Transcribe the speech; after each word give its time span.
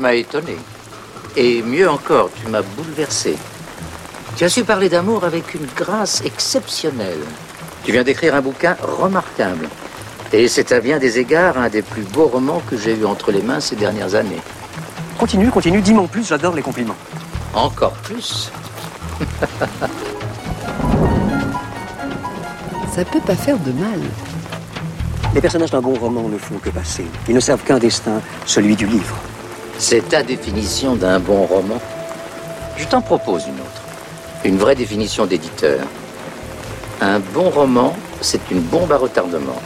m'as 0.00 0.14
étonné. 0.14 0.56
Et 1.36 1.62
mieux 1.62 1.88
encore, 1.88 2.30
tu 2.34 2.48
m'as 2.48 2.62
bouleversé. 2.62 3.36
Tu 4.36 4.44
as 4.44 4.48
su 4.48 4.64
parler 4.64 4.88
d'amour 4.88 5.24
avec 5.24 5.54
une 5.54 5.66
grâce 5.76 6.22
exceptionnelle. 6.24 7.20
Tu 7.84 7.92
viens 7.92 8.02
d'écrire 8.02 8.34
un 8.34 8.40
bouquin 8.40 8.76
remarquable. 8.82 9.68
Et 10.32 10.48
c'est 10.48 10.72
à 10.72 10.80
bien 10.80 10.98
des 10.98 11.18
égards 11.18 11.58
un 11.58 11.68
des 11.68 11.82
plus 11.82 12.02
beaux 12.02 12.26
romans 12.26 12.62
que 12.68 12.76
j'ai 12.76 12.96
eu 12.96 13.04
entre 13.04 13.32
les 13.32 13.42
mains 13.42 13.60
ces 13.60 13.76
dernières 13.76 14.14
années. 14.14 14.40
Continue, 15.18 15.50
continue, 15.50 15.82
dis-moi 15.82 16.04
en 16.04 16.06
plus, 16.06 16.26
j'adore 16.26 16.54
les 16.54 16.62
compliments. 16.62 16.96
Encore 17.54 17.92
plus 17.92 18.50
Ça 22.94 23.04
peut 23.04 23.20
pas 23.20 23.36
faire 23.36 23.58
de 23.58 23.72
mal. 23.72 24.00
Les 25.34 25.40
personnages 25.40 25.70
d'un 25.70 25.80
bon 25.80 25.94
roman 25.94 26.28
ne 26.28 26.38
font 26.38 26.58
que 26.58 26.70
passer. 26.70 27.06
Ils 27.28 27.34
ne 27.34 27.40
servent 27.40 27.62
qu'un 27.62 27.78
destin, 27.78 28.20
celui 28.46 28.74
du 28.76 28.86
livre. 28.86 29.16
C'est 29.80 30.10
ta 30.10 30.22
définition 30.22 30.94
d'un 30.94 31.18
bon 31.18 31.46
roman 31.46 31.80
Je 32.76 32.84
t'en 32.84 33.00
propose 33.00 33.46
une 33.46 33.54
autre. 33.54 33.82
Une 34.44 34.58
vraie 34.58 34.74
définition 34.74 35.24
d'éditeur. 35.24 35.80
Un 37.00 37.18
bon 37.18 37.48
roman, 37.48 37.96
c'est 38.20 38.50
une 38.50 38.60
bombe 38.60 38.92
à 38.92 38.98
retardement. 38.98 39.60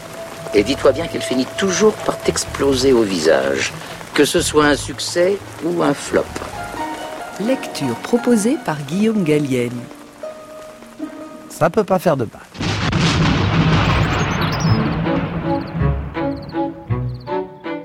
Et 0.55 0.63
dis-toi 0.63 0.93
bien 0.93 1.09
qu'elle 1.09 1.21
finit 1.21 1.49
toujours 1.59 1.95
par 1.95 2.17
t'exploser 2.17 2.93
au 2.93 3.03
visage, 3.03 3.73
que 4.15 4.25
ce 4.25 4.41
soit 4.41 4.67
un 4.67 4.77
succès 4.77 5.37
ou 5.65 5.83
un 5.83 5.93
flop. 5.93 6.25
Lecture 7.41 7.97
proposée 7.97 8.57
par 8.65 8.81
Guillaume 8.83 9.25
Gallienne. 9.25 9.81
Ça 11.49 11.71
peut 11.71 11.85
pas 11.85 11.99
faire 11.99 12.17
de 12.17 12.25
mal. 12.33 12.44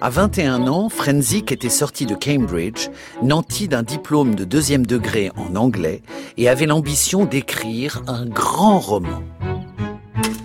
À 0.10 0.12
21 0.12 0.68
ans, 0.68 0.90
Frenzik 0.90 1.52
était 1.52 1.70
sorti 1.70 2.08
de 2.08 2.16
Cambridge, 2.16 2.90
nanti 3.22 3.68
d'un 3.68 3.84
diplôme 3.84 4.34
de 4.34 4.44
deuxième 4.44 4.84
degré 4.84 5.30
en 5.38 5.56
anglais 5.56 6.02
et 6.36 6.50
avait 6.50 6.66
l'ambition 6.66 7.26
d'écrire 7.26 8.02
un 8.08 8.26
grand 8.26 8.80
roman. 8.80 9.22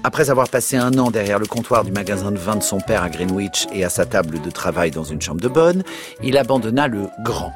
Après 0.03 0.29
avoir 0.29 0.51
passé 0.51 0.77
un 0.77 0.99
an 0.99 1.11
derrière 1.11 1.39
le 1.39 1.47
comptoir 1.47 1.83
du 1.83 1.93
magasin 1.93 2.31
de 2.31 2.37
vin 2.37 2.57
de 2.57 2.63
son 2.63 2.79
père 2.79 3.03
à 3.03 3.09
Greenwich 3.09 3.67
et 3.73 3.85
à 3.85 3.89
sa 3.89 4.05
table 4.05 4.43
de 4.43 4.51
travail 4.51 4.91
dans 4.91 5.03
une 5.03 5.23
chambre 5.23 5.41
de 5.41 5.49
bonne, 5.49 5.83
il 6.23 6.37
abandonna 6.37 6.87
le 6.87 7.09
grand. 7.25 7.55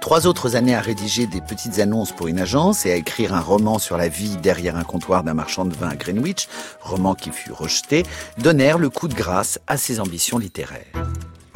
Trois 0.00 0.26
autres 0.26 0.56
années 0.56 0.74
à 0.74 0.80
rédiger 0.80 1.26
des 1.26 1.42
petites 1.42 1.78
annonces 1.78 2.12
pour 2.12 2.26
une 2.26 2.40
agence 2.40 2.86
et 2.86 2.92
à 2.92 2.96
écrire 2.96 3.34
un 3.34 3.40
roman 3.40 3.78
sur 3.78 3.98
la 3.98 4.08
vie 4.08 4.38
derrière 4.38 4.76
un 4.76 4.84
comptoir 4.84 5.24
d'un 5.24 5.34
marchand 5.34 5.66
de 5.66 5.74
vin 5.74 5.90
à 5.90 5.96
Greenwich, 5.96 6.48
roman 6.80 7.14
qui 7.14 7.30
fut 7.30 7.52
rejeté, 7.52 8.02
donnèrent 8.38 8.78
le 8.78 8.88
coup 8.88 9.08
de 9.08 9.14
grâce 9.14 9.58
à 9.66 9.76
ses 9.76 10.00
ambitions 10.00 10.38
littéraires. 10.38 11.04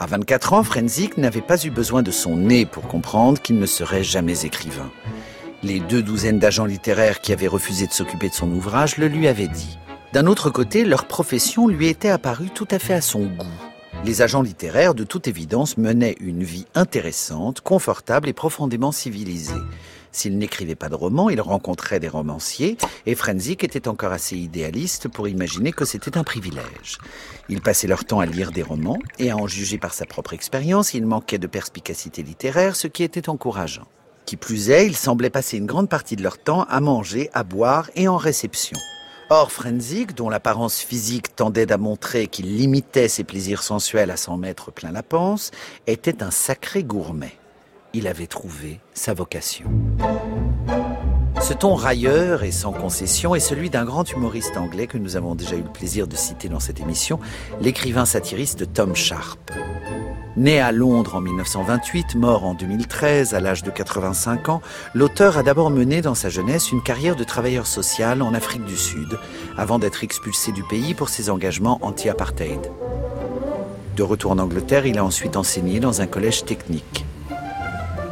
À 0.00 0.06
24 0.06 0.52
ans, 0.52 0.62
Frenzik 0.62 1.18
n'avait 1.18 1.40
pas 1.40 1.60
eu 1.64 1.70
besoin 1.70 2.04
de 2.04 2.12
son 2.12 2.36
nez 2.36 2.64
pour 2.64 2.86
comprendre 2.86 3.42
qu'il 3.42 3.58
ne 3.58 3.66
serait 3.66 4.04
jamais 4.04 4.46
écrivain. 4.46 4.92
Les 5.64 5.80
deux 5.80 6.02
douzaines 6.04 6.38
d'agents 6.38 6.66
littéraires 6.66 7.20
qui 7.20 7.32
avaient 7.32 7.48
refusé 7.48 7.88
de 7.88 7.92
s'occuper 7.92 8.28
de 8.28 8.34
son 8.34 8.48
ouvrage 8.52 8.96
le 8.96 9.08
lui 9.08 9.26
avaient 9.26 9.48
dit. 9.48 9.76
D'un 10.12 10.28
autre 10.28 10.50
côté, 10.50 10.84
leur 10.84 11.06
profession 11.06 11.66
lui 11.66 11.88
était 11.88 12.10
apparue 12.10 12.50
tout 12.50 12.68
à 12.70 12.78
fait 12.78 12.94
à 12.94 13.00
son 13.00 13.24
goût. 13.24 13.46
Les 14.04 14.22
agents 14.22 14.42
littéraires, 14.42 14.94
de 14.94 15.02
toute 15.02 15.26
évidence, 15.26 15.76
menaient 15.76 16.14
une 16.20 16.44
vie 16.44 16.66
intéressante, 16.76 17.60
confortable 17.60 18.28
et 18.28 18.32
profondément 18.32 18.92
civilisée. 18.92 19.52
S'il 20.12 20.38
n'écrivait 20.38 20.74
pas 20.74 20.88
de 20.88 20.94
romans, 20.94 21.30
il 21.30 21.40
rencontrait 21.40 22.00
des 22.00 22.08
romanciers, 22.08 22.76
et 23.06 23.14
Frenzik 23.14 23.64
était 23.64 23.88
encore 23.88 24.12
assez 24.12 24.36
idéaliste 24.36 25.08
pour 25.08 25.28
imaginer 25.28 25.72
que 25.72 25.84
c'était 25.84 26.18
un 26.18 26.24
privilège. 26.24 26.98
Ils 27.48 27.60
passaient 27.60 27.86
leur 27.86 28.04
temps 28.04 28.20
à 28.20 28.26
lire 28.26 28.50
des 28.50 28.62
romans, 28.62 28.98
et 29.18 29.30
à 29.30 29.36
en 29.36 29.46
juger 29.46 29.78
par 29.78 29.94
sa 29.94 30.06
propre 30.06 30.32
expérience, 30.32 30.94
il 30.94 31.06
manquait 31.06 31.38
de 31.38 31.46
perspicacité 31.46 32.22
littéraire, 32.22 32.76
ce 32.76 32.86
qui 32.86 33.02
était 33.02 33.28
encourageant. 33.28 33.86
Qui 34.26 34.36
plus 34.36 34.70
est, 34.70 34.86
ils 34.86 34.96
semblaient 34.96 35.30
passer 35.30 35.56
une 35.56 35.66
grande 35.66 35.88
partie 35.88 36.16
de 36.16 36.22
leur 36.22 36.38
temps 36.38 36.64
à 36.64 36.80
manger, 36.80 37.30
à 37.32 37.44
boire 37.44 37.90
et 37.94 38.08
en 38.08 38.16
réception. 38.16 38.76
Or, 39.30 39.52
Frenzik, 39.52 40.14
dont 40.14 40.30
l'apparence 40.30 40.80
physique 40.80 41.36
tendait 41.36 41.70
à 41.70 41.78
montrer 41.78 42.28
qu'il 42.28 42.56
limitait 42.56 43.08
ses 43.08 43.24
plaisirs 43.24 43.62
sensuels 43.62 44.10
à 44.10 44.16
s'en 44.16 44.38
mettre 44.38 44.72
plein 44.72 44.90
la 44.90 45.02
panse, 45.02 45.50
était 45.86 46.22
un 46.22 46.30
sacré 46.30 46.82
gourmet 46.82 47.37
il 47.94 48.06
avait 48.06 48.26
trouvé 48.26 48.80
sa 48.94 49.14
vocation. 49.14 49.70
Ce 51.40 51.54
ton 51.54 51.74
railleur 51.74 52.42
et 52.42 52.50
sans 52.50 52.72
concession 52.72 53.34
est 53.34 53.40
celui 53.40 53.70
d'un 53.70 53.84
grand 53.84 54.10
humoriste 54.10 54.56
anglais 54.56 54.86
que 54.86 54.98
nous 54.98 55.16
avons 55.16 55.34
déjà 55.34 55.56
eu 55.56 55.62
le 55.62 55.72
plaisir 55.72 56.06
de 56.06 56.16
citer 56.16 56.48
dans 56.48 56.60
cette 56.60 56.80
émission, 56.80 57.20
l'écrivain 57.60 58.04
satiriste 58.04 58.72
Tom 58.72 58.94
Sharp. 58.94 59.38
Né 60.36 60.60
à 60.60 60.70
Londres 60.72 61.16
en 61.16 61.20
1928, 61.20 62.14
mort 62.14 62.44
en 62.44 62.54
2013 62.54 63.34
à 63.34 63.40
l'âge 63.40 63.62
de 63.62 63.70
85 63.70 64.48
ans, 64.50 64.62
l'auteur 64.94 65.38
a 65.38 65.42
d'abord 65.42 65.70
mené 65.70 66.00
dans 66.00 66.14
sa 66.14 66.28
jeunesse 66.28 66.70
une 66.70 66.82
carrière 66.82 67.16
de 67.16 67.24
travailleur 67.24 67.66
social 67.66 68.22
en 68.22 68.34
Afrique 68.34 68.64
du 68.64 68.76
Sud, 68.76 69.18
avant 69.56 69.78
d'être 69.78 70.04
expulsé 70.04 70.52
du 70.52 70.62
pays 70.62 70.94
pour 70.94 71.08
ses 71.08 71.30
engagements 71.30 71.78
anti-apartheid. 71.82 72.70
De 73.96 74.02
retour 74.04 74.30
en 74.30 74.38
Angleterre, 74.38 74.86
il 74.86 74.98
a 74.98 75.04
ensuite 75.04 75.36
enseigné 75.36 75.80
dans 75.80 76.02
un 76.02 76.06
collège 76.06 76.44
technique. 76.44 77.04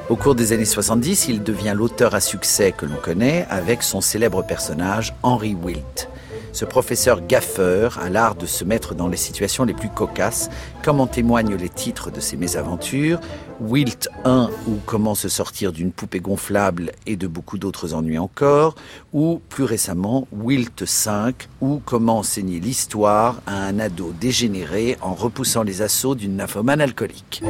Au 0.08 0.14
cours 0.14 0.36
des 0.36 0.52
années 0.52 0.64
70, 0.64 1.26
il 1.26 1.42
devient 1.42 1.72
l'auteur 1.74 2.14
à 2.14 2.20
succès 2.20 2.70
que 2.70 2.86
l'on 2.86 2.94
connaît 2.94 3.44
avec 3.50 3.82
son 3.82 4.00
célèbre 4.00 4.46
personnage 4.46 5.12
Henry 5.24 5.56
Wilt. 5.56 6.08
Ce 6.52 6.64
professeur 6.64 7.26
gaffeur 7.26 7.98
a 7.98 8.08
l'art 8.08 8.36
de 8.36 8.46
se 8.46 8.62
mettre 8.62 8.94
dans 8.94 9.08
les 9.08 9.16
situations 9.16 9.64
les 9.64 9.74
plus 9.74 9.88
cocasses, 9.88 10.48
comme 10.84 11.00
en 11.00 11.08
témoignent 11.08 11.56
les 11.56 11.68
titres 11.68 12.12
de 12.12 12.20
ses 12.20 12.36
mésaventures, 12.36 13.18
Wilt 13.60 14.08
1 14.24 14.50
ou 14.68 14.78
Comment 14.84 15.14
se 15.14 15.28
sortir 15.28 15.72
d'une 15.72 15.92
poupée 15.92 16.20
gonflable 16.20 16.92
et 17.06 17.16
de 17.16 17.26
beaucoup 17.26 17.58
d'autres 17.58 17.94
ennuis 17.94 18.18
encore, 18.18 18.74
ou 19.12 19.40
plus 19.48 19.64
récemment 19.64 20.28
Wilt 20.32 20.84
5 20.84 21.48
ou 21.60 21.80
Comment 21.84 22.18
enseigner 22.18 22.60
l'histoire 22.60 23.40
à 23.46 23.64
un 23.64 23.78
ado 23.78 24.12
dégénéré 24.20 24.98
en 25.00 25.14
repoussant 25.14 25.62
les 25.62 25.82
assauts 25.82 26.14
d'une 26.14 26.36
nymphomane 26.36 26.80
alcoolique. 26.80 27.42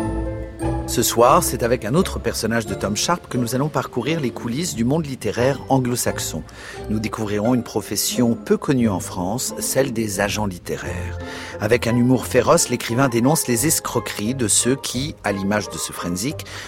Ce 0.89 1.03
soir, 1.03 1.43
c'est 1.43 1.65
avec 1.65 1.84
un 1.84 1.97
autre 1.97 2.21
personnage 2.21 2.65
de 2.65 2.75
Tom 2.75 2.97
Sharp 2.97 3.28
que 3.28 3.37
nous 3.37 3.56
allons 3.56 3.69
parcourir 3.69 4.21
les 4.21 4.31
coulisses 4.31 4.77
du 4.77 4.84
monde 4.84 5.05
littéraire 5.05 5.61
anglo-saxon. 5.69 6.45
Nous 6.91 7.00
découvrirons 7.00 7.55
une 7.55 7.65
profession 7.65 8.34
peu 8.34 8.56
connue 8.56 8.89
en 8.89 9.00
France, 9.00 9.53
celle 9.59 9.93
des 9.93 10.21
agents 10.21 10.47
littéraires. 10.47 11.19
Avec 11.61 11.89
un 11.89 11.97
humour 11.97 12.27
féroce, 12.27 12.69
l'écrivain 12.69 13.09
dénonce 13.09 13.49
les 13.49 13.66
escroqueries 13.66 14.37
de 14.37 14.47
ceux 14.47 14.77
qui, 14.77 15.16
à 15.25 15.33
l'image 15.33 15.69
de 15.71 15.77
ce 15.77 15.93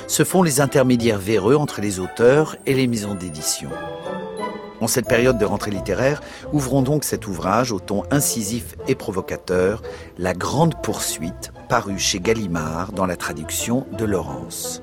Se 0.06 0.24
font 0.24 0.42
les 0.42 0.60
intermédiaires 0.60 1.18
véreux 1.18 1.56
entre 1.56 1.80
les 1.80 2.00
auteurs 2.00 2.56
et 2.66 2.74
les 2.74 2.86
maisons 2.86 3.14
d'édition. 3.14 3.70
En 4.80 4.86
cette 4.86 5.08
période 5.08 5.38
de 5.38 5.44
rentrée 5.44 5.72
littéraire, 5.72 6.20
ouvrons 6.52 6.82
donc 6.82 7.02
cet 7.02 7.26
ouvrage 7.26 7.72
au 7.72 7.80
ton 7.80 8.04
incisif 8.10 8.76
et 8.86 8.94
provocateur, 8.94 9.82
La 10.18 10.34
Grande 10.34 10.80
Poursuite, 10.82 11.52
paru 11.68 11.98
chez 11.98 12.20
Gallimard 12.20 12.92
dans 12.92 13.06
la 13.06 13.16
traduction 13.16 13.86
de 13.98 14.04
Laurence. 14.04 14.82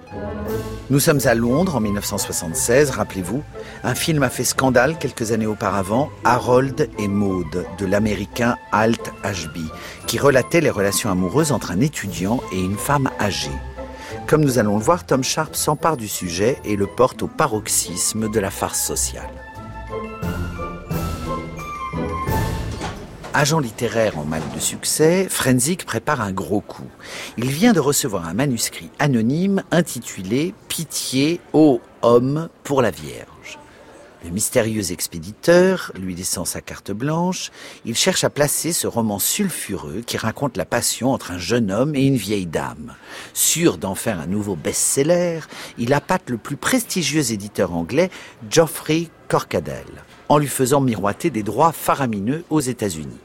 Nous 0.89 0.99
sommes 0.99 1.21
à 1.25 1.33
Londres 1.33 1.77
en 1.77 1.79
1976, 1.79 2.89
rappelez-vous. 2.91 3.41
Un 3.83 3.95
film 3.95 4.21
a 4.23 4.29
fait 4.29 4.43
scandale 4.43 4.97
quelques 4.97 5.31
années 5.31 5.47
auparavant, 5.47 6.09
Harold 6.25 6.89
et 6.99 7.07
Maud, 7.07 7.65
de 7.77 7.85
l'américain 7.85 8.57
Alt 8.73 9.13
Ashby, 9.23 9.65
qui 10.07 10.19
relatait 10.19 10.61
les 10.61 10.69
relations 10.69 11.09
amoureuses 11.09 11.53
entre 11.53 11.71
un 11.71 11.79
étudiant 11.79 12.41
et 12.51 12.59
une 12.59 12.77
femme 12.77 13.09
âgée. 13.19 13.49
Comme 14.27 14.43
nous 14.43 14.57
allons 14.57 14.77
le 14.77 14.83
voir, 14.83 15.05
Tom 15.05 15.23
Sharp 15.23 15.55
s'empare 15.55 15.97
du 15.97 16.07
sujet 16.07 16.57
et 16.65 16.75
le 16.75 16.87
porte 16.87 17.21
au 17.21 17.27
paroxysme 17.27 18.31
de 18.31 18.39
la 18.39 18.49
farce 18.49 18.81
sociale. 18.81 19.29
Agent 23.35 23.59
littéraire 23.59 24.17
en 24.17 24.25
mal 24.25 24.41
de 24.55 24.59
succès, 24.59 25.27
Frenzik 25.29 25.85
prépare 25.85 26.21
un 26.21 26.31
gros 26.31 26.61
coup. 26.61 26.89
Il 27.37 27.49
vient 27.49 27.73
de 27.73 27.79
recevoir 27.79 28.27
un 28.27 28.33
manuscrit 28.33 28.89
anonyme 28.97 29.61
intitulé 29.69 30.55
Pitié 30.69 31.39
ô 31.53 31.79
homme 32.01 32.49
pour 32.63 32.81
la 32.81 32.89
Vierge. 32.89 33.34
Le 34.25 34.31
mystérieux 34.31 34.91
expéditeur 34.91 35.91
lui 35.99 36.15
laissant 36.15 36.45
sa 36.45 36.59
carte 36.59 36.89
blanche, 36.91 37.51
il 37.85 37.95
cherche 37.95 38.23
à 38.23 38.31
placer 38.31 38.73
ce 38.73 38.87
roman 38.87 39.19
sulfureux 39.19 40.01
qui 40.03 40.17
raconte 40.17 40.57
la 40.57 40.65
passion 40.65 41.11
entre 41.11 41.29
un 41.29 41.37
jeune 41.37 41.71
homme 41.71 41.95
et 41.95 42.07
une 42.07 42.15
vieille 42.15 42.47
dame. 42.47 42.95
Sûr 43.35 43.77
d'en 43.77 43.93
faire 43.93 44.19
un 44.19 44.25
nouveau 44.25 44.55
best-seller, 44.55 45.41
il 45.77 45.93
appâte 45.93 46.31
le 46.31 46.37
plus 46.37 46.55
prestigieux 46.55 47.31
éditeur 47.33 47.75
anglais, 47.75 48.09
Geoffrey 48.49 49.09
Corcadel, 49.27 49.85
en 50.27 50.39
lui 50.39 50.47
faisant 50.47 50.81
miroiter 50.81 51.29
des 51.29 51.43
droits 51.43 51.71
faramineux 51.71 52.43
aux 52.49 52.61
États-Unis. 52.61 53.19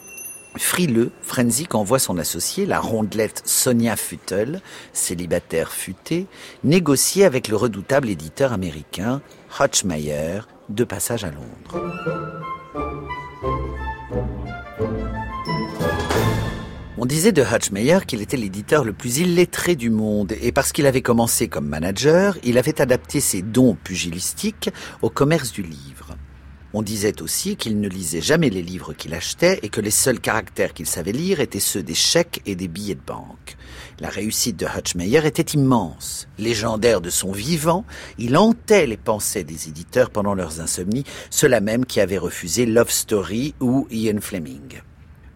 Frileux, 0.58 1.12
Frenzik 1.22 1.74
envoie 1.74 1.98
son 1.98 2.18
associé, 2.18 2.66
la 2.66 2.78
rondelette 2.78 3.40
Sonia 3.46 3.96
Futtel, 3.96 4.60
célibataire 4.92 5.72
futé, 5.72 6.26
négocier 6.62 7.24
avec 7.24 7.48
le 7.48 7.56
redoutable 7.56 8.10
éditeur 8.10 8.52
américain 8.52 9.22
Hotchmeyer, 9.58 10.40
de 10.74 10.84
passage 10.84 11.24
à 11.24 11.30
Londres. 11.30 11.90
On 17.02 17.06
disait 17.06 17.32
de 17.32 17.42
Hutchmeyer 17.42 18.00
qu'il 18.06 18.20
était 18.20 18.36
l'éditeur 18.36 18.84
le 18.84 18.92
plus 18.92 19.18
illettré 19.18 19.74
du 19.74 19.88
monde 19.88 20.34
et 20.42 20.52
parce 20.52 20.70
qu'il 20.70 20.86
avait 20.86 21.00
commencé 21.00 21.48
comme 21.48 21.66
manager, 21.66 22.36
il 22.44 22.58
avait 22.58 22.80
adapté 22.80 23.20
ses 23.20 23.40
dons 23.40 23.74
pugilistiques 23.74 24.70
au 25.00 25.08
commerce 25.08 25.50
du 25.50 25.62
livre. 25.62 26.16
On 26.72 26.82
disait 26.82 27.20
aussi 27.20 27.56
qu'il 27.56 27.80
ne 27.80 27.88
lisait 27.88 28.20
jamais 28.20 28.48
les 28.48 28.62
livres 28.62 28.92
qu'il 28.92 29.12
achetait 29.12 29.58
et 29.62 29.68
que 29.68 29.80
les 29.80 29.90
seuls 29.90 30.20
caractères 30.20 30.72
qu'il 30.72 30.86
savait 30.86 31.10
lire 31.10 31.40
étaient 31.40 31.58
ceux 31.58 31.82
des 31.82 31.94
chèques 31.94 32.42
et 32.46 32.54
des 32.54 32.68
billets 32.68 32.94
de 32.94 33.00
banque. 33.04 33.56
La 33.98 34.08
réussite 34.08 34.56
de 34.56 34.66
Hutchmeyer 34.66 35.26
était 35.26 35.42
immense. 35.58 36.28
Légendaire 36.38 37.00
de 37.00 37.10
son 37.10 37.32
vivant, 37.32 37.84
il 38.18 38.36
hantait 38.36 38.86
les 38.86 38.96
pensées 38.96 39.42
des 39.42 39.68
éditeurs 39.68 40.10
pendant 40.10 40.34
leurs 40.34 40.60
insomnies, 40.60 41.04
ceux-là 41.30 41.60
même 41.60 41.84
qui 41.84 42.00
avaient 42.00 42.18
refusé 42.18 42.66
Love 42.66 42.90
Story 42.90 43.54
ou 43.60 43.88
Ian 43.90 44.20
Fleming. 44.20 44.80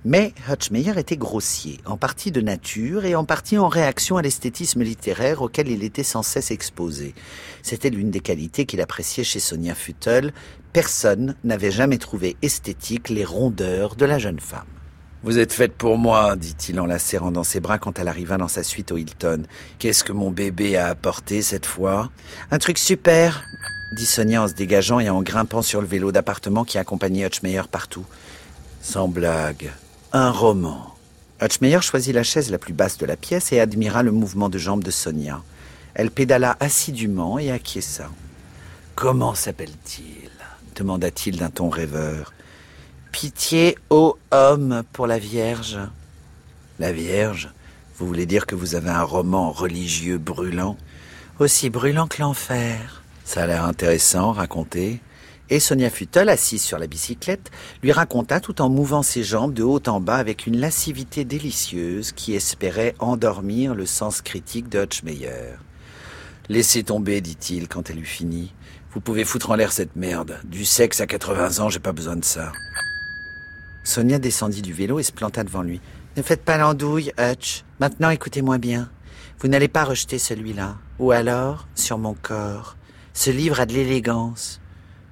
Mais 0.06 0.34
Hutchmeyer 0.50 0.92
était 0.98 1.16
grossier, 1.16 1.80
en 1.86 1.96
partie 1.96 2.30
de 2.30 2.42
nature 2.42 3.06
et 3.06 3.14
en 3.14 3.24
partie 3.24 3.56
en 3.56 3.68
réaction 3.68 4.18
à 4.18 4.22
l'esthétisme 4.22 4.82
littéraire 4.82 5.40
auquel 5.40 5.68
il 5.68 5.82
était 5.82 6.02
sans 6.02 6.22
cesse 6.22 6.50
exposé. 6.50 7.14
C'était 7.62 7.88
l'une 7.88 8.10
des 8.10 8.20
qualités 8.20 8.66
qu'il 8.66 8.82
appréciait 8.82 9.24
chez 9.24 9.40
Sonia 9.40 9.74
Futtel. 9.74 10.34
Personne 10.74 11.36
n'avait 11.44 11.70
jamais 11.70 11.98
trouvé 11.98 12.36
esthétique 12.42 13.08
les 13.08 13.24
rondeurs 13.24 13.94
de 13.94 14.04
la 14.04 14.18
jeune 14.18 14.40
femme. 14.40 14.66
Vous 15.22 15.38
êtes 15.38 15.52
faite 15.52 15.74
pour 15.74 15.98
moi, 15.98 16.34
dit-il 16.34 16.80
en 16.80 16.86
la 16.86 16.98
serrant 16.98 17.30
dans 17.30 17.44
ses 17.44 17.60
bras 17.60 17.78
quand 17.78 18.00
elle 18.00 18.08
arriva 18.08 18.38
dans 18.38 18.48
sa 18.48 18.64
suite 18.64 18.90
au 18.90 18.96
Hilton. 18.96 19.44
Qu'est-ce 19.78 20.02
que 20.02 20.10
mon 20.10 20.32
bébé 20.32 20.76
a 20.76 20.88
apporté 20.88 21.42
cette 21.42 21.64
fois? 21.64 22.10
Un 22.50 22.58
truc 22.58 22.78
super, 22.78 23.44
dit 23.92 24.04
Sonia 24.04 24.42
en 24.42 24.48
se 24.48 24.54
dégageant 24.54 24.98
et 24.98 25.08
en 25.08 25.22
grimpant 25.22 25.62
sur 25.62 25.80
le 25.80 25.86
vélo 25.86 26.10
d'appartement 26.10 26.64
qui 26.64 26.76
accompagnait 26.76 27.24
Hutchmeyer 27.24 27.62
partout. 27.70 28.04
Sans 28.82 29.06
blague, 29.06 29.70
un 30.12 30.32
roman. 30.32 30.96
Hutchmeyer 31.40 31.82
choisit 31.82 32.12
la 32.12 32.24
chaise 32.24 32.50
la 32.50 32.58
plus 32.58 32.74
basse 32.74 32.98
de 32.98 33.06
la 33.06 33.16
pièce 33.16 33.52
et 33.52 33.60
admira 33.60 34.02
le 34.02 34.10
mouvement 34.10 34.48
de 34.48 34.58
jambes 34.58 34.82
de 34.82 34.90
Sonia. 34.90 35.40
Elle 35.94 36.10
pédala 36.10 36.56
assidûment 36.58 37.38
et 37.38 37.52
acquiesça. 37.52 38.10
Comment 38.96 39.36
s'appelle-t-il? 39.36 40.23
Demanda-t-il 40.74 41.38
d'un 41.38 41.50
ton 41.50 41.68
rêveur. 41.68 42.32
Pitié, 43.12 43.76
ô 43.90 44.16
homme, 44.30 44.82
pour 44.92 45.06
la 45.06 45.18
Vierge. 45.18 45.78
La 46.78 46.92
Vierge 46.92 47.50
Vous 47.96 48.06
voulez 48.06 48.26
dire 48.26 48.46
que 48.46 48.54
vous 48.54 48.74
avez 48.74 48.90
un 48.90 49.02
roman 49.02 49.52
religieux 49.52 50.18
brûlant? 50.18 50.76
Aussi 51.38 51.70
brûlant 51.70 52.06
que 52.06 52.20
l'enfer. 52.20 53.02
Ça 53.24 53.44
a 53.44 53.46
l'air 53.46 53.64
intéressant, 53.64 54.32
racontez. 54.32 55.00
Et 55.50 55.60
Sonia 55.60 55.90
Futtel, 55.90 56.28
assise 56.30 56.62
sur 56.62 56.78
la 56.78 56.86
bicyclette, 56.86 57.50
lui 57.82 57.92
raconta 57.92 58.40
tout 58.40 58.62
en 58.62 58.70
mouvant 58.70 59.02
ses 59.02 59.22
jambes 59.22 59.52
de 59.52 59.62
haut 59.62 59.82
en 59.86 60.00
bas 60.00 60.16
avec 60.16 60.46
une 60.46 60.58
lascivité 60.58 61.24
délicieuse 61.24 62.12
qui 62.12 62.34
espérait 62.34 62.94
endormir 62.98 63.74
le 63.74 63.84
sens 63.84 64.22
critique 64.22 64.68
de. 64.68 64.86
Laissez 66.48 66.82
tomber, 66.82 67.20
dit-il 67.20 67.68
quand 67.68 67.90
elle 67.90 68.00
eut 68.00 68.06
fini. 68.06 68.52
Vous 68.94 69.00
pouvez 69.00 69.24
foutre 69.24 69.50
en 69.50 69.56
l'air 69.56 69.72
cette 69.72 69.96
merde. 69.96 70.38
Du 70.44 70.64
sexe 70.64 71.00
à 71.00 71.06
80 71.06 71.58
ans, 71.58 71.68
j'ai 71.68 71.80
pas 71.80 71.92
besoin 71.92 72.14
de 72.14 72.24
ça. 72.24 72.52
Sonia 73.82 74.20
descendit 74.20 74.62
du 74.62 74.72
vélo 74.72 75.00
et 75.00 75.02
se 75.02 75.10
planta 75.10 75.42
devant 75.42 75.62
lui. 75.62 75.80
Ne 76.16 76.22
faites 76.22 76.44
pas 76.44 76.58
l'andouille, 76.58 77.12
Hutch. 77.18 77.64
Maintenant, 77.80 78.10
écoutez-moi 78.10 78.58
bien. 78.58 78.88
Vous 79.40 79.48
n'allez 79.48 79.66
pas 79.66 79.84
rejeter 79.84 80.18
celui-là. 80.18 80.76
Ou 81.00 81.10
alors, 81.10 81.66
sur 81.74 81.98
mon 81.98 82.14
corps. 82.14 82.76
Ce 83.14 83.30
livre 83.30 83.58
a 83.58 83.66
de 83.66 83.72
l'élégance. 83.72 84.60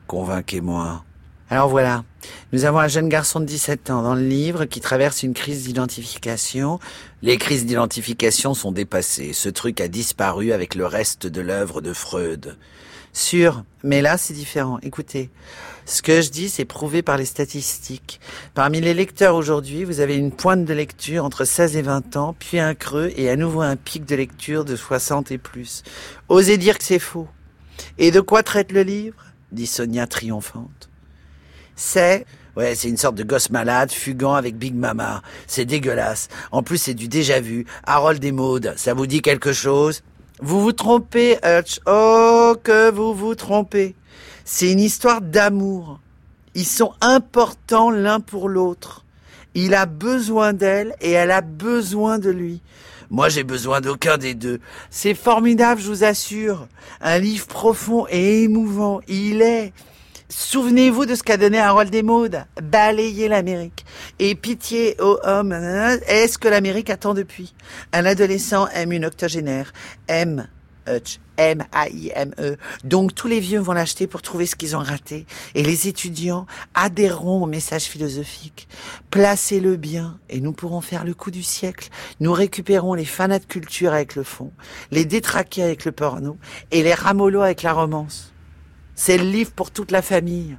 Convainquez-moi. 0.06 1.04
Alors 1.50 1.68
voilà, 1.68 2.04
nous 2.52 2.64
avons 2.64 2.78
un 2.78 2.88
jeune 2.88 3.10
garçon 3.10 3.38
de 3.38 3.44
17 3.44 3.90
ans 3.90 4.02
dans 4.02 4.14
le 4.14 4.26
livre 4.26 4.64
qui 4.64 4.80
traverse 4.80 5.22
une 5.22 5.34
crise 5.34 5.64
d'identification. 5.64 6.78
Les 7.20 7.36
crises 7.36 7.66
d'identification 7.66 8.54
sont 8.54 8.72
dépassées. 8.72 9.32
Ce 9.34 9.50
truc 9.50 9.80
a 9.80 9.88
disparu 9.88 10.52
avec 10.52 10.74
le 10.74 10.86
reste 10.86 11.26
de 11.26 11.40
l'œuvre 11.42 11.82
de 11.82 11.92
Freud. 11.92 12.56
Sûr, 13.12 13.64
mais 13.84 14.00
là 14.00 14.16
c'est 14.16 14.32
différent. 14.32 14.78
Écoutez, 14.82 15.28
ce 15.84 16.00
que 16.00 16.22
je 16.22 16.30
dis 16.30 16.48
c'est 16.48 16.64
prouvé 16.64 17.02
par 17.02 17.18
les 17.18 17.26
statistiques. 17.26 18.20
Parmi 18.54 18.80
les 18.80 18.94
lecteurs 18.94 19.34
aujourd'hui, 19.34 19.84
vous 19.84 20.00
avez 20.00 20.16
une 20.16 20.32
pointe 20.32 20.64
de 20.64 20.72
lecture 20.72 21.24
entre 21.24 21.44
16 21.44 21.76
et 21.76 21.82
20 21.82 22.16
ans, 22.16 22.34
puis 22.38 22.58
un 22.58 22.74
creux 22.74 23.12
et 23.16 23.28
à 23.28 23.36
nouveau 23.36 23.60
un 23.60 23.76
pic 23.76 24.06
de 24.06 24.16
lecture 24.16 24.64
de 24.64 24.76
60 24.76 25.30
et 25.30 25.38
plus. 25.38 25.82
Osez 26.30 26.56
dire 26.56 26.78
que 26.78 26.84
c'est 26.84 26.98
faux. 26.98 27.28
Et 27.98 28.10
de 28.10 28.20
quoi 28.20 28.42
traite 28.42 28.72
le 28.72 28.82
livre? 28.82 29.16
Dit 29.50 29.66
Sonia 29.66 30.06
triomphante. 30.06 30.88
C'est 31.76 32.24
Ouais, 32.54 32.74
c'est 32.74 32.88
une 32.88 32.98
sorte 32.98 33.14
de 33.14 33.24
gosse 33.24 33.48
malade, 33.48 33.90
fugant 33.90 34.34
avec 34.34 34.58
Big 34.58 34.74
Mama. 34.74 35.22
C'est 35.46 35.64
dégueulasse. 35.64 36.28
En 36.50 36.62
plus, 36.62 36.76
c'est 36.76 36.92
du 36.92 37.08
déjà 37.08 37.40
vu. 37.40 37.64
Harold 37.84 38.22
et 38.22 38.32
Maud, 38.32 38.74
ça 38.76 38.92
vous 38.92 39.06
dit 39.06 39.22
quelque 39.22 39.54
chose? 39.54 40.02
Vous 40.44 40.60
vous 40.60 40.72
trompez, 40.72 41.38
Hutch. 41.44 41.78
Oh, 41.86 42.56
que 42.64 42.90
vous 42.90 43.14
vous 43.14 43.36
trompez. 43.36 43.94
C'est 44.44 44.72
une 44.72 44.80
histoire 44.80 45.20
d'amour. 45.20 46.00
Ils 46.56 46.66
sont 46.66 46.94
importants 47.00 47.90
l'un 47.90 48.18
pour 48.18 48.48
l'autre. 48.48 49.04
Il 49.54 49.72
a 49.72 49.86
besoin 49.86 50.52
d'elle 50.52 50.96
et 51.00 51.12
elle 51.12 51.30
a 51.30 51.42
besoin 51.42 52.18
de 52.18 52.30
lui. 52.30 52.60
Moi, 53.08 53.28
j'ai 53.28 53.44
besoin 53.44 53.80
d'aucun 53.80 54.18
des 54.18 54.34
deux. 54.34 54.58
C'est 54.90 55.14
formidable, 55.14 55.80
je 55.80 55.86
vous 55.86 56.02
assure. 56.02 56.66
Un 57.00 57.20
livre 57.20 57.46
profond 57.46 58.06
et 58.10 58.42
émouvant. 58.42 59.00
Il 59.06 59.42
est. 59.42 59.72
Souvenez-vous 60.34 61.04
de 61.04 61.14
ce 61.14 61.22
qu'a 61.22 61.36
donné 61.36 61.58
Harold 61.58 61.94
et 61.94 62.02
Maud. 62.02 62.42
Balayer 62.62 63.28
l'Amérique. 63.28 63.84
Et 64.18 64.34
pitié 64.34 64.96
aux 64.98 65.18
hommes. 65.24 65.52
Est-ce 65.52 66.38
que 66.38 66.48
l'Amérique 66.48 66.88
attend 66.88 67.12
depuis? 67.12 67.54
Un 67.92 68.06
adolescent 68.06 68.66
aime 68.68 68.92
une 68.92 69.04
octogénaire. 69.04 69.74
Aime. 70.08 70.48
Hutch. 70.88 71.20
M-A-I-M-E. 71.36 72.56
Donc 72.82 73.14
tous 73.14 73.28
les 73.28 73.40
vieux 73.40 73.60
vont 73.60 73.74
l'acheter 73.74 74.06
pour 74.06 74.22
trouver 74.22 74.46
ce 74.46 74.56
qu'ils 74.56 74.74
ont 74.74 74.82
raté. 74.82 75.26
Et 75.54 75.62
les 75.62 75.86
étudiants 75.86 76.46
adhéreront 76.72 77.42
au 77.42 77.46
message 77.46 77.84
philosophique. 77.84 78.68
Placez-le 79.10 79.76
bien 79.76 80.18
et 80.30 80.40
nous 80.40 80.52
pourrons 80.52 80.80
faire 80.80 81.04
le 81.04 81.12
coup 81.12 81.30
du 81.30 81.42
siècle. 81.42 81.90
Nous 82.20 82.32
récupérons 82.32 82.94
les 82.94 83.04
fanats 83.04 83.38
de 83.38 83.44
culture 83.44 83.92
avec 83.92 84.14
le 84.14 84.22
fond, 84.22 84.50
les 84.90 85.04
détraqués 85.04 85.62
avec 85.62 85.84
le 85.84 85.92
porno 85.92 86.38
et 86.70 86.82
les 86.82 86.94
ramolos 86.94 87.42
avec 87.42 87.62
la 87.62 87.74
romance. 87.74 88.31
C'est 88.94 89.18
le 89.18 89.24
livre 89.24 89.50
pour 89.52 89.70
toute 89.70 89.90
la 89.90 90.02
famille. 90.02 90.56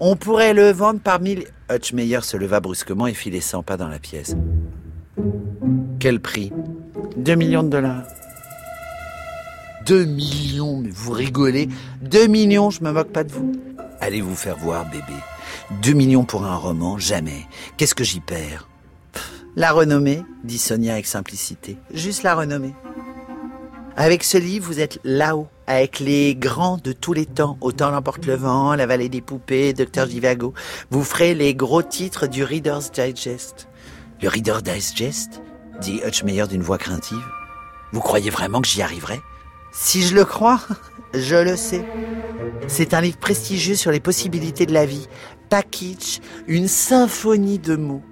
On 0.00 0.16
pourrait 0.16 0.54
le 0.54 0.70
vendre 0.70 1.00
par 1.00 1.20
mille... 1.20 1.44
Hutchmeyer 1.70 2.20
se 2.22 2.36
leva 2.36 2.60
brusquement 2.60 3.06
et 3.06 3.14
fit 3.14 3.30
les 3.30 3.40
100 3.40 3.62
pas 3.62 3.76
dans 3.76 3.88
la 3.88 3.98
pièce. 3.98 4.34
Quel 5.98 6.20
prix? 6.20 6.52
Deux 7.16 7.34
millions 7.34 7.62
de 7.62 7.68
dollars. 7.68 8.04
Deux 9.86 10.04
millions, 10.04 10.78
mais 10.78 10.90
vous 10.90 11.12
rigolez 11.12 11.68
Deux 12.02 12.26
millions, 12.26 12.70
je 12.70 12.82
me 12.84 12.92
moque 12.92 13.10
pas 13.12 13.24
de 13.24 13.32
vous. 13.32 13.52
Allez 14.00 14.20
vous 14.20 14.36
faire 14.36 14.56
voir, 14.56 14.84
bébé? 14.84 15.02
Deux 15.82 15.94
millions 15.94 16.24
pour 16.24 16.44
un 16.44 16.56
roman, 16.56 16.98
jamais. 16.98 17.46
Qu'est-ce 17.76 17.94
que 17.94 18.04
j'y 18.04 18.20
perds? 18.20 18.68
La 19.56 19.72
renommée, 19.72 20.22
dit 20.44 20.58
Sonia 20.58 20.92
avec 20.92 21.06
simplicité. 21.06 21.76
Juste 21.92 22.22
la 22.22 22.34
renommée. 22.34 22.74
Avec 23.96 24.22
ce 24.22 24.38
livre, 24.38 24.66
vous 24.66 24.78
êtes 24.78 25.00
là-haut, 25.02 25.48
avec 25.68 26.00
les 26.00 26.34
grands 26.34 26.78
de 26.78 26.92
tous 26.92 27.12
les 27.12 27.26
temps. 27.26 27.58
Autant 27.60 27.90
l'emporte 27.90 28.24
le 28.24 28.34
vent, 28.34 28.74
La 28.74 28.86
vallée 28.86 29.10
des 29.10 29.20
poupées, 29.20 29.74
Docteur 29.74 30.06
Jivago. 30.08 30.54
Vous 30.90 31.04
ferez 31.04 31.34
les 31.34 31.54
gros 31.54 31.82
titres 31.82 32.26
du 32.26 32.42
Reader's 32.42 32.90
Digest. 32.90 33.68
Le 34.22 34.28
Reader's 34.28 34.62
Digest? 34.62 35.42
dit 35.80 36.00
Hutchmeyer 36.04 36.46
d'une 36.48 36.62
voix 36.62 36.78
craintive. 36.78 37.22
Vous 37.92 38.00
croyez 38.00 38.30
vraiment 38.30 38.62
que 38.62 38.66
j'y 38.66 38.80
arriverai? 38.80 39.20
Si 39.70 40.02
je 40.02 40.14
le 40.14 40.24
crois, 40.24 40.60
je 41.14 41.36
le 41.36 41.54
sais. 41.54 41.84
C'est 42.66 42.94
un 42.94 43.02
livre 43.02 43.18
prestigieux 43.18 43.76
sur 43.76 43.90
les 43.90 44.00
possibilités 44.00 44.64
de 44.64 44.72
la 44.72 44.86
vie. 44.86 45.06
Kitsch, 45.70 46.20
une 46.46 46.68
symphonie 46.68 47.58
de 47.58 47.76
mots. 47.76 48.02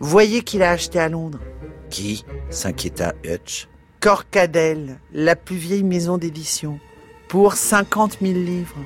Voyez 0.00 0.42
qu'il 0.42 0.62
a 0.62 0.70
acheté 0.70 0.98
à 0.98 1.08
Londres. 1.08 1.40
Qui? 1.88 2.26
s'inquiéta 2.50 3.14
Hutch. 3.24 3.68
Corcadel, 4.00 4.98
la 5.12 5.34
plus 5.34 5.56
vieille 5.56 5.82
maison 5.82 6.18
d'édition, 6.18 6.78
pour 7.26 7.54
50 7.54 8.18
000 8.22 8.34
livres. 8.34 8.76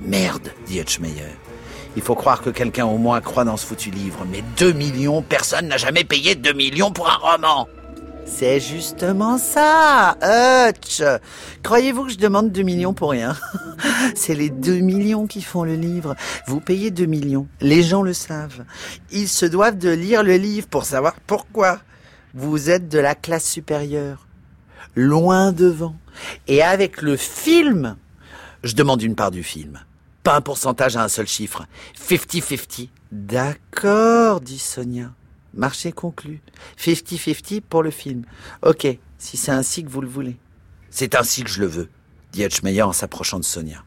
Merde, 0.00 0.50
dit 0.66 0.80
Hutchmeyer. 0.80 1.36
Il 1.94 2.02
faut 2.02 2.16
croire 2.16 2.42
que 2.42 2.50
quelqu'un 2.50 2.86
au 2.86 2.98
moins 2.98 3.20
croit 3.20 3.44
dans 3.44 3.56
ce 3.56 3.64
foutu 3.64 3.90
livre. 3.90 4.26
Mais 4.30 4.42
2 4.58 4.72
millions, 4.72 5.22
personne 5.22 5.68
n'a 5.68 5.76
jamais 5.76 6.02
payé 6.02 6.34
2 6.34 6.52
millions 6.54 6.90
pour 6.90 7.08
un 7.08 7.16
roman. 7.16 7.68
C'est 8.26 8.58
justement 8.58 9.38
ça, 9.38 10.16
Hutch. 10.20 11.00
Croyez-vous 11.62 12.06
que 12.06 12.12
je 12.12 12.18
demande 12.18 12.50
2 12.50 12.62
millions 12.62 12.94
pour 12.94 13.12
rien? 13.12 13.36
C'est 14.16 14.34
les 14.34 14.50
2 14.50 14.80
millions 14.80 15.28
qui 15.28 15.40
font 15.40 15.62
le 15.62 15.76
livre. 15.76 16.16
Vous 16.48 16.58
payez 16.60 16.90
2 16.90 17.06
millions. 17.06 17.46
Les 17.60 17.84
gens 17.84 18.02
le 18.02 18.12
savent. 18.12 18.64
Ils 19.12 19.28
se 19.28 19.46
doivent 19.46 19.78
de 19.78 19.90
lire 19.90 20.24
le 20.24 20.36
livre 20.36 20.66
pour 20.66 20.84
savoir 20.84 21.14
pourquoi. 21.28 21.78
Vous 22.36 22.68
êtes 22.68 22.90
de 22.90 22.98
la 22.98 23.14
classe 23.14 23.50
supérieure. 23.50 24.28
Loin 24.94 25.52
devant. 25.52 25.96
Et 26.46 26.62
avec 26.62 27.00
le 27.00 27.16
film, 27.16 27.96
je 28.62 28.74
demande 28.74 29.00
une 29.00 29.14
part 29.14 29.30
du 29.30 29.42
film. 29.42 29.80
Pas 30.22 30.36
un 30.36 30.42
pourcentage 30.42 30.98
à 30.98 31.02
un 31.02 31.08
seul 31.08 31.26
chiffre. 31.26 31.64
50-50. 31.98 32.90
D'accord, 33.10 34.42
dit 34.42 34.58
Sonia. 34.58 35.12
Marché 35.54 35.92
conclu. 35.92 36.42
50-50 36.78 37.62
pour 37.62 37.82
le 37.82 37.90
film. 37.90 38.26
Ok, 38.60 38.86
si 39.16 39.38
c'est 39.38 39.52
ainsi 39.52 39.82
que 39.82 39.88
vous 39.88 40.02
le 40.02 40.08
voulez. 40.08 40.36
C'est 40.90 41.14
ainsi 41.14 41.42
que 41.42 41.48
je 41.48 41.60
le 41.60 41.66
veux, 41.66 41.88
dit 42.32 42.44
Hutchmeyer 42.44 42.82
en 42.82 42.92
s'approchant 42.92 43.38
de 43.38 43.44
Sonia. 43.44 43.82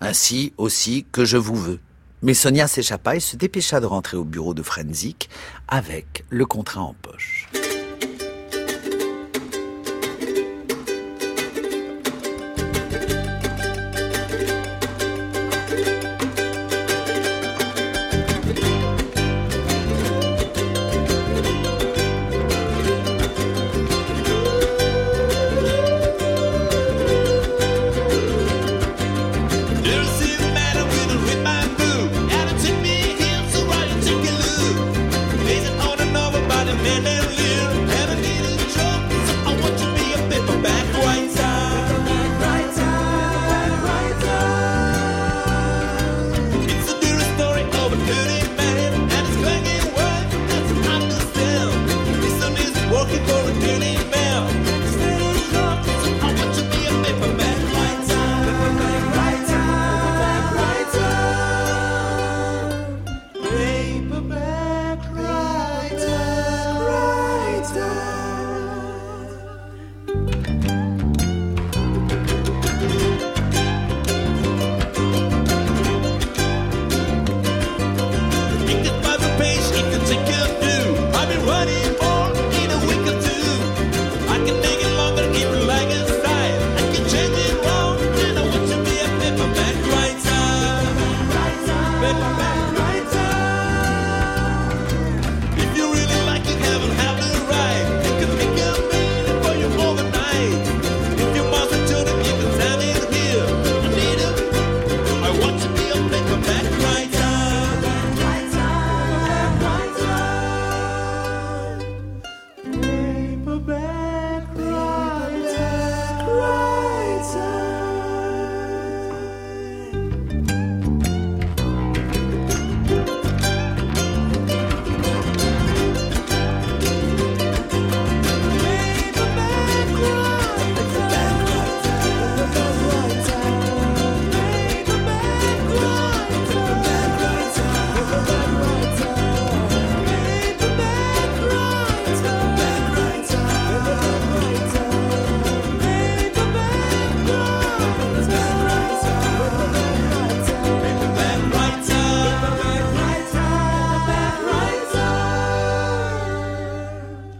Ainsi 0.00 0.52
aussi 0.56 1.04
que 1.10 1.24
je 1.24 1.36
vous 1.36 1.56
veux. 1.56 1.80
Mais 2.26 2.34
Sonia 2.34 2.66
s'échappa 2.66 3.14
et 3.14 3.20
se 3.20 3.36
dépêcha 3.36 3.78
de 3.78 3.86
rentrer 3.86 4.16
au 4.16 4.24
bureau 4.24 4.52
de 4.52 4.60
Frenzik 4.60 5.30
avec 5.68 6.24
le 6.28 6.44
contrat 6.44 6.80
en 6.80 6.92
poche. 7.00 7.46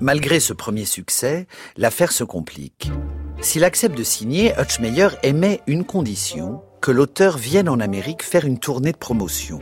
Malgré 0.06 0.38
ce 0.38 0.52
premier 0.52 0.84
succès, 0.84 1.48
l'affaire 1.76 2.12
se 2.12 2.22
complique. 2.22 2.92
S'il 3.40 3.64
accepte 3.64 3.98
de 3.98 4.04
signer, 4.04 4.52
Hutchmeyer 4.56 5.08
émet 5.24 5.62
une 5.66 5.82
condition, 5.82 6.62
que 6.80 6.92
l'auteur 6.92 7.36
vienne 7.36 7.68
en 7.68 7.80
Amérique 7.80 8.22
faire 8.22 8.44
une 8.44 8.60
tournée 8.60 8.92
de 8.92 8.96
promotion. 8.96 9.58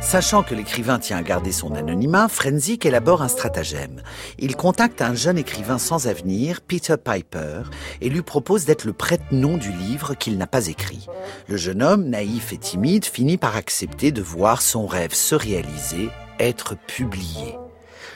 Sachant 0.00 0.44
que 0.44 0.54
l'écrivain 0.54 1.00
tient 1.00 1.16
à 1.16 1.22
garder 1.22 1.50
son 1.50 1.74
anonymat, 1.74 2.28
Frenzik 2.28 2.86
élabore 2.86 3.22
un 3.22 3.26
stratagème. 3.26 4.02
Il 4.38 4.54
contacte 4.54 5.02
un 5.02 5.16
jeune 5.16 5.36
écrivain 5.36 5.78
sans 5.78 6.06
avenir, 6.06 6.60
Peter 6.60 6.94
Piper, 6.96 7.62
et 8.00 8.10
lui 8.10 8.22
propose 8.22 8.66
d'être 8.66 8.84
le 8.84 8.92
prête-nom 8.92 9.56
du 9.56 9.72
livre 9.72 10.14
qu'il 10.14 10.38
n'a 10.38 10.46
pas 10.46 10.68
écrit. 10.68 11.08
Le 11.48 11.56
jeune 11.56 11.82
homme, 11.82 12.04
naïf 12.04 12.52
et 12.52 12.58
timide, 12.58 13.04
finit 13.04 13.36
par 13.36 13.56
accepter 13.56 14.12
de 14.12 14.22
voir 14.22 14.62
son 14.62 14.86
rêve 14.86 15.12
se 15.12 15.34
réaliser, 15.34 16.08
être 16.38 16.76
publié. 16.86 17.56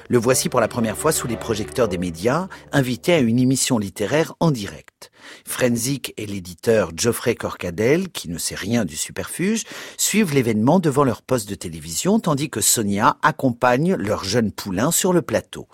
Le 0.08 0.18
voici 0.18 0.48
pour 0.48 0.60
la 0.60 0.68
première 0.68 0.96
fois 0.96 1.12
sous 1.12 1.26
les 1.26 1.36
projecteurs 1.36 1.88
des 1.88 1.98
médias, 1.98 2.48
invité 2.72 3.14
à 3.14 3.20
une 3.20 3.38
émission 3.38 3.78
littéraire 3.78 4.34
en 4.40 4.50
direct. 4.50 5.10
Frenzik 5.46 6.12
et 6.16 6.26
l'éditeur 6.26 6.90
Geoffrey 6.96 7.34
Corcadel, 7.34 8.08
qui 8.10 8.28
ne 8.28 8.38
sait 8.38 8.54
rien 8.54 8.84
du 8.84 8.96
superfuge, 8.96 9.64
suivent 9.96 10.34
l'événement 10.34 10.80
devant 10.80 11.04
leur 11.04 11.22
poste 11.22 11.48
de 11.48 11.54
télévision, 11.54 12.18
tandis 12.20 12.50
que 12.50 12.60
Sonia 12.60 13.16
accompagne 13.22 13.94
leur 13.94 14.24
jeune 14.24 14.52
poulain 14.52 14.90
sur 14.90 15.12
le 15.12 15.22
plateau. 15.22 15.68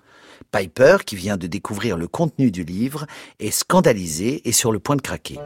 Piper, 0.52 0.98
qui 1.04 1.16
vient 1.16 1.36
de 1.36 1.46
découvrir 1.46 1.96
le 1.96 2.08
contenu 2.08 2.50
du 2.50 2.64
livre, 2.64 3.06
est 3.38 3.50
scandalisé 3.50 4.48
et 4.48 4.52
sur 4.52 4.72
le 4.72 4.78
point 4.78 4.96
de 4.96 5.02
craquer. 5.02 5.38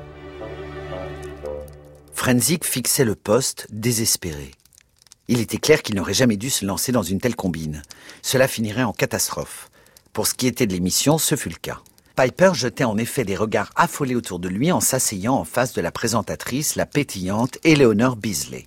Frenzik 2.12 2.65
fixait 2.65 3.05
le 3.05 3.17
poste, 3.17 3.67
désespéré. 3.71 4.53
Il 5.29 5.41
était 5.41 5.59
clair 5.59 5.83
qu'il 5.83 5.95
n'aurait 5.95 6.14
jamais 6.14 6.37
dû 6.37 6.50
se 6.50 6.64
lancer 6.64 6.93
dans 6.93 7.02
une 7.02 7.21
telle 7.21 7.37
combine. 7.37 7.83
Cela 8.23 8.49
finirait 8.49 8.83
en 8.83 8.93
catastrophe. 8.93 9.71
Pour 10.12 10.26
ce 10.26 10.35
qui 10.35 10.47
était 10.47 10.67
de 10.67 10.73
l'émission, 10.73 11.17
ce 11.19 11.37
fut 11.37 11.49
le 11.49 11.57
cas. 11.57 11.81
Piper 12.17 12.50
jetait 12.55 12.85
en 12.85 12.99
effet 12.99 13.25
des 13.25 13.37
regards 13.37 13.71
affolés 13.75 14.14
autour 14.14 14.38
de 14.38 14.49
lui 14.49 14.71
en 14.71 14.81
s'asseyant 14.81 15.35
en 15.35 15.45
face 15.45 15.73
de 15.73 15.81
la 15.81 15.91
présentatrice, 15.91 16.76
la 16.76 16.85
pétillante 16.85 17.59
Eleanor 17.64 18.17
Beasley. 18.17 18.67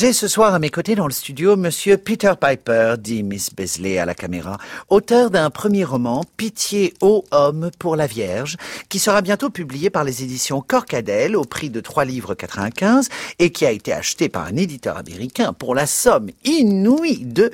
J'ai 0.00 0.14
ce 0.14 0.28
soir 0.28 0.54
à 0.54 0.58
mes 0.58 0.70
côtés 0.70 0.94
dans 0.94 1.06
le 1.06 1.12
studio 1.12 1.56
Monsieur 1.56 1.98
Peter 1.98 2.32
Piper, 2.40 2.94
dit 2.98 3.22
Miss 3.22 3.54
Beasley 3.54 3.98
à 3.98 4.06
la 4.06 4.14
caméra, 4.14 4.56
auteur 4.88 5.28
d'un 5.28 5.50
premier 5.50 5.84
roman, 5.84 6.24
Pitié 6.38 6.94
aux 7.02 7.26
hommes 7.32 7.70
pour 7.78 7.96
la 7.96 8.06
Vierge, 8.06 8.56
qui 8.88 8.98
sera 8.98 9.20
bientôt 9.20 9.50
publié 9.50 9.90
par 9.90 10.04
les 10.04 10.22
éditions 10.22 10.62
Corcadel 10.62 11.36
au 11.36 11.44
prix 11.44 11.68
de 11.68 11.80
3 11.82 12.06
livres 12.06 12.32
95 12.32 13.10
et 13.40 13.52
qui 13.52 13.66
a 13.66 13.72
été 13.72 13.92
acheté 13.92 14.30
par 14.30 14.46
un 14.46 14.56
éditeur 14.56 14.96
américain 14.96 15.52
pour 15.52 15.74
la 15.74 15.86
somme 15.86 16.30
inouïe 16.44 17.26
de... 17.26 17.50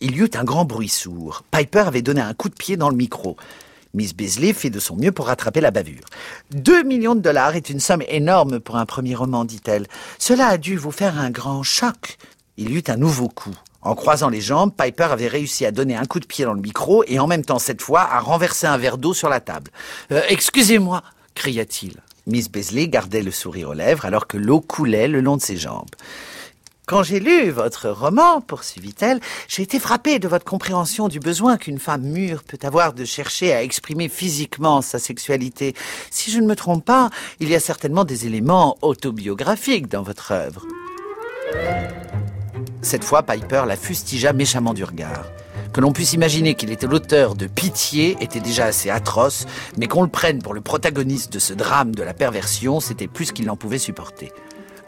Il 0.00 0.14
y 0.14 0.20
eut 0.20 0.30
un 0.34 0.44
grand 0.44 0.64
bruit 0.64 0.88
sourd. 0.88 1.42
Piper 1.50 1.80
avait 1.88 2.02
donné 2.02 2.20
un 2.20 2.32
coup 2.32 2.48
de 2.48 2.54
pied 2.54 2.76
dans 2.76 2.90
le 2.90 2.96
micro. 2.96 3.36
Miss 3.94 4.14
Beasley 4.14 4.52
fit 4.52 4.70
de 4.70 4.80
son 4.80 4.96
mieux 4.96 5.12
pour 5.12 5.26
rattraper 5.26 5.60
la 5.60 5.70
bavure. 5.70 6.04
Deux 6.50 6.82
millions 6.82 7.14
de 7.14 7.20
dollars 7.20 7.56
est 7.56 7.70
une 7.70 7.80
somme 7.80 8.02
énorme 8.08 8.60
pour 8.60 8.76
un 8.76 8.86
premier 8.86 9.14
roman, 9.14 9.44
dit-elle. 9.44 9.86
Cela 10.18 10.48
a 10.48 10.58
dû 10.58 10.76
vous 10.76 10.90
faire 10.90 11.18
un 11.18 11.30
grand 11.30 11.62
choc. 11.62 12.18
Il 12.56 12.70
y 12.70 12.76
eut 12.76 12.84
un 12.88 12.96
nouveau 12.96 13.28
coup. 13.28 13.54
En 13.82 13.94
croisant 13.94 14.28
les 14.28 14.40
jambes, 14.40 14.72
Piper 14.76 15.04
avait 15.04 15.28
réussi 15.28 15.64
à 15.64 15.70
donner 15.70 15.96
un 15.96 16.04
coup 16.04 16.20
de 16.20 16.26
pied 16.26 16.44
dans 16.44 16.52
le 16.52 16.60
micro 16.60 17.04
et 17.06 17.18
en 17.18 17.26
même 17.26 17.44
temps, 17.44 17.58
cette 17.58 17.80
fois, 17.80 18.02
à 18.02 18.20
renverser 18.20 18.66
un 18.66 18.76
verre 18.76 18.98
d'eau 18.98 19.14
sur 19.14 19.28
la 19.28 19.40
table. 19.40 19.70
Euh, 20.12 20.22
excusez-moi, 20.28 21.02
cria-t-il. 21.34 21.94
Miss 22.26 22.50
Beasley 22.50 22.88
gardait 22.88 23.22
le 23.22 23.30
sourire 23.30 23.70
aux 23.70 23.74
lèvres 23.74 24.04
alors 24.04 24.26
que 24.26 24.36
l'eau 24.36 24.60
coulait 24.60 25.08
le 25.08 25.20
long 25.20 25.36
de 25.36 25.42
ses 25.42 25.56
jambes. 25.56 25.88
Quand 26.88 27.02
j'ai 27.02 27.20
lu 27.20 27.50
votre 27.50 27.90
roman, 27.90 28.40
poursuivit-elle, 28.40 29.20
j'ai 29.46 29.62
été 29.62 29.78
frappée 29.78 30.18
de 30.18 30.26
votre 30.26 30.46
compréhension 30.46 31.08
du 31.08 31.20
besoin 31.20 31.58
qu'une 31.58 31.78
femme 31.78 32.00
mûre 32.00 32.42
peut 32.42 32.58
avoir 32.62 32.94
de 32.94 33.04
chercher 33.04 33.52
à 33.52 33.62
exprimer 33.62 34.08
physiquement 34.08 34.80
sa 34.80 34.98
sexualité. 34.98 35.74
Si 36.10 36.30
je 36.30 36.38
ne 36.38 36.46
me 36.46 36.56
trompe 36.56 36.86
pas, 36.86 37.10
il 37.40 37.50
y 37.50 37.54
a 37.54 37.60
certainement 37.60 38.04
des 38.04 38.24
éléments 38.24 38.78
autobiographiques 38.80 39.88
dans 39.88 40.00
votre 40.00 40.32
œuvre. 40.32 40.66
Cette 42.80 43.04
fois, 43.04 43.22
Piper 43.22 43.64
la 43.66 43.76
fustigea 43.76 44.32
méchamment 44.32 44.72
du 44.72 44.84
regard. 44.84 45.26
Que 45.74 45.82
l'on 45.82 45.92
puisse 45.92 46.14
imaginer 46.14 46.54
qu'il 46.54 46.72
était 46.72 46.86
l'auteur 46.86 47.34
de 47.34 47.48
Pitié 47.48 48.16
était 48.22 48.40
déjà 48.40 48.64
assez 48.64 48.88
atroce, 48.88 49.44
mais 49.76 49.88
qu'on 49.88 50.04
le 50.04 50.08
prenne 50.08 50.40
pour 50.40 50.54
le 50.54 50.62
protagoniste 50.62 51.34
de 51.34 51.38
ce 51.38 51.52
drame 51.52 51.94
de 51.94 52.02
la 52.02 52.14
perversion, 52.14 52.80
c'était 52.80 53.08
plus 53.08 53.32
qu'il 53.32 53.44
n'en 53.44 53.56
pouvait 53.56 53.76
supporter. 53.76 54.32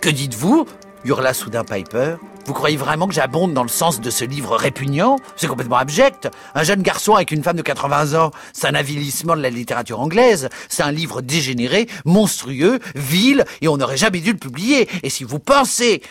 Que 0.00 0.08
dites-vous? 0.08 0.64
Hurla 1.04 1.34
soudain 1.34 1.64
Piper. 1.64 2.16
Vous 2.46 2.54
croyez 2.54 2.76
vraiment 2.76 3.06
que 3.06 3.14
j'abonde 3.14 3.54
dans 3.54 3.62
le 3.62 3.68
sens 3.68 4.00
de 4.00 4.10
ce 4.10 4.24
livre 4.24 4.56
répugnant? 4.56 5.16
C'est 5.36 5.46
complètement 5.46 5.76
abject. 5.76 6.28
Un 6.54 6.62
jeune 6.62 6.82
garçon 6.82 7.14
avec 7.14 7.30
une 7.30 7.42
femme 7.42 7.56
de 7.56 7.62
80 7.62 8.18
ans, 8.18 8.30
c'est 8.52 8.66
un 8.66 8.74
avilissement 8.74 9.36
de 9.36 9.42
la 9.42 9.50
littérature 9.50 10.00
anglaise. 10.00 10.48
C'est 10.68 10.82
un 10.82 10.90
livre 10.90 11.20
dégénéré, 11.20 11.86
monstrueux, 12.04 12.80
vil, 12.94 13.44
et 13.60 13.68
on 13.68 13.76
n'aurait 13.76 13.96
jamais 13.96 14.20
dû 14.20 14.32
le 14.32 14.38
publier. 14.38 14.88
Et 15.02 15.10
si 15.10 15.22
vous 15.24 15.38
pensez 15.38 16.02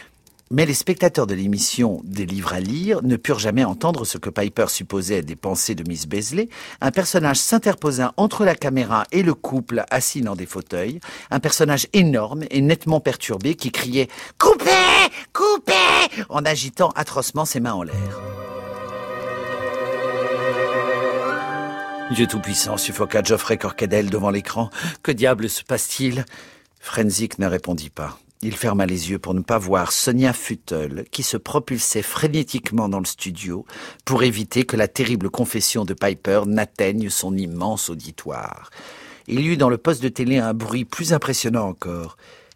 mais 0.51 0.65
les 0.65 0.73
spectateurs 0.73 1.27
de 1.27 1.33
l'émission 1.33 2.01
Des 2.03 2.25
livres 2.25 2.53
à 2.53 2.59
lire 2.59 3.01
ne 3.03 3.15
purent 3.15 3.39
jamais 3.39 3.63
entendre 3.63 4.05
ce 4.05 4.17
que 4.17 4.29
Piper 4.29 4.67
supposait 4.67 5.21
des 5.21 5.35
pensées 5.35 5.75
de 5.75 5.87
Miss 5.87 6.07
Beasley. 6.07 6.49
Un 6.81 6.91
personnage 6.91 7.37
s'interposa 7.37 8.13
entre 8.17 8.45
la 8.45 8.55
caméra 8.55 9.05
et 9.11 9.23
le 9.23 9.33
couple 9.33 9.83
assis 9.91 10.21
dans 10.21 10.35
des 10.35 10.45
fauteuils. 10.45 10.99
Un 11.31 11.39
personnage 11.39 11.87
énorme 11.93 12.43
et 12.49 12.61
nettement 12.61 12.99
perturbé 12.99 13.55
qui 13.55 13.71
criait 13.71 14.07
«Coupez 14.37 14.69
Coupez!» 15.33 16.23
en 16.29 16.43
agitant 16.45 16.89
atrocement 16.95 17.45
ses 17.45 17.59
mains 17.59 17.73
en 17.73 17.83
l'air. 17.83 18.21
Dieu 22.11 22.25
Tout-Puissant 22.25 22.77
suffoqua 22.77 23.21
Geoffrey 23.21 23.57
Corcadel 23.57 24.09
devant 24.09 24.31
l'écran. 24.31 24.71
Que 25.03 25.11
diable 25.11 25.47
se 25.47 25.63
passe-t-il? 25.63 26.25
Frenzik 26.79 27.37
ne 27.37 27.45
répondit 27.45 27.91
pas. 27.91 28.17
Il 28.41 28.55
ferma 28.55 28.85
les 28.85 29.11
yeux 29.11 29.19
pour 29.19 29.33
ne 29.33 29.41
pas 29.41 29.57
voir 29.57 29.91
Sonia 29.91 30.31
Futtel 30.31 31.03
qui 31.11 31.23
se 31.23 31.35
propulsait 31.35 32.01
frénétiquement 32.01 32.87
dans 32.87 32.99
le 32.99 33.05
studio 33.05 33.65
pour 34.05 34.23
éviter 34.23 34.63
que 34.63 34.77
la 34.77 34.87
terrible 34.87 35.29
confession 35.29 35.83
de 35.83 35.93
Piper 35.93 36.43
n'atteigne 36.45 37.09
son 37.09 37.35
immense 37.35 37.89
auditoire. 37.89 38.69
Il 39.27 39.41
y 39.41 39.47
eut 39.47 39.57
dans 39.57 39.69
le 39.69 39.77
poste 39.77 40.01
de 40.01 40.07
télé 40.07 40.37
un 40.37 40.53
bruit 40.53 40.85
plus 40.85 41.11
impressionnant 41.11 41.67
encore. 41.67 42.15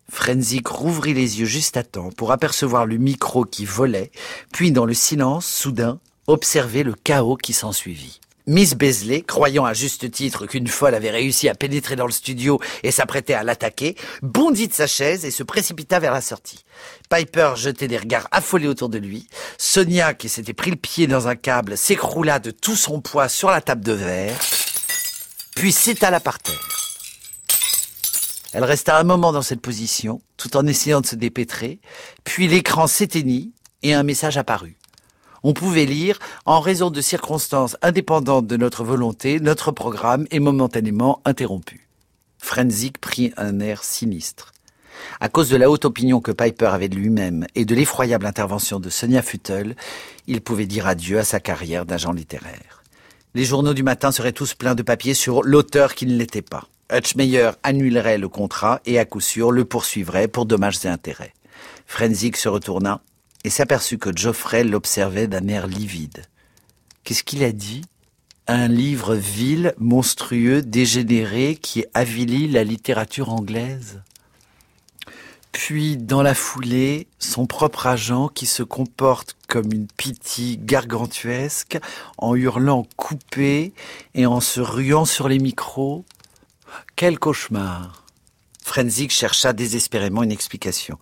Frenzik 0.10 0.68
rouvrit 0.70 1.14
les 1.14 1.42
yeux 1.42 1.46
juste 1.46 1.76
à 1.76 1.84
temps 1.84 2.12
pour 2.12 2.32
apercevoir 2.32 2.86
le 2.86 2.96
micro 2.96 3.44
qui 3.44 3.66
volait, 3.66 4.12
puis 4.54 4.72
dans 4.72 4.86
le 4.86 4.94
silence, 4.94 5.46
soudain, 5.46 6.00
observer 6.28 6.84
le 6.84 6.94
chaos 6.94 7.36
qui 7.36 7.52
s'ensuivit. 7.52 8.22
Miss 8.46 8.76
Beasley, 8.76 9.22
croyant 9.22 9.64
à 9.64 9.74
juste 9.74 10.12
titre 10.12 10.48
qu'une 10.48 10.68
folle 10.68 10.96
avait 10.96 11.12
réussi 11.12 11.48
à 11.48 11.56
pénétrer 11.56 11.96
dans 11.96 12.06
le 12.06 12.12
studio 12.12 12.60
et 12.84 12.92
s'apprêtait 12.92 13.34
à 13.34 13.44
l'attaquer, 13.44 13.96
bondit 14.22 14.68
de 14.68 14.74
sa 14.74 14.86
chaise 14.86 15.24
et 15.24 15.32
se 15.32 15.44
précipita 15.44 16.00
vers 16.00 16.12
la 16.12 16.20
sortie. 16.20 16.66
Piper 17.10 17.54
jetait 17.56 17.88
des 17.88 17.98
regards 17.98 18.28
affolés 18.32 18.68
autour 18.68 18.90
de 18.90 18.98
lui. 18.98 19.28
Sonia, 19.58 20.14
qui 20.14 20.28
s'était 20.28 20.54
pris 20.54 20.72
le 20.72 20.76
pied 20.76 21.08
dans 21.08 21.30
un 21.30 21.38
câble, 21.38 21.78
s'écroula 21.78 22.40
de 22.40 22.52
tout 22.52 22.76
son 22.76 23.00
poids 23.00 23.30
sur 23.30 23.50
la 23.50 23.62
table 23.62 23.86
de 23.86 23.94
verre, 23.94 24.38
puis 25.56 25.72
s'étala 25.72 26.20
par 26.20 26.40
terre. 26.40 26.60
Elle 28.52 28.66
resta 28.66 29.00
un 29.00 29.04
moment 29.04 29.32
dans 29.32 29.42
cette 29.42 29.62
position, 29.62 30.22
tout 30.36 30.58
en 30.58 30.68
essayant 30.68 31.00
de 31.00 31.08
se 31.08 31.16
dépêtrer, 31.16 31.80
puis 32.26 32.50
l'écran 32.50 32.88
s'éteignit 32.88 33.54
et 33.84 33.94
un 33.94 34.04
message 34.04 34.38
apparut 34.38 34.78
on 35.44 35.54
pouvait 35.54 35.86
lire, 35.86 36.20
en 36.46 36.60
raison 36.60 36.90
de 36.90 37.02
circonstances 37.02 37.78
indépendantes 37.82 38.48
de 38.48 38.58
notre 38.58 38.84
volonté, 38.84 39.40
notre 39.40 39.72
programme 39.72 40.26
est 40.32 40.40
momentanément 40.40 41.22
interrompu. 41.26 41.88
Frenzik 42.38 43.00
prit 43.00 43.34
un 43.38 43.60
air 43.60 43.84
sinistre. 43.84 44.52
À 45.20 45.30
cause 45.30 45.50
de 45.50 45.58
la 45.58 45.70
haute 45.70 45.86
opinion 45.86 46.22
que 46.22 46.32
Piper 46.32 46.68
avait 46.68 46.90
de 46.90 46.96
lui-même 46.96 47.46
et 47.56 47.66
de 47.66 47.76
l'effroyable 47.76 48.26
intervention 48.26 48.80
de 48.80 48.90
Sonia 48.90 49.22
Futtel, 49.22 49.76
il 50.28 50.42
pouvait 50.42 50.66
dire 50.66 50.88
adieu 50.88 51.20
à 51.20 51.24
sa 51.24 51.40
carrière 51.40 51.86
d'agent 51.86 52.14
littéraire. 52.14 52.84
Les 53.34 53.46
journaux 53.46 53.74
du 53.74 53.84
matin 53.84 54.12
seraient 54.12 54.32
tous 54.32 54.54
pleins 54.54 54.76
de 54.76 54.84
papiers 54.84 55.14
sur 55.14 55.44
l'auteur 55.44 55.96
qui 55.96 56.06
ne 56.06 56.16
l'était 56.16 56.42
pas. 56.42 56.68
Hutchmeyer 56.92 57.52
annulerait 57.64 58.18
le 58.18 58.30
contrat 58.30 58.82
et 58.86 59.00
à 59.00 59.06
coup 59.06 59.22
sûr 59.22 59.52
le 59.52 59.66
poursuivrait 59.66 60.28
pour 60.28 60.46
dommages 60.46 60.86
et 60.86 60.90
intérêts. 60.90 61.34
Frenzik 61.88 62.38
se 62.38 62.50
retourna 62.50 63.02
et 63.44 63.50
s'aperçut 63.50 63.98
que 63.98 64.16
Geoffrey 64.16 64.64
l'observait 64.64 65.28
d'un 65.28 65.48
air 65.48 65.68
livide. 65.68 66.24
Qu'est-ce 67.04 67.24
qu'il 67.24 67.44
a 67.44 67.52
dit? 67.52 67.84
Un 68.48 68.68
livre 68.68 69.16
vil, 69.16 69.74
monstrueux, 69.78 70.62
dégénéré 70.62 71.56
qui 71.56 71.86
avilit 71.94 72.48
la 72.48 72.64
littérature 72.64 73.32
anglaise 73.32 74.02
puis, 75.54 75.98
dans 75.98 76.24
la 76.24 76.34
foulée, 76.34 77.08
son 77.20 77.46
propre 77.46 77.86
agent 77.86 78.28
qui 78.28 78.48
se 78.48 78.64
comporte 78.64 79.38
comme 79.48 79.72
une 79.72 79.88
pitié 79.88 80.58
gargantuesque 80.60 81.78
en 82.18 82.36
hurlant 82.36 82.88
coupé 82.98 83.72
et 84.16 84.26
en 84.26 84.42
se 84.42 84.60
ruant 84.60 85.06
sur 85.06 85.30
les 85.30 85.38
micros. 85.38 86.06
Quel 86.96 87.20
cauchemar 87.20 88.04
Frenzik 88.64 89.12
chercha 89.12 89.54
désespérément 89.54 90.24
une 90.24 90.32
explication 90.32 90.98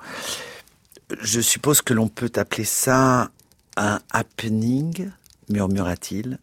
je 1.19 1.41
suppose 1.41 1.81
que 1.81 1.93
l'on 1.93 2.07
peut 2.07 2.31
appeler 2.35 2.63
ça 2.63 3.31
un 3.77 4.01
happening, 4.11 5.09
murmura-t-il. 5.49 6.39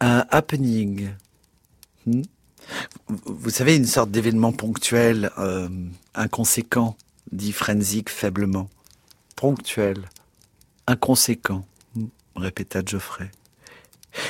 Un 0.00 0.26
happening. 0.30 1.10
Hmm? 2.06 2.22
Vous 3.08 3.50
savez, 3.50 3.76
une 3.76 3.86
sorte 3.86 4.10
d'événement 4.10 4.52
ponctuel, 4.52 5.30
euh, 5.38 5.68
inconséquent, 6.14 6.96
dit 7.32 7.52
Frenzik 7.52 8.10
faiblement. 8.10 8.68
Ponctuel, 9.36 10.08
inconséquent, 10.86 11.64
hmm, 11.94 12.06
répéta 12.36 12.80
Geoffrey. 12.84 13.30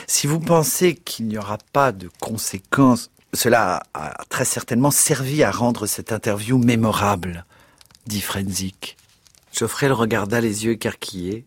Si 0.07 0.27
vous 0.27 0.41
pensez 0.41 0.97
qu'il 0.97 1.29
n'y 1.29 1.39
aura 1.39 1.59
pas 1.73 1.93
de 1.93 2.11
conséquences, 2.21 3.11
cela 3.33 3.83
a 3.95 4.25
très 4.29 4.45
certainement 4.45 4.91
servi 4.91 5.43
à 5.43 5.51
rendre 5.51 5.87
cette 5.87 6.13
interview 6.13 6.59
mémorable, 6.59 7.45
dit 8.07 8.21
Frenzik. 8.21 8.97
Geoffrey 9.59 9.88
le 9.88 9.95
regarda 9.95 10.42
les 10.42 10.66
yeux 10.66 10.73
écarquillés. 10.73 11.47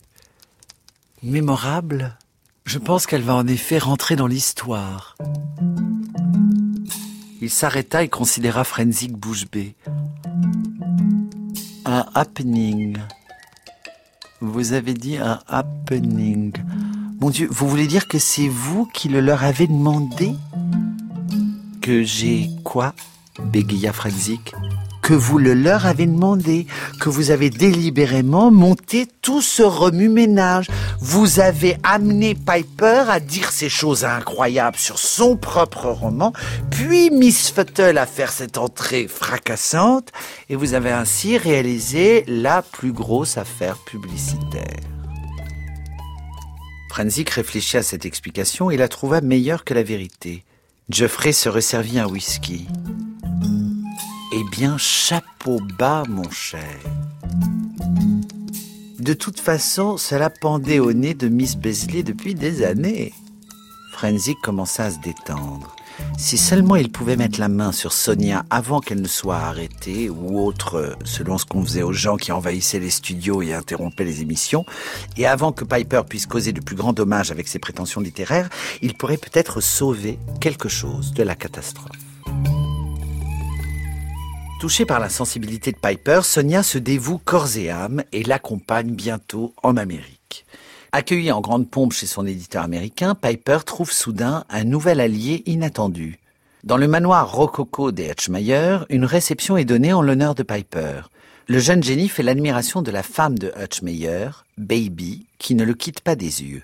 Mémorable 1.21 2.17
Je 2.65 2.79
pense 2.79 3.05
qu'elle 3.05 3.21
va 3.21 3.35
en 3.35 3.45
effet 3.45 3.77
rentrer 3.77 4.15
dans 4.15 4.25
l'histoire. 4.25 5.15
Il 7.39 7.51
s'arrêta 7.51 8.01
et 8.01 8.09
considéra 8.09 8.63
Frenzik 8.63 9.13
bouche 9.13 9.45
bée. 9.51 9.75
Un 11.85 12.03
happening. 12.15 12.97
Vous 14.41 14.73
avez 14.73 14.95
dit 14.95 15.17
un 15.17 15.39
happening. 15.47 16.53
Mon 17.19 17.29
Dieu, 17.29 17.47
vous 17.51 17.67
voulez 17.67 17.85
dire 17.85 18.07
que 18.07 18.17
c'est 18.17 18.47
vous 18.47 18.87
qui 18.87 19.09
le 19.09 19.21
leur 19.21 19.43
avez 19.43 19.67
demandé? 19.67 20.33
Que 21.79 22.01
j'ai 22.01 22.49
quoi? 22.63 22.95
Bégaya 23.51 23.93
Frenzik 23.93 24.55
que 25.09 25.15
vous 25.15 25.39
le 25.39 25.55
leur 25.55 25.87
avez 25.87 26.05
demandé, 26.05 26.67
que 26.99 27.09
vous 27.09 27.31
avez 27.31 27.49
délibérément 27.49 28.51
monté 28.51 29.07
tout 29.23 29.41
ce 29.41 29.63
remue-ménage. 29.63 30.67
Vous 31.01 31.39
avez 31.39 31.77
amené 31.81 32.35
Piper 32.35 33.05
à 33.09 33.19
dire 33.19 33.51
ces 33.51 33.69
choses 33.69 34.05
incroyables 34.05 34.77
sur 34.77 34.99
son 34.99 35.35
propre 35.35 35.87
roman, 35.87 36.31
puis 36.69 37.09
Miss 37.09 37.49
Futtle 37.49 37.97
à 37.97 38.05
faire 38.05 38.31
cette 38.31 38.59
entrée 38.59 39.07
fracassante, 39.07 40.11
et 40.47 40.55
vous 40.55 40.75
avez 40.75 40.91
ainsi 40.91 41.39
réalisé 41.39 42.23
la 42.27 42.61
plus 42.61 42.91
grosse 42.91 43.39
affaire 43.39 43.79
publicitaire. 43.79 44.77
Franzik 46.91 47.31
réfléchit 47.31 47.77
à 47.77 47.83
cette 47.83 48.05
explication 48.05 48.69
et 48.69 48.77
la 48.77 48.87
trouva 48.87 49.21
meilleure 49.21 49.63
que 49.63 49.73
la 49.73 49.81
vérité. 49.81 50.45
Geoffrey 50.91 51.31
se 51.31 51.49
resservit 51.49 51.97
un 51.97 52.05
whisky. 52.05 52.67
Eh 54.41 54.43
bien, 54.45 54.77
chapeau 54.77 55.59
bas, 55.77 56.03
mon 56.07 56.29
cher. 56.29 56.63
De 58.97 59.13
toute 59.13 59.37
façon, 59.37 59.97
cela 59.97 60.29
pendait 60.29 60.79
au 60.79 60.93
nez 60.93 61.13
de 61.13 61.27
Miss 61.27 61.57
Beasley 61.57 62.03
depuis 62.03 62.35
des 62.35 62.63
années. 62.63 63.11
Frenzy 63.91 64.35
commença 64.41 64.85
à 64.85 64.91
se 64.91 64.99
détendre. 64.99 65.75
Si 66.17 66.37
seulement 66.37 66.77
il 66.77 66.89
pouvait 66.89 67.17
mettre 67.17 67.37
la 67.37 67.49
main 67.49 67.73
sur 67.73 67.91
Sonia 67.91 68.45
avant 68.49 68.79
qu'elle 68.79 69.01
ne 69.01 69.09
soit 69.09 69.35
arrêtée, 69.35 70.09
ou 70.09 70.39
autre, 70.39 70.95
selon 71.03 71.37
ce 71.37 71.43
qu'on 71.43 71.65
faisait 71.65 71.83
aux 71.83 71.91
gens 71.91 72.15
qui 72.15 72.31
envahissaient 72.31 72.79
les 72.79 72.91
studios 72.91 73.41
et 73.41 73.53
interrompaient 73.53 74.05
les 74.05 74.21
émissions, 74.21 74.65
et 75.17 75.25
avant 75.25 75.51
que 75.51 75.65
Piper 75.65 76.03
puisse 76.07 76.27
causer 76.27 76.53
de 76.53 76.61
plus 76.61 76.77
grands 76.77 76.93
dommages 76.93 77.31
avec 77.31 77.49
ses 77.49 77.59
prétentions 77.59 77.99
littéraires, 77.99 78.47
il 78.81 78.93
pourrait 78.93 79.17
peut-être 79.17 79.59
sauver 79.59 80.17
quelque 80.39 80.69
chose 80.69 81.11
de 81.11 81.23
la 81.23 81.35
catastrophe. 81.35 81.89
Touchée 84.59 84.85
par 84.85 84.99
la 84.99 85.07
sensibilité 85.07 85.71
de 85.71 85.77
Piper, 85.77 86.19
Sonia 86.21 86.63
se 86.63 86.77
dévoue 86.77 87.17
corps 87.17 87.55
et 87.55 87.69
âme 87.69 88.03
et 88.11 88.23
l'accompagne 88.23 88.91
bientôt 88.91 89.53
en 89.63 89.77
Amérique. 89.77 90.45
Accueillie 90.91 91.31
en 91.31 91.39
grande 91.39 91.69
pompe 91.69 91.93
chez 91.93 92.07
son 92.07 92.27
éditeur 92.27 92.63
américain, 92.63 93.15
Piper 93.15 93.59
trouve 93.65 93.89
soudain 93.89 94.43
un 94.49 94.65
nouvel 94.65 94.99
allié 94.99 95.43
inattendu. 95.45 96.19
Dans 96.65 96.75
le 96.75 96.89
manoir 96.89 97.31
rococo 97.31 97.93
des 97.93 98.09
Hutchmeyer, 98.09 98.79
une 98.89 99.05
réception 99.05 99.55
est 99.55 99.63
donnée 99.63 99.93
en 99.93 100.01
l'honneur 100.01 100.35
de 100.35 100.43
Piper. 100.43 101.03
Le 101.47 101.59
jeune 101.59 101.81
génie 101.81 102.09
fait 102.09 102.21
l'admiration 102.21 102.81
de 102.81 102.91
la 102.91 103.01
femme 103.01 103.39
de 103.39 103.53
Hutchmeyer, 103.57 104.31
Baby, 104.57 105.25
qui 105.37 105.55
ne 105.55 105.63
le 105.63 105.73
quitte 105.73 106.01
pas 106.01 106.17
des 106.17 106.43
yeux. 106.43 106.63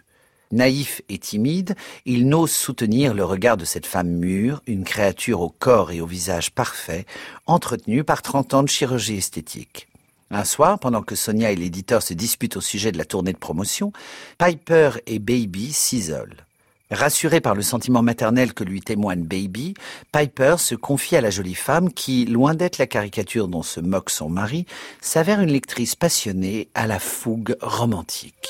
Naïf 0.52 1.02
et 1.10 1.18
timide, 1.18 1.76
il 2.06 2.28
n'ose 2.28 2.52
soutenir 2.52 3.14
le 3.14 3.26
regard 3.26 3.58
de 3.58 3.66
cette 3.66 3.86
femme 3.86 4.10
mûre, 4.10 4.62
une 4.68 4.84
créature 4.84 5.42
au 5.42 5.50
corps 5.50 5.92
et 5.92 6.02
au 6.02 6.06
visage 6.06 6.52
parfait, 6.52 7.06
entretenue 7.48 8.04
par 8.04 8.22
30 8.22 8.54
ans 8.54 8.64
de 8.64 8.70
chirurgie 8.70 9.18
esthétique. 9.18 9.88
Un 10.32 10.44
soir, 10.44 10.80
pendant 10.80 11.02
que 11.02 11.16
Sonia 11.16 11.52
et 11.52 11.56
l'éditeur 11.56 12.02
se 12.02 12.14
disputent 12.14 12.58
au 12.58 12.62
sujet 12.62 12.92
de 12.92 12.98
la 12.98 13.06
tournée 13.06 13.34
de 13.34 13.38
promotion, 13.38 13.94
Piper 14.38 14.92
et 15.06 15.20
Baby 15.20 15.72
s'isolent. 15.72 16.46
Rassuré 16.92 17.42
par 17.42 17.56
le 17.56 17.64
sentiment 17.64 18.04
maternel 18.04 18.54
que 18.54 18.64
lui 18.64 18.82
témoigne 18.82 19.24
Baby, 19.24 19.74
Piper 20.12 20.56
se 20.60 20.76
confie 20.76 21.16
à 21.16 21.22
la 21.22 21.32
jolie 21.32 21.56
femme 21.56 21.92
qui, 21.92 22.26
loin 22.26 22.54
d'être 22.54 22.78
la 22.78 22.86
caricature 22.86 23.48
dont 23.48 23.64
se 23.64 23.80
moque 23.80 24.12
son 24.12 24.30
mari, 24.30 24.66
s'avère 25.02 25.42
une 25.42 25.52
lectrice 25.52 25.96
passionnée 25.96 26.70
à 26.76 26.86
la 26.86 27.00
fougue 27.00 27.56
romantique. 27.62 28.50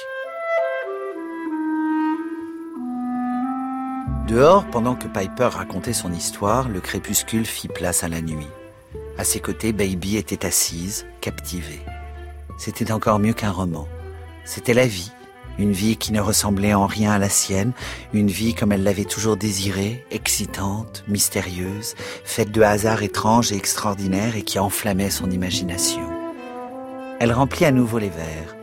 Dehors, 4.28 4.66
pendant 4.66 4.96
que 4.96 5.08
Piper 5.08 5.50
racontait 5.52 5.94
son 5.94 6.12
histoire, 6.12 6.68
le 6.68 6.82
crépuscule 6.82 7.46
fit 7.46 7.68
place 7.68 8.04
à 8.04 8.08
la 8.08 8.22
nuit. 8.22 8.48
À 9.18 9.24
ses 9.24 9.40
côtés, 9.40 9.72
Baby 9.72 10.18
était 10.18 10.46
assise, 10.46 11.06
captivée. 11.22 11.82
C'était 12.58 12.92
encore 12.92 13.20
mieux 13.20 13.34
qu'un 13.34 13.52
roman. 13.52 13.88
C'était 14.44 14.74
la 14.74 14.88
vie, 14.88 15.12
une 15.58 15.72
vie 15.72 15.98
qui 15.98 16.12
ne 16.12 16.20
ressemblait 16.20 16.74
en 16.74 16.86
rien 16.86 17.12
à 17.12 17.20
la 17.20 17.30
sienne, 17.30 17.72
une 18.14 18.28
vie 18.28 18.54
comme 18.54 18.72
elle 18.72 18.84
l'avait 18.84 19.06
toujours 19.06 19.38
désirée, 19.38 20.06
excitante, 20.12 21.04
mystérieuse, 21.08 21.96
faite 22.24 22.52
de 22.52 22.62
hasards 22.62 23.04
étranges 23.04 23.52
et 23.52 23.58
extraordinaires 23.58 24.36
et 24.36 24.44
qui 24.44 24.60
enflammait 24.60 25.10
son 25.10 25.30
imagination. 25.30 26.10
Elle 27.20 27.32
remplit 27.32 27.66
à 27.66 27.72
nouveau 27.72 28.00
les 28.00 28.10
vers. 28.10 28.56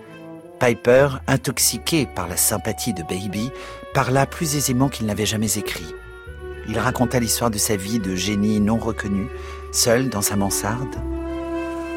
Piper, 0.60 1.08
intoxiqué 1.26 2.06
par 2.06 2.28
la 2.28 2.36
sympathie 2.36 2.94
de 2.94 3.02
Baby, 3.02 3.50
parla 3.94 4.26
plus 4.26 4.56
aisément 4.56 4.88
qu'il 4.88 5.06
n'avait 5.06 5.26
jamais 5.26 5.58
écrit. 5.58 5.94
Il 6.68 6.78
raconta 6.78 7.20
l'histoire 7.20 7.50
de 7.50 7.58
sa 7.58 7.76
vie 7.76 7.98
de 7.98 8.14
génie 8.14 8.60
non 8.60 8.78
reconnu, 8.78 9.28
seul 9.72 10.08
dans 10.08 10.22
sa 10.22 10.36
mansarde. 10.36 10.96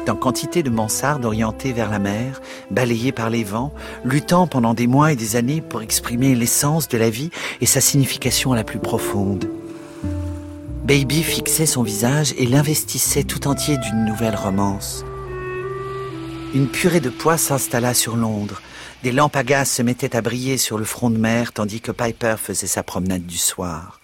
Dans 0.06 0.16
quantité 0.16 0.62
de 0.62 0.70
mansardes 0.70 1.24
orientées 1.24 1.72
vers 1.72 1.90
la 1.90 1.98
mer, 1.98 2.40
balayées 2.70 3.12
par 3.12 3.30
les 3.30 3.44
vents, 3.44 3.72
luttant 4.04 4.46
pendant 4.46 4.74
des 4.74 4.86
mois 4.86 5.12
et 5.12 5.16
des 5.16 5.36
années 5.36 5.60
pour 5.60 5.82
exprimer 5.82 6.34
l'essence 6.34 6.88
de 6.88 6.98
la 6.98 7.10
vie 7.10 7.30
et 7.60 7.66
sa 7.66 7.80
signification 7.80 8.52
la 8.52 8.62
plus 8.62 8.78
profonde. 8.78 9.48
Baby 10.84 11.24
fixait 11.24 11.66
son 11.66 11.82
visage 11.82 12.32
et 12.38 12.46
l'investissait 12.46 13.24
tout 13.24 13.48
entier 13.48 13.76
d'une 13.78 14.04
nouvelle 14.04 14.36
romance. 14.36 15.04
Une 16.54 16.68
purée 16.68 17.00
de 17.00 17.10
poids 17.10 17.36
s'installa 17.36 17.92
sur 17.92 18.16
Londres. 18.16 18.62
Des 19.06 19.12
lampes 19.12 19.36
à 19.36 19.44
gaz 19.44 19.70
se 19.70 19.82
mettaient 19.82 20.16
à 20.16 20.20
briller 20.20 20.58
sur 20.58 20.78
le 20.78 20.84
front 20.84 21.10
de 21.10 21.16
mer 21.16 21.52
tandis 21.52 21.80
que 21.80 21.92
Piper 21.92 22.34
faisait 22.42 22.66
sa 22.66 22.82
promenade 22.82 23.24
du 23.24 23.38
soir. 23.38 24.00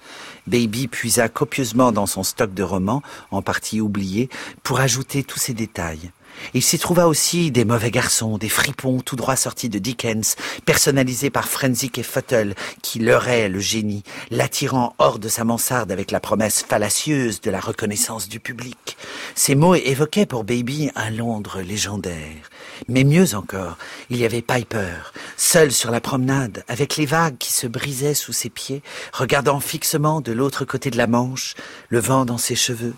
Baby 0.47 0.87
puisa 0.87 1.29
copieusement 1.29 1.91
dans 1.91 2.07
son 2.07 2.23
stock 2.23 2.55
de 2.55 2.63
romans, 2.63 3.03
en 3.33 3.43
partie 3.43 3.81
oubliés, 3.81 4.29
pour 4.63 4.79
ajouter 4.79 5.25
tous 5.25 5.41
ces 5.41 5.55
détails. 5.55 6.13
Il 6.55 6.63
s'y 6.63 6.79
trouva 6.79 7.07
aussi 7.07 7.51
des 7.51 7.65
mauvais 7.65 7.91
garçons, 7.91 8.39
des 8.39 8.49
fripons 8.49 9.01
tout 9.01 9.17
droit 9.17 9.37
sortis 9.37 9.69
de 9.69 9.79
Dickens, 9.79 10.37
personnalisés 10.65 11.31
par 11.31 11.49
Frenzik 11.49 11.99
et 11.99 12.03
Futtle, 12.03 12.55
qui 12.83 12.99
leurraient 12.99 13.49
le 13.49 13.61
génie, 13.61 14.03
l'attirant 14.31 14.95
hors 14.99 15.19
de 15.19 15.29
sa 15.29 15.45
mansarde 15.45 15.93
avec 15.93 16.11
la 16.11 16.21
promesse 16.21 16.63
fallacieuse 16.63 17.41
de 17.41 17.51
la 17.51 17.61
reconnaissance 17.61 18.29
du 18.29 18.41
public. 18.41 18.97
Ces 19.35 19.55
mots 19.55 19.75
évoquaient 19.75 20.27
pour 20.27 20.45
Baby 20.45 20.91
un 20.95 21.11
Londres 21.11 21.61
légendaire. 21.61 22.51
Mais 22.89 23.05
mieux 23.05 23.35
encore, 23.35 23.79
il 24.11 24.19
y 24.19 24.25
avait 24.25 24.43
Piper, 24.43 25.13
seul 25.37 25.73
sur 25.73 25.91
la 25.91 26.01
promenade, 26.01 26.65
avec 26.69 26.97
les 26.97 27.07
vagues 27.07 27.39
qui 27.39 27.53
se 27.53 27.67
brisaient 27.67 28.15
sous 28.15 28.33
ses 28.33 28.51
pieds, 28.51 28.83
regardant 29.13 29.61
fixement 29.61 30.21
de 30.21 30.33
l'autre 30.33 30.65
côté 30.65 30.91
de 30.91 30.97
la 30.97 31.07
Manche, 31.07 31.55
le 31.89 32.01
vent 32.01 32.25
dans 32.25 32.39
ses 32.39 32.57
cheveux. 32.57 32.95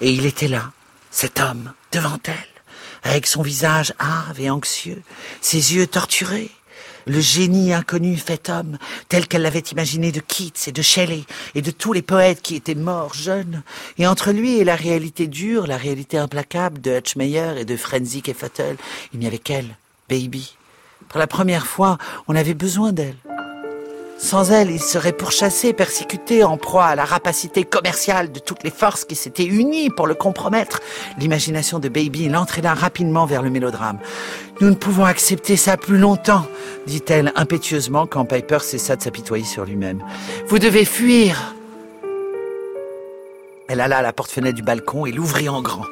Et 0.00 0.12
il 0.12 0.26
était 0.26 0.48
là, 0.48 0.72
cet 1.10 1.40
homme, 1.40 1.72
devant 1.92 2.18
elle, 2.24 2.34
avec 3.02 3.26
son 3.26 3.42
visage 3.42 3.94
hâve 4.00 4.40
et 4.40 4.50
anxieux, 4.50 5.02
ses 5.40 5.74
yeux 5.74 5.86
torturés, 5.86 6.50
le 7.06 7.20
génie 7.20 7.72
inconnu 7.72 8.16
fait 8.16 8.50
homme, 8.50 8.76
tel 9.08 9.26
qu'elle 9.26 9.42
l'avait 9.42 9.60
imaginé 9.60 10.12
de 10.12 10.20
Keats 10.20 10.68
et 10.68 10.72
de 10.72 10.82
Shelley 10.82 11.24
et 11.54 11.62
de 11.62 11.70
tous 11.70 11.92
les 11.92 12.02
poètes 12.02 12.42
qui 12.42 12.54
étaient 12.54 12.74
morts 12.74 13.14
jeunes, 13.14 13.62
et 13.96 14.06
entre 14.06 14.30
lui 14.30 14.58
et 14.58 14.64
la 14.64 14.76
réalité 14.76 15.26
dure, 15.26 15.66
la 15.66 15.78
réalité 15.78 16.18
implacable 16.18 16.80
de 16.80 16.98
Hutchmeyer 16.98 17.54
et 17.58 17.64
de 17.64 17.76
Frenzik 17.76 18.28
et 18.28 18.34
Futtle, 18.34 18.76
il 19.14 19.20
n'y 19.20 19.26
avait 19.26 19.38
qu'elle, 19.38 19.76
Baby. 20.08 20.56
Pour 21.08 21.18
la 21.18 21.26
première 21.26 21.66
fois, 21.66 21.96
on 22.26 22.36
avait 22.36 22.54
besoin 22.54 22.92
d'elle. 22.92 23.16
Sans 24.18 24.50
elle, 24.50 24.70
il 24.70 24.80
serait 24.80 25.12
pourchassé, 25.12 25.72
persécuté, 25.72 26.42
en 26.42 26.56
proie 26.56 26.86
à 26.86 26.96
la 26.96 27.04
rapacité 27.04 27.62
commerciale 27.62 28.32
de 28.32 28.40
toutes 28.40 28.64
les 28.64 28.70
forces 28.70 29.04
qui 29.04 29.14
s'étaient 29.14 29.44
unies 29.44 29.90
pour 29.90 30.08
le 30.08 30.14
compromettre. 30.14 30.80
L'imagination 31.18 31.78
de 31.78 31.88
Baby 31.88 32.28
l'entraîna 32.28 32.74
rapidement 32.74 33.26
vers 33.26 33.42
le 33.42 33.50
mélodrame. 33.50 33.98
Nous 34.60 34.70
ne 34.70 34.74
pouvons 34.74 35.04
accepter 35.04 35.56
ça 35.56 35.76
plus 35.76 35.98
longtemps, 35.98 36.46
dit-elle 36.86 37.32
impétueusement 37.36 38.06
quand 38.08 38.24
Piper 38.24 38.58
cessa 38.60 38.96
de 38.96 39.02
s'apitoyer 39.02 39.44
sur 39.44 39.64
lui-même. 39.64 40.02
Vous 40.48 40.58
devez 40.58 40.84
fuir. 40.84 41.54
Elle 43.68 43.80
alla 43.80 43.98
à 43.98 44.02
la 44.02 44.12
porte-fenêtre 44.12 44.56
du 44.56 44.62
balcon 44.62 45.06
et 45.06 45.12
l'ouvrit 45.12 45.48
en 45.48 45.62
grand. 45.62 45.84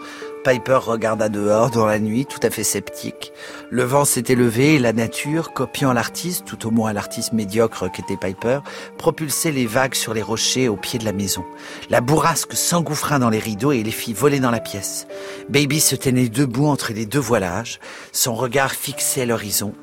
Piper 0.47 0.79
regarda 0.81 1.29
dehors 1.29 1.73
dans 1.73 1.87
la 1.87 1.99
nuit, 1.99 2.25
tout 2.25 2.39
à 2.41 2.51
fait 2.51 2.63
sceptique. 2.63 3.33
Le 3.69 3.83
vent 3.83 4.05
s'était 4.05 4.37
levé 4.37 4.77
et 4.77 4.79
la 4.79 4.93
nature, 4.93 5.53
copiant 5.53 5.93
l'artiste, 5.93 6.45
tout 6.45 6.69
au 6.69 6.71
moins 6.71 6.93
l'artiste 6.93 7.33
médiocre 7.33 7.91
qu'était 7.91 8.17
Piper, 8.17 8.61
propulsait 8.97 9.51
les 9.51 9.67
vagues 9.67 9.97
sur 9.97 10.15
les 10.15 10.23
rochers 10.23 10.69
au 10.69 10.77
pied 10.77 11.01
de 11.01 11.05
la 11.05 11.13
maison. 11.13 11.45
La 11.91 12.01
bourrasque 12.01 12.53
s'engouffra 12.53 13.19
dans 13.19 13.29
les 13.29 13.41
rideaux 13.41 13.73
et 13.73 13.83
les 13.83 13.91
fit 13.91 14.13
voler 14.13 14.39
dans 14.39 14.53
la 14.53 14.61
pièce. 14.61 15.09
Baby 15.49 15.81
se 15.81 15.97
tenait 15.97 16.29
debout 16.29 16.67
entre 16.67 16.93
les 16.93 17.07
deux 17.07 17.19
voilages, 17.19 17.81
son 18.13 18.37
regard 18.37 18.71
fixait 18.71 19.27
l'horizon. 19.27 19.75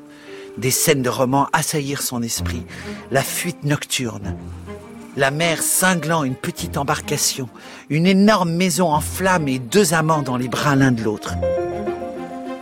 Des 0.56 0.70
scènes 0.70 1.02
de 1.02 1.10
romans 1.10 1.48
assaillirent 1.52 2.00
son 2.00 2.22
esprit. 2.22 2.62
La 3.10 3.22
fuite 3.22 3.64
nocturne, 3.64 4.34
la 5.16 5.30
mer 5.30 5.62
cinglant 5.62 6.24
une 6.24 6.34
petite 6.34 6.76
embarcation, 6.76 7.48
une 7.88 8.06
énorme 8.06 8.52
maison 8.52 8.92
en 8.92 9.00
flammes 9.00 9.48
et 9.48 9.58
deux 9.58 9.94
amants 9.94 10.22
dans 10.22 10.36
les 10.36 10.48
bras 10.48 10.76
l'un 10.76 10.92
de 10.92 11.02
l'autre. 11.02 11.34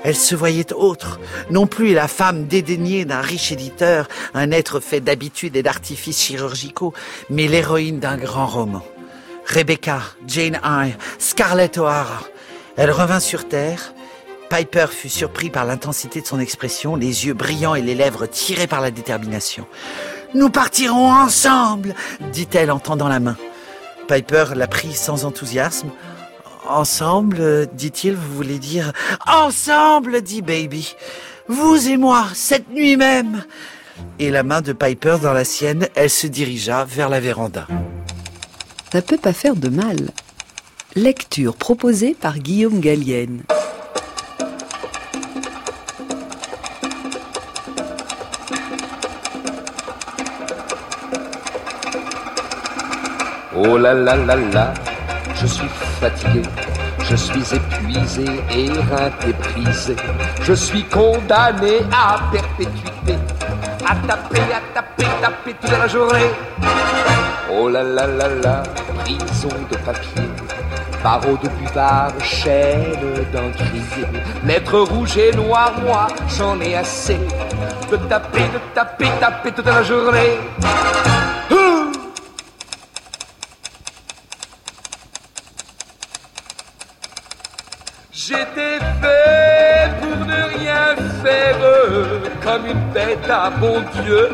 Elle 0.05 0.17
se 0.17 0.35
voyait 0.35 0.73
autre, 0.73 1.21
non 1.51 1.67
plus 1.67 1.95
la 1.95 2.09
femme 2.09 2.47
dédaignée 2.47 3.05
d'un 3.05 3.21
riche 3.21 3.53
éditeur, 3.53 4.09
un 4.35 4.51
être 4.51 4.81
fait 4.81 5.01
d'habitudes 5.01 5.57
et 5.57 5.62
d'artifices 5.62 6.21
chirurgicaux, 6.21 6.93
mais 7.31 7.47
l'héroïne 7.47 8.01
d'un 8.01 8.17
grand 8.17 8.47
roman. 8.47 8.83
Rebecca, 9.47 10.01
Jane 10.27 10.61
Eyre, 10.65 10.97
Scarlett 11.19 11.79
O'Hara. 11.79 12.23
Elle 12.77 12.91
revint 12.91 13.21
sur 13.21 13.49
terre. 13.49 13.95
Piper 14.51 14.87
fut 14.91 15.09
surpris 15.09 15.51
par 15.51 15.65
l'intensité 15.65 16.21
de 16.21 16.27
son 16.27 16.41
expression, 16.41 16.97
les 16.97 17.27
yeux 17.27 17.35
brillants 17.35 17.75
et 17.75 17.83
les 17.83 17.95
lèvres 17.95 18.27
tirées 18.27 18.67
par 18.67 18.81
la 18.81 18.91
détermination. 18.91 19.67
Nous 20.35 20.51
partirons 20.51 21.12
ensemble, 21.12 21.95
dit-elle 22.33 22.71
en 22.71 22.79
tendant 22.79 23.09
la 23.09 23.21
main. 23.21 23.37
Piper 24.09 24.47
la 24.55 24.66
prit 24.66 24.95
sans 24.95 25.25
enthousiasme. 25.25 25.90
Ensemble, 26.68 27.68
dit-il, 27.75 28.14
vous 28.14 28.35
voulez 28.35 28.59
dire 28.59 28.92
Ensemble, 29.27 30.23
dit 30.23 30.42
Baby. 30.42 30.95
Vous 31.49 31.88
et 31.88 31.97
moi, 31.97 32.27
cette 32.35 32.71
nuit 32.71 32.97
même. 32.97 33.45
Et 34.18 34.31
la 34.31 34.42
main 34.42 34.62
de 34.62 34.73
Piper 34.73 35.16
dans 35.23 35.33
la 35.33 35.45
sienne, 35.45 35.88
elle 35.95 36.11
se 36.11 36.27
dirigea 36.27 36.85
vers 36.85 37.09
la 37.09 37.21
véranda. 37.21 37.66
Ça 38.92 39.03
peut 39.03 39.18
pas 39.18 39.33
faire 39.33 39.57
de 39.57 39.68
mal. 39.68 40.11
Lecture 40.95 41.57
proposée 41.57 42.14
par 42.14 42.38
Guillaume 42.38 42.81
Gallienne. 42.81 43.42
Oh 53.55 53.77
là 53.77 53.93
là 53.93 54.17
là 54.17 54.35
là, 54.35 54.73
je 55.35 55.47
suis 55.47 55.69
fatigué, 56.01 56.41
je 57.05 57.15
suis 57.15 57.45
épuisé, 57.55 58.25
éreinté, 58.51 59.35
brisé. 59.35 59.95
Je 60.43 60.55
suis 60.55 60.83
condamné 60.85 61.81
à 61.93 62.19
perpétuité, 62.33 63.15
à 63.87 63.95
taper, 64.07 64.41
à 64.41 64.61
taper, 64.73 65.07
taper 65.21 65.55
toute 65.61 65.71
la 65.71 65.87
journée. 65.87 66.31
Oh 67.53 67.69
là 67.69 67.83
là 67.83 68.07
là 68.07 68.29
là, 68.43 68.62
prison 69.01 69.55
de 69.71 69.77
papier, 69.77 70.31
barreaux 71.05 71.38
de 71.43 71.49
buvard, 71.51 72.12
chaîne 72.23 72.97
d'un 73.35 73.51
crier. 73.51 74.07
Lettres 74.47 74.79
rouges 74.81 75.19
et 75.19 75.37
noires, 75.37 75.75
moi 75.85 76.07
j'en 76.38 76.59
ai 76.59 76.75
assez 76.77 77.19
de 77.91 77.97
taper, 78.09 78.49
de 78.55 78.75
taper, 78.75 79.11
taper 79.21 79.53
toute 79.53 79.67
la 79.67 79.83
journée. 79.83 80.38
J'étais 88.33 88.79
fait 89.03 89.90
pour 90.01 90.27
ne 90.27 90.59
rien 90.59 90.97
faire 91.23 91.59
comme 92.42 92.66
une 92.66 92.92
bête 92.95 93.29
à 93.29 93.51
bon 93.51 93.83
Dieu. 94.03 94.31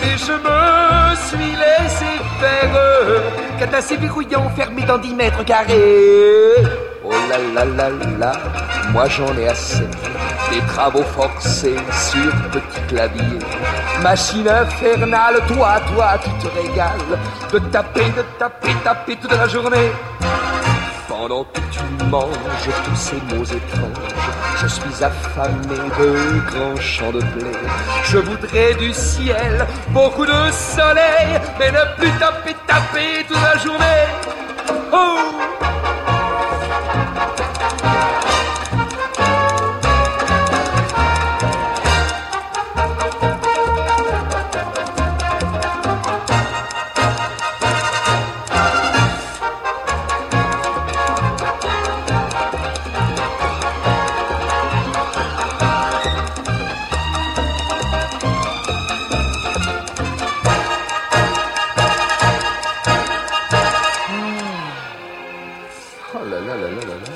mais 0.00 0.16
je 0.18 0.32
me 0.32 1.14
suis 1.26 1.52
laissé 1.62 2.10
faire. 2.40 3.22
Cadenassé 3.60 3.96
verrouillant, 3.96 4.50
fermé 4.56 4.82
dans 4.82 4.98
10 4.98 5.14
mètres 5.14 5.44
carrés. 5.44 6.64
Oh 7.04 7.12
là 7.30 7.38
là 7.54 7.64
là 7.64 7.88
là, 8.18 8.32
moi 8.92 9.08
j'en 9.08 9.36
ai 9.38 9.48
assez. 9.48 9.86
Des 10.50 10.60
travaux 10.66 11.04
forcés 11.04 11.76
sur 11.92 12.32
petit 12.50 12.80
clavier. 12.88 13.38
Machine 14.02 14.48
infernale, 14.48 15.40
toi, 15.46 15.80
toi, 15.94 16.18
tu 16.22 16.30
te 16.42 16.52
régales. 16.54 17.18
De 17.52 17.58
taper, 17.70 18.10
de 18.16 18.22
taper, 18.38 18.74
taper 18.82 19.16
toute 19.16 19.32
la 19.32 19.46
journée. 19.46 19.92
Pendant 21.18 21.44
que 21.44 21.60
tu 21.72 21.80
manges 22.10 22.70
tous 22.84 22.94
ces 22.94 23.16
mots 23.34 23.44
étranges, 23.44 24.14
je 24.60 24.66
suis 24.66 25.02
affamé 25.02 25.76
de 25.98 26.40
grands 26.50 26.76
champs 26.78 27.10
de 27.10 27.20
blé. 27.20 27.52
Je 28.04 28.18
voudrais 28.18 28.74
du 28.74 28.92
ciel, 28.92 29.66
beaucoup 29.90 30.26
de 30.26 30.50
soleil, 30.52 31.40
mais 31.58 31.72
ne 31.72 31.96
plus 31.96 32.10
taper, 32.18 32.54
taper 32.66 33.24
toute 33.26 33.42
la 33.42 33.56
journée. 33.56 34.04
Oh! 34.92 35.65
Oh 66.14 66.18
là 66.18 66.38
là 66.38 66.54
là 66.54 66.68
là 66.68 66.82
là 66.88 66.94
là. 67.02 67.14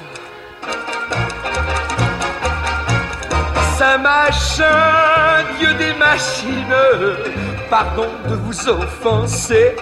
Saint 3.78 3.98
machin, 3.98 5.44
Dieu 5.58 5.72
des 5.74 5.94
machines, 5.94 6.74
pardon 7.70 8.08
de 8.28 8.34
vous 8.34 8.68
offenser. 8.68 9.76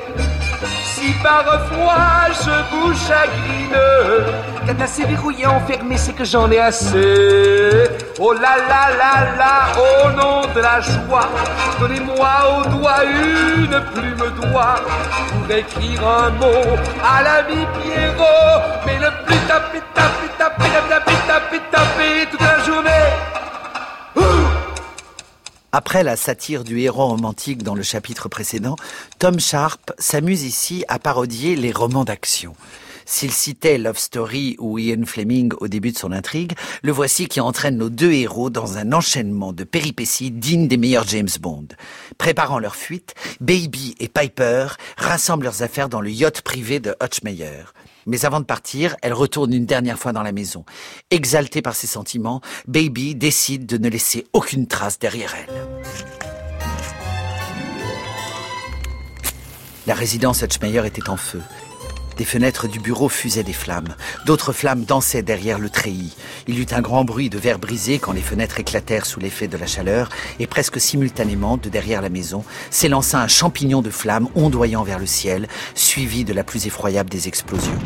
Si 0.98 1.12
parfois 1.22 2.26
je 2.42 2.50
vous 2.70 2.92
chagrine, 2.92 3.78
cadenassé, 4.66 5.04
verrouillé, 5.04 5.46
enfermé, 5.46 5.96
c'est 5.96 6.12
que 6.12 6.24
j'en 6.24 6.50
ai 6.50 6.58
assez. 6.58 7.84
Oh 8.18 8.32
là 8.32 8.56
là 8.68 8.90
là 8.98 9.36
là, 9.38 9.54
au 9.78 10.10
nom 10.10 10.40
de 10.52 10.60
la 10.60 10.80
joie, 10.80 11.28
donnez-moi 11.78 12.30
au 12.50 12.68
doigt 12.70 13.04
une 13.04 13.80
plume 13.94 14.24
d'oie 14.40 14.74
pour 15.30 15.56
écrire 15.56 16.00
un 16.04 16.30
mot 16.30 16.76
à 17.04 17.22
l'ami 17.22 17.64
Pierrot, 17.74 18.62
mais 18.84 18.98
ne 18.98 19.10
plus 19.24 19.38
taper, 19.46 19.80
taper, 19.94 20.28
taper, 20.36 20.70
taper, 20.88 21.12
taper, 21.28 21.60
taper 21.70 22.26
toute 22.28 22.40
la 22.40 22.58
journée. 22.64 23.27
Après 25.70 26.02
la 26.02 26.16
satire 26.16 26.64
du 26.64 26.80
héros 26.80 27.08
romantique 27.08 27.62
dans 27.62 27.74
le 27.74 27.82
chapitre 27.82 28.30
précédent, 28.30 28.76
Tom 29.18 29.38
Sharp 29.38 29.92
s'amuse 29.98 30.44
ici 30.44 30.82
à 30.88 30.98
parodier 30.98 31.56
les 31.56 31.72
romans 31.72 32.04
d'action. 32.04 32.54
S'il 33.04 33.32
citait 33.32 33.76
Love 33.76 33.98
Story 33.98 34.56
ou 34.58 34.78
Ian 34.78 35.04
Fleming 35.04 35.52
au 35.60 35.68
début 35.68 35.92
de 35.92 35.98
son 35.98 36.10
intrigue, 36.12 36.52
le 36.82 36.92
voici 36.92 37.26
qui 37.26 37.40
entraîne 37.40 37.76
nos 37.76 37.90
deux 37.90 38.12
héros 38.12 38.48
dans 38.48 38.78
un 38.78 38.94
enchaînement 38.94 39.52
de 39.52 39.64
péripéties 39.64 40.30
dignes 40.30 40.68
des 40.68 40.78
meilleurs 40.78 41.06
James 41.08 41.28
Bond. 41.38 41.68
Préparant 42.16 42.58
leur 42.58 42.74
fuite, 42.74 43.14
Baby 43.40 43.94
et 44.00 44.08
Piper 44.08 44.68
rassemblent 44.96 45.44
leurs 45.44 45.62
affaires 45.62 45.90
dans 45.90 46.00
le 46.00 46.10
yacht 46.10 46.40
privé 46.40 46.80
de 46.80 46.96
Hutchmeyer. 47.02 47.64
Mais 48.08 48.24
avant 48.24 48.40
de 48.40 48.46
partir, 48.46 48.96
elle 49.02 49.12
retourne 49.12 49.52
une 49.52 49.66
dernière 49.66 49.98
fois 49.98 50.12
dans 50.12 50.22
la 50.22 50.32
maison. 50.32 50.64
Exaltée 51.10 51.60
par 51.60 51.76
ses 51.76 51.86
sentiments, 51.86 52.40
Baby 52.66 53.14
décide 53.14 53.66
de 53.66 53.76
ne 53.76 53.90
laisser 53.90 54.26
aucune 54.32 54.66
trace 54.66 54.98
derrière 54.98 55.34
elle. 55.34 55.54
La 59.86 59.94
résidence 59.94 60.42
Hutchmeyer 60.42 60.86
était 60.86 61.10
en 61.10 61.18
feu. 61.18 61.42
Des 62.18 62.24
fenêtres 62.24 62.66
du 62.66 62.80
bureau 62.80 63.08
fusaient 63.08 63.44
des 63.44 63.52
flammes. 63.52 63.94
D'autres 64.26 64.52
flammes 64.52 64.84
dansaient 64.84 65.22
derrière 65.22 65.60
le 65.60 65.70
treillis. 65.70 66.16
Il 66.48 66.58
y 66.58 66.62
eut 66.62 66.66
un 66.72 66.80
grand 66.80 67.04
bruit 67.04 67.30
de 67.30 67.38
verre 67.38 67.60
brisé 67.60 68.00
quand 68.00 68.10
les 68.10 68.20
fenêtres 68.20 68.58
éclatèrent 68.58 69.06
sous 69.06 69.20
l'effet 69.20 69.46
de 69.46 69.56
la 69.56 69.68
chaleur 69.68 70.08
et 70.40 70.48
presque 70.48 70.80
simultanément, 70.80 71.58
de 71.58 71.68
derrière 71.68 72.02
la 72.02 72.08
maison, 72.08 72.44
s'élança 72.70 73.20
un 73.20 73.28
champignon 73.28 73.82
de 73.82 73.90
flammes 73.90 74.28
ondoyant 74.34 74.82
vers 74.82 74.98
le 74.98 75.06
ciel, 75.06 75.46
suivi 75.76 76.24
de 76.24 76.32
la 76.32 76.42
plus 76.42 76.66
effroyable 76.66 77.08
des 77.08 77.28
explosions. 77.28 77.78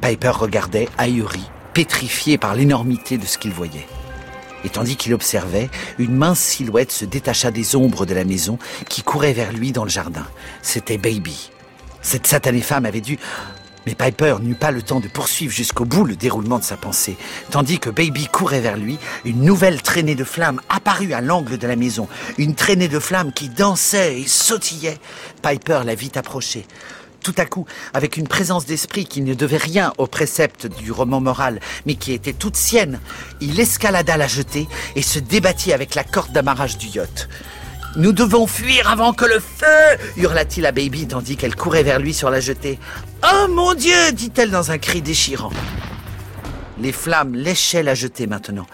Piper 0.00 0.32
regardait, 0.34 0.88
ahuri, 0.98 1.48
pétrifié 1.72 2.36
par 2.36 2.56
l'énormité 2.56 3.16
de 3.16 3.26
ce 3.26 3.38
qu'il 3.38 3.52
voyait. 3.52 3.86
Et 4.64 4.70
tandis 4.70 4.96
qu'il 4.96 5.14
observait, 5.14 5.70
une 6.00 6.16
mince 6.16 6.40
silhouette 6.40 6.90
se 6.90 7.04
détacha 7.04 7.52
des 7.52 7.76
ombres 7.76 8.06
de 8.06 8.14
la 8.14 8.24
maison 8.24 8.58
qui 8.88 9.04
courait 9.04 9.34
vers 9.34 9.52
lui 9.52 9.70
dans 9.70 9.84
le 9.84 9.90
jardin. 9.90 10.26
C'était 10.62 10.98
Baby. 10.98 11.52
Cette 12.02 12.26
satanée 12.26 12.60
femme 12.60 12.84
avait 12.84 13.00
dû... 13.00 13.20
Mais 13.88 13.94
Piper 13.94 14.36
n'eut 14.42 14.54
pas 14.54 14.70
le 14.70 14.82
temps 14.82 15.00
de 15.00 15.08
poursuivre 15.08 15.50
jusqu'au 15.50 15.86
bout 15.86 16.04
le 16.04 16.14
déroulement 16.14 16.58
de 16.58 16.64
sa 16.64 16.76
pensée. 16.76 17.16
Tandis 17.50 17.78
que 17.78 17.88
Baby 17.88 18.26
courait 18.26 18.60
vers 18.60 18.76
lui, 18.76 18.98
une 19.24 19.40
nouvelle 19.40 19.80
traînée 19.80 20.14
de 20.14 20.24
flammes 20.24 20.60
apparut 20.68 21.14
à 21.14 21.22
l'angle 21.22 21.56
de 21.56 21.66
la 21.66 21.74
maison. 21.74 22.06
Une 22.36 22.54
traînée 22.54 22.88
de 22.88 22.98
flammes 22.98 23.32
qui 23.32 23.48
dansait 23.48 24.20
et 24.20 24.26
sautillait. 24.26 24.98
Piper 25.40 25.80
la 25.86 25.94
vit 25.94 26.12
approcher. 26.16 26.66
Tout 27.22 27.34
à 27.38 27.46
coup, 27.46 27.64
avec 27.94 28.18
une 28.18 28.28
présence 28.28 28.66
d'esprit 28.66 29.06
qui 29.06 29.22
ne 29.22 29.32
devait 29.32 29.56
rien 29.56 29.94
au 29.96 30.06
précepte 30.06 30.66
du 30.66 30.92
roman 30.92 31.22
moral, 31.22 31.58
mais 31.86 31.94
qui 31.94 32.12
était 32.12 32.34
toute 32.34 32.56
sienne, 32.56 33.00
il 33.40 33.58
escalada 33.58 34.18
la 34.18 34.28
jetée 34.28 34.68
et 34.96 35.02
se 35.02 35.18
débattit 35.18 35.72
avec 35.72 35.94
la 35.94 36.04
corde 36.04 36.32
d'amarrage 36.32 36.76
du 36.76 36.88
yacht. 36.88 37.26
Nous 37.96 38.12
devons 38.12 38.46
fuir 38.46 38.90
avant 38.90 39.12
que 39.12 39.24
le 39.24 39.40
feu 39.40 39.98
hurla-t-il 40.16 40.66
à 40.66 40.72
Baby 40.72 41.06
tandis 41.08 41.36
qu'elle 41.36 41.56
courait 41.56 41.82
vers 41.82 41.98
lui 41.98 42.12
sur 42.12 42.30
la 42.30 42.38
jetée. 42.38 42.78
Oh 43.24 43.48
mon 43.48 43.74
Dieu 43.74 44.12
dit-elle 44.12 44.50
dans 44.50 44.70
un 44.70 44.78
cri 44.78 45.00
déchirant. 45.00 45.50
Les 46.80 46.92
flammes 46.92 47.34
léchaient 47.34 47.82
la 47.82 47.94
jetée 47.94 48.26
maintenant. 48.26 48.66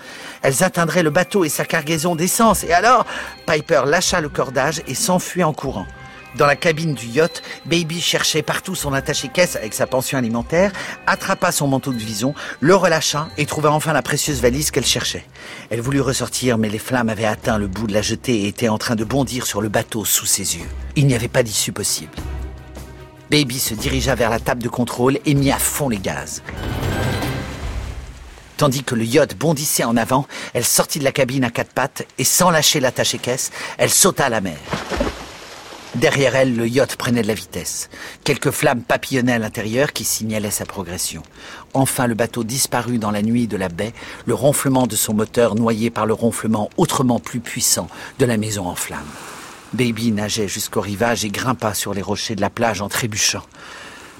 Elles 0.43 0.63
atteindraient 0.63 1.05
le 1.05 1.11
bateau 1.11 1.45
et 1.45 1.49
sa 1.49 1.65
cargaison 1.65 2.17
d'essence. 2.17 2.65
Et 2.65 2.73
alors, 2.73 3.07
Piper 3.47 3.83
lâcha 3.87 4.21
le 4.21 4.29
cordage 4.29 4.83
et 4.87 4.95
s'enfuit 4.95 5.45
en 5.45 5.53
courant. 5.53 5.87
Dans 6.37 6.47
la 6.47 6.57
cabine 6.57 6.95
du 6.95 7.07
yacht, 7.07 7.43
Baby 7.65 8.01
cherchait 8.01 8.43
partout 8.43 8.75
son 8.75 8.93
attaché-caisse 8.93 9.55
avec 9.55 9.73
sa 9.73 9.87
pension 9.87 10.19
alimentaire, 10.19 10.73
attrapa 11.07 11.53
son 11.53 11.69
manteau 11.69 11.93
de 11.93 11.99
vison, 11.99 12.35
le 12.59 12.75
relâcha 12.75 13.29
et 13.39 13.47
trouva 13.47 13.71
enfin 13.71 13.93
la 13.93 14.03
précieuse 14.03 14.41
valise 14.41 14.73
qu'elle 14.73 14.85
cherchait. 14.85 15.25
Elle 15.71 15.81
voulut 15.81 16.01
ressortir, 16.01 16.59
mais 16.59 16.69
les 16.69 16.81
flammes 16.81 17.09
avaient 17.09 17.25
atteint 17.25 17.57
le 17.57 17.69
bout 17.69 17.87
de 17.87 17.95
la 17.95 18.03
jetée 18.03 18.43
et 18.43 18.49
étaient 18.49 18.69
en 18.69 18.79
train 18.79 18.97
de 18.97 19.05
bondir 19.05 19.47
sur 19.47 19.61
le 19.61 19.69
bateau 19.69 20.05
sous 20.05 20.27
ses 20.27 20.57
yeux. 20.57 20.67
Il 20.97 21.07
n'y 21.07 21.15
avait 21.15 21.29
pas 21.29 21.45
d'issue 21.45 21.73
possible. 21.73 22.13
Baby 23.31 23.61
se 23.61 23.75
dirigea 23.75 24.17
vers 24.17 24.31
la 24.31 24.41
table 24.41 24.63
de 24.63 24.69
contrôle 24.69 25.19
et 25.25 25.35
mit 25.35 25.53
à 25.53 25.59
fond 25.59 25.89
les 25.89 25.99
gaz. 25.99 26.43
Tandis 28.57 28.83
que 28.83 28.97
le 28.97 29.05
yacht 29.05 29.37
bondissait 29.37 29.85
en 29.85 29.97
avant, 29.97 30.27
elle 30.53 30.65
sortit 30.65 30.99
de 30.99 31.05
la 31.05 31.13
cabine 31.13 31.45
à 31.45 31.51
quatre 31.51 31.73
pattes 31.73 32.07
et 32.19 32.25
sans 32.25 32.51
lâcher 32.51 32.81
l'attaché-caisse, 32.81 33.53
elle 33.79 33.91
sauta 33.91 34.27
à 34.27 34.29
la 34.31 34.41
mer. 34.41 34.59
Derrière 35.95 36.35
elle, 36.35 36.57
le 36.57 36.67
yacht 36.67 36.97
prenait 36.97 37.23
de 37.23 37.29
la 37.29 37.35
vitesse. 37.35 37.89
Quelques 38.25 38.51
flammes 38.51 38.83
papillonnaient 38.83 39.35
à 39.35 39.39
l'intérieur 39.39 39.93
qui 39.93 40.05
signalaient 40.05 40.51
sa 40.51 40.67
progression. 40.67 41.23
Enfin, 41.73 42.09
le 42.09 42.15
bateau 42.15 42.43
disparut 42.43 42.99
dans 42.99 43.13
la 43.13 43.23
nuit 43.23 43.47
de 43.47 43.57
la 43.57 43.69
baie, 43.69 43.93
le 44.27 44.35
ronflement 44.35 44.89
de 44.89 44.97
son 44.97 45.15
moteur 45.15 45.55
noyé 45.55 45.91
par 45.91 46.07
le 46.07 46.13
ronflement 46.13 46.69
autrement 46.77 47.21
plus 47.21 47.39
puissant 47.39 47.89
de 48.19 48.25
la 48.25 48.37
maison 48.37 48.67
en 48.67 48.75
flammes. 48.75 49.01
Baby 49.73 50.11
nageait 50.11 50.49
jusqu'au 50.49 50.81
rivage 50.81 51.25
et 51.25 51.31
grimpa 51.31 51.75
sur 51.75 51.95
les 51.95 52.03
rochers 52.03 52.35
de 52.35 52.41
la 52.41 52.51
plage 52.51 52.81
en 52.81 52.89
trébuchant. 52.89 53.43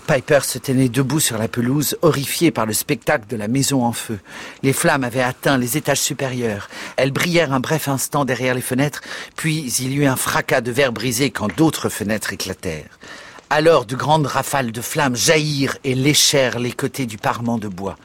Piper 0.07 0.41
se 0.43 0.59
tenait 0.59 0.91
debout 0.91 1.21
sur 1.21 1.39
la 1.39 1.49
pelouse, 1.49 1.97
horrifiée 2.03 2.51
par 2.51 2.67
le 2.67 2.75
spectacle 2.75 3.27
de 3.27 3.37
la 3.37 3.49
maison 3.49 3.85
en 3.85 3.93
feu. 3.93 4.19
Les 4.63 4.75
flammes 4.75 5.03
avaient 5.03 5.23
atteint 5.23 5.57
les 5.57 5.79
étages 5.79 6.01
supérieurs. 6.01 6.69
Elles 6.97 7.11
brillèrent 7.11 7.55
un 7.55 7.61
bref 7.61 7.89
instant 7.89 8.27
derrière 8.27 8.55
les 8.55 8.61
fenêtres, 8.61 9.01
puis 9.35 9.73
il 9.81 9.93
y 9.93 9.97
eut 9.97 10.07
un 10.07 10.17
fracas 10.17 10.61
de 10.61 10.73
verre 10.73 10.93
brisé 10.93 11.31
quand 11.31 11.55
d'autres 11.57 11.89
fenêtres 11.89 12.35
éclatèrent. 12.35 12.99
Alors 13.49 13.87
de 13.87 13.97
grandes 13.97 14.27
rafales 14.27 14.73
de 14.73 14.81
flammes 14.83 15.17
jaillirent 15.17 15.79
et 15.85 15.95
léchèrent 15.95 16.59
les 16.59 16.73
côtés 16.73 17.07
du 17.07 17.17
parement 17.17 17.57
de 17.57 17.69
bois. 17.69 17.97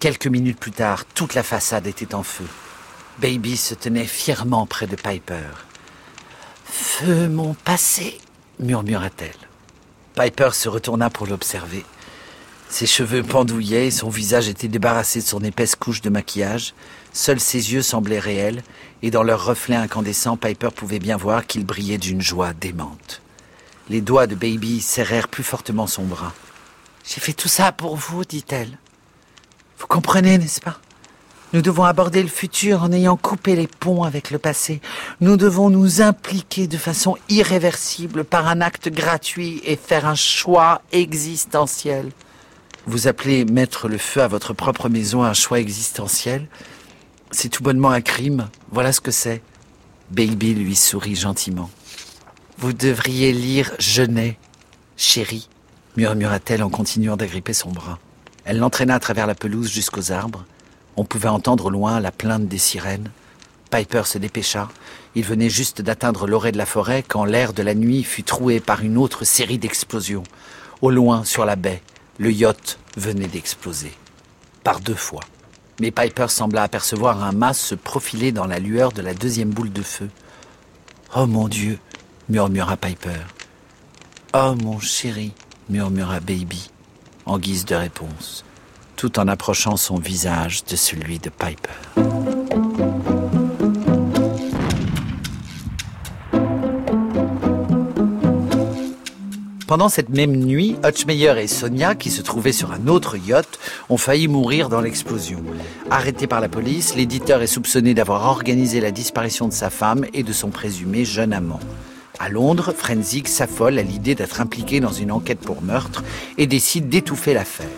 Quelques 0.00 0.26
minutes 0.26 0.60
plus 0.60 0.72
tard, 0.72 1.06
toute 1.14 1.34
la 1.34 1.42
façade 1.42 1.86
était 1.86 2.14
en 2.14 2.22
feu. 2.22 2.46
Baby 3.18 3.56
se 3.56 3.74
tenait 3.74 4.04
fièrement 4.04 4.66
près 4.66 4.86
de 4.86 4.96
Piper. 4.96 5.48
Feu 6.64 7.28
mon 7.28 7.54
passé, 7.54 8.18
murmura-t-elle. 8.60 9.47
Piper 10.18 10.50
se 10.52 10.68
retourna 10.68 11.10
pour 11.10 11.28
l'observer. 11.28 11.84
Ses 12.68 12.86
cheveux 12.86 13.22
pendouillaient, 13.22 13.92
son 13.92 14.10
visage 14.10 14.48
était 14.48 14.66
débarrassé 14.66 15.20
de 15.20 15.24
son 15.24 15.44
épaisse 15.44 15.76
couche 15.76 16.02
de 16.02 16.10
maquillage. 16.10 16.74
Seuls 17.12 17.38
ses 17.38 17.72
yeux 17.72 17.82
semblaient 17.82 18.18
réels, 18.18 18.64
et 19.02 19.12
dans 19.12 19.22
leur 19.22 19.44
reflet 19.44 19.76
incandescent, 19.76 20.36
Piper 20.36 20.70
pouvait 20.74 20.98
bien 20.98 21.16
voir 21.16 21.46
qu'il 21.46 21.64
brillait 21.64 21.98
d'une 21.98 22.20
joie 22.20 22.52
démente. 22.52 23.22
Les 23.90 24.00
doigts 24.00 24.26
de 24.26 24.34
Baby 24.34 24.80
serrèrent 24.80 25.28
plus 25.28 25.44
fortement 25.44 25.86
son 25.86 26.02
bras. 26.02 26.34
J'ai 27.04 27.20
fait 27.20 27.32
tout 27.32 27.46
ça 27.46 27.70
pour 27.70 27.94
vous, 27.94 28.24
dit-elle. 28.24 28.76
Vous 29.78 29.86
comprenez, 29.86 30.36
n'est-ce 30.36 30.60
pas? 30.60 30.80
Nous 31.54 31.62
devons 31.62 31.84
aborder 31.84 32.22
le 32.22 32.28
futur 32.28 32.82
en 32.82 32.92
ayant 32.92 33.16
coupé 33.16 33.56
les 33.56 33.66
ponts 33.66 34.02
avec 34.02 34.30
le 34.30 34.38
passé. 34.38 34.82
Nous 35.22 35.38
devons 35.38 35.70
nous 35.70 36.02
impliquer 36.02 36.66
de 36.66 36.76
façon 36.76 37.16
irréversible 37.30 38.24
par 38.24 38.48
un 38.48 38.60
acte 38.60 38.90
gratuit 38.90 39.62
et 39.64 39.76
faire 39.76 40.06
un 40.06 40.14
choix 40.14 40.82
existentiel. 40.92 42.10
Vous 42.86 43.08
appelez 43.08 43.46
mettre 43.46 43.88
le 43.88 43.96
feu 43.96 44.20
à 44.20 44.28
votre 44.28 44.52
propre 44.52 44.90
maison 44.90 45.22
un 45.22 45.32
choix 45.32 45.58
existentiel? 45.58 46.48
C'est 47.30 47.48
tout 47.48 47.62
bonnement 47.62 47.90
un 47.90 48.02
crime. 48.02 48.48
Voilà 48.70 48.92
ce 48.92 49.00
que 49.00 49.10
c'est. 49.10 49.42
Baby 50.10 50.54
lui 50.54 50.74
sourit 50.74 51.16
gentiment. 51.16 51.70
Vous 52.58 52.74
devriez 52.74 53.32
lire 53.32 53.72
Genet, 53.78 54.38
chérie, 54.96 55.48
murmura-t-elle 55.96 56.62
en 56.62 56.70
continuant 56.70 57.16
d'agripper 57.16 57.54
son 57.54 57.70
bras. 57.70 57.98
Elle 58.44 58.58
l'entraîna 58.58 58.96
à 58.96 59.00
travers 59.00 59.26
la 59.26 59.34
pelouse 59.34 59.70
jusqu'aux 59.70 60.12
arbres. 60.12 60.44
On 60.98 61.04
pouvait 61.04 61.28
entendre 61.28 61.66
au 61.66 61.70
loin 61.70 62.00
la 62.00 62.10
plainte 62.10 62.48
des 62.48 62.58
sirènes. 62.58 63.12
Piper 63.70 64.02
se 64.04 64.18
dépêcha. 64.18 64.68
Il 65.14 65.22
venait 65.22 65.48
juste 65.48 65.80
d'atteindre 65.80 66.26
l'orée 66.26 66.50
de 66.50 66.58
la 66.58 66.66
forêt 66.66 67.04
quand 67.06 67.24
l'air 67.24 67.52
de 67.52 67.62
la 67.62 67.76
nuit 67.76 68.02
fut 68.02 68.24
troué 68.24 68.58
par 68.58 68.82
une 68.82 68.98
autre 68.98 69.24
série 69.24 69.58
d'explosions. 69.58 70.24
Au 70.82 70.90
loin, 70.90 71.24
sur 71.24 71.44
la 71.44 71.54
baie, 71.54 71.82
le 72.18 72.32
yacht 72.32 72.80
venait 72.96 73.28
d'exploser. 73.28 73.92
Par 74.64 74.80
deux 74.80 74.96
fois. 74.96 75.22
Mais 75.80 75.92
Piper 75.92 76.26
sembla 76.26 76.64
apercevoir 76.64 77.22
un 77.22 77.30
mât 77.30 77.54
se 77.54 77.76
profiler 77.76 78.32
dans 78.32 78.46
la 78.46 78.58
lueur 78.58 78.90
de 78.90 79.00
la 79.00 79.14
deuxième 79.14 79.50
boule 79.50 79.72
de 79.72 79.82
feu. 79.82 80.10
Oh 81.14 81.28
mon 81.28 81.46
Dieu, 81.46 81.78
murmura 82.28 82.76
Piper. 82.76 83.20
Oh 84.34 84.56
mon 84.60 84.80
chéri, 84.80 85.32
murmura 85.70 86.18
Baby, 86.18 86.72
en 87.24 87.38
guise 87.38 87.66
de 87.66 87.76
réponse, 87.76 88.44
tout 88.98 89.20
en 89.20 89.28
approchant 89.28 89.76
son 89.76 89.94
visage 89.94 90.64
de 90.64 90.74
celui 90.74 91.20
de 91.20 91.30
Piper. 91.30 91.70
Pendant 99.68 99.88
cette 99.88 100.08
même 100.08 100.34
nuit, 100.34 100.74
Hutchmeyer 100.84 101.34
et 101.38 101.46
Sonia, 101.46 101.94
qui 101.94 102.10
se 102.10 102.22
trouvaient 102.22 102.52
sur 102.52 102.72
un 102.72 102.88
autre 102.88 103.16
yacht, 103.16 103.60
ont 103.88 103.98
failli 103.98 104.26
mourir 104.26 104.68
dans 104.68 104.80
l'explosion. 104.80 105.44
Arrêté 105.90 106.26
par 106.26 106.40
la 106.40 106.48
police, 106.48 106.96
l'éditeur 106.96 107.40
est 107.40 107.46
soupçonné 107.46 107.94
d'avoir 107.94 108.24
organisé 108.26 108.80
la 108.80 108.90
disparition 108.90 109.46
de 109.46 109.52
sa 109.52 109.70
femme 109.70 110.06
et 110.12 110.24
de 110.24 110.32
son 110.32 110.48
présumé 110.48 111.04
jeune 111.04 111.32
amant. 111.32 111.60
À 112.18 112.30
Londres, 112.30 112.74
Frenzik 112.76 113.28
s'affole 113.28 113.78
à 113.78 113.82
l'idée 113.82 114.16
d'être 114.16 114.40
impliqué 114.40 114.80
dans 114.80 114.90
une 114.92 115.12
enquête 115.12 115.38
pour 115.38 115.62
meurtre 115.62 116.02
et 116.36 116.48
décide 116.48 116.88
d'étouffer 116.88 117.32
l'affaire. 117.32 117.68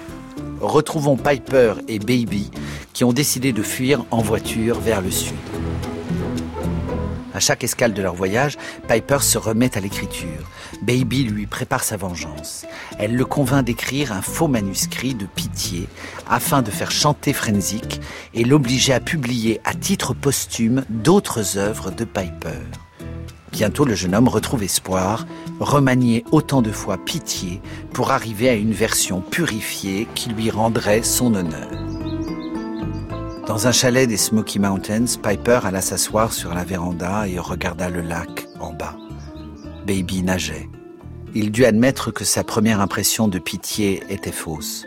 Retrouvons 0.61 1.17
Piper 1.17 1.75
et 1.89 1.99
Baby 1.99 2.51
qui 2.93 3.05
ont 3.05 3.13
décidé 3.13 3.53
de 3.53 3.63
fuir 3.63 4.05
en 4.11 4.19
voiture 4.19 4.79
vers 4.79 5.01
le 5.01 5.11
sud. 5.11 5.35
À 7.33 7.41
chaque 7.41 7.65
escale 7.65 7.95
de 7.95 8.03
leur 8.03 8.15
voyage, 8.15 8.59
Piper 8.87 9.21
se 9.21 9.39
remet 9.39 9.77
à 9.77 9.81
l'écriture. 9.81 10.51
Baby 10.83 11.25
lui 11.25 11.47
prépare 11.47 11.83
sa 11.83 11.97
vengeance. 11.97 12.67
Elle 12.99 13.17
le 13.17 13.25
convainc 13.25 13.65
d'écrire 13.65 14.13
un 14.13 14.21
faux 14.21 14.49
manuscrit 14.49 15.15
de 15.15 15.25
pitié 15.25 15.89
afin 16.29 16.61
de 16.61 16.71
faire 16.71 16.91
chanter 16.91 17.33
Frenzik 17.33 18.01
et 18.35 18.45
l'obliger 18.45 18.93
à 18.93 19.01
publier 19.01 19.61
à 19.65 19.73
titre 19.73 20.13
posthume 20.13 20.85
d'autres 20.91 21.57
œuvres 21.57 21.91
de 21.91 22.05
Piper. 22.05 22.61
Bientôt, 23.53 23.85
le 23.85 23.95
jeune 23.95 24.15
homme 24.15 24.29
retrouve 24.29 24.63
espoir, 24.63 25.27
remanier 25.59 26.25
autant 26.31 26.63
de 26.63 26.71
fois 26.71 26.99
pitié 26.99 27.61
pour 27.93 28.13
arriver 28.13 28.49
à 28.49 28.55
une 28.55 28.73
version 28.73 29.21
purifiée 29.21 30.07
qui 30.15 30.31
lui 30.31 30.51
rendrait 30.51 31.03
son 31.03 31.35
honneur. 31.35 31.71
Dans 33.47 33.67
un 33.67 33.73
chalet 33.73 34.09
des 34.09 34.17
Smoky 34.17 34.61
Mountains, 34.61 35.17
Piper 35.21 35.61
alla 35.65 35.81
s'asseoir 35.81 36.33
sur 36.33 36.55
la 36.55 36.63
véranda 36.63 37.27
et 37.27 37.39
regarda 37.39 37.91
le 37.91 38.01
lac 38.01 38.47
en 38.61 38.73
bas. 38.73 38.97
Baby 39.87 40.23
nageait. 40.23 40.69
Il 41.35 41.51
dut 41.51 41.65
admettre 41.65 42.13
que 42.13 42.25
sa 42.25 42.45
première 42.45 42.81
impression 42.81 43.27
de 43.27 43.41
pitié 43.41 44.05
était 44.09 44.31
fausse. 44.31 44.87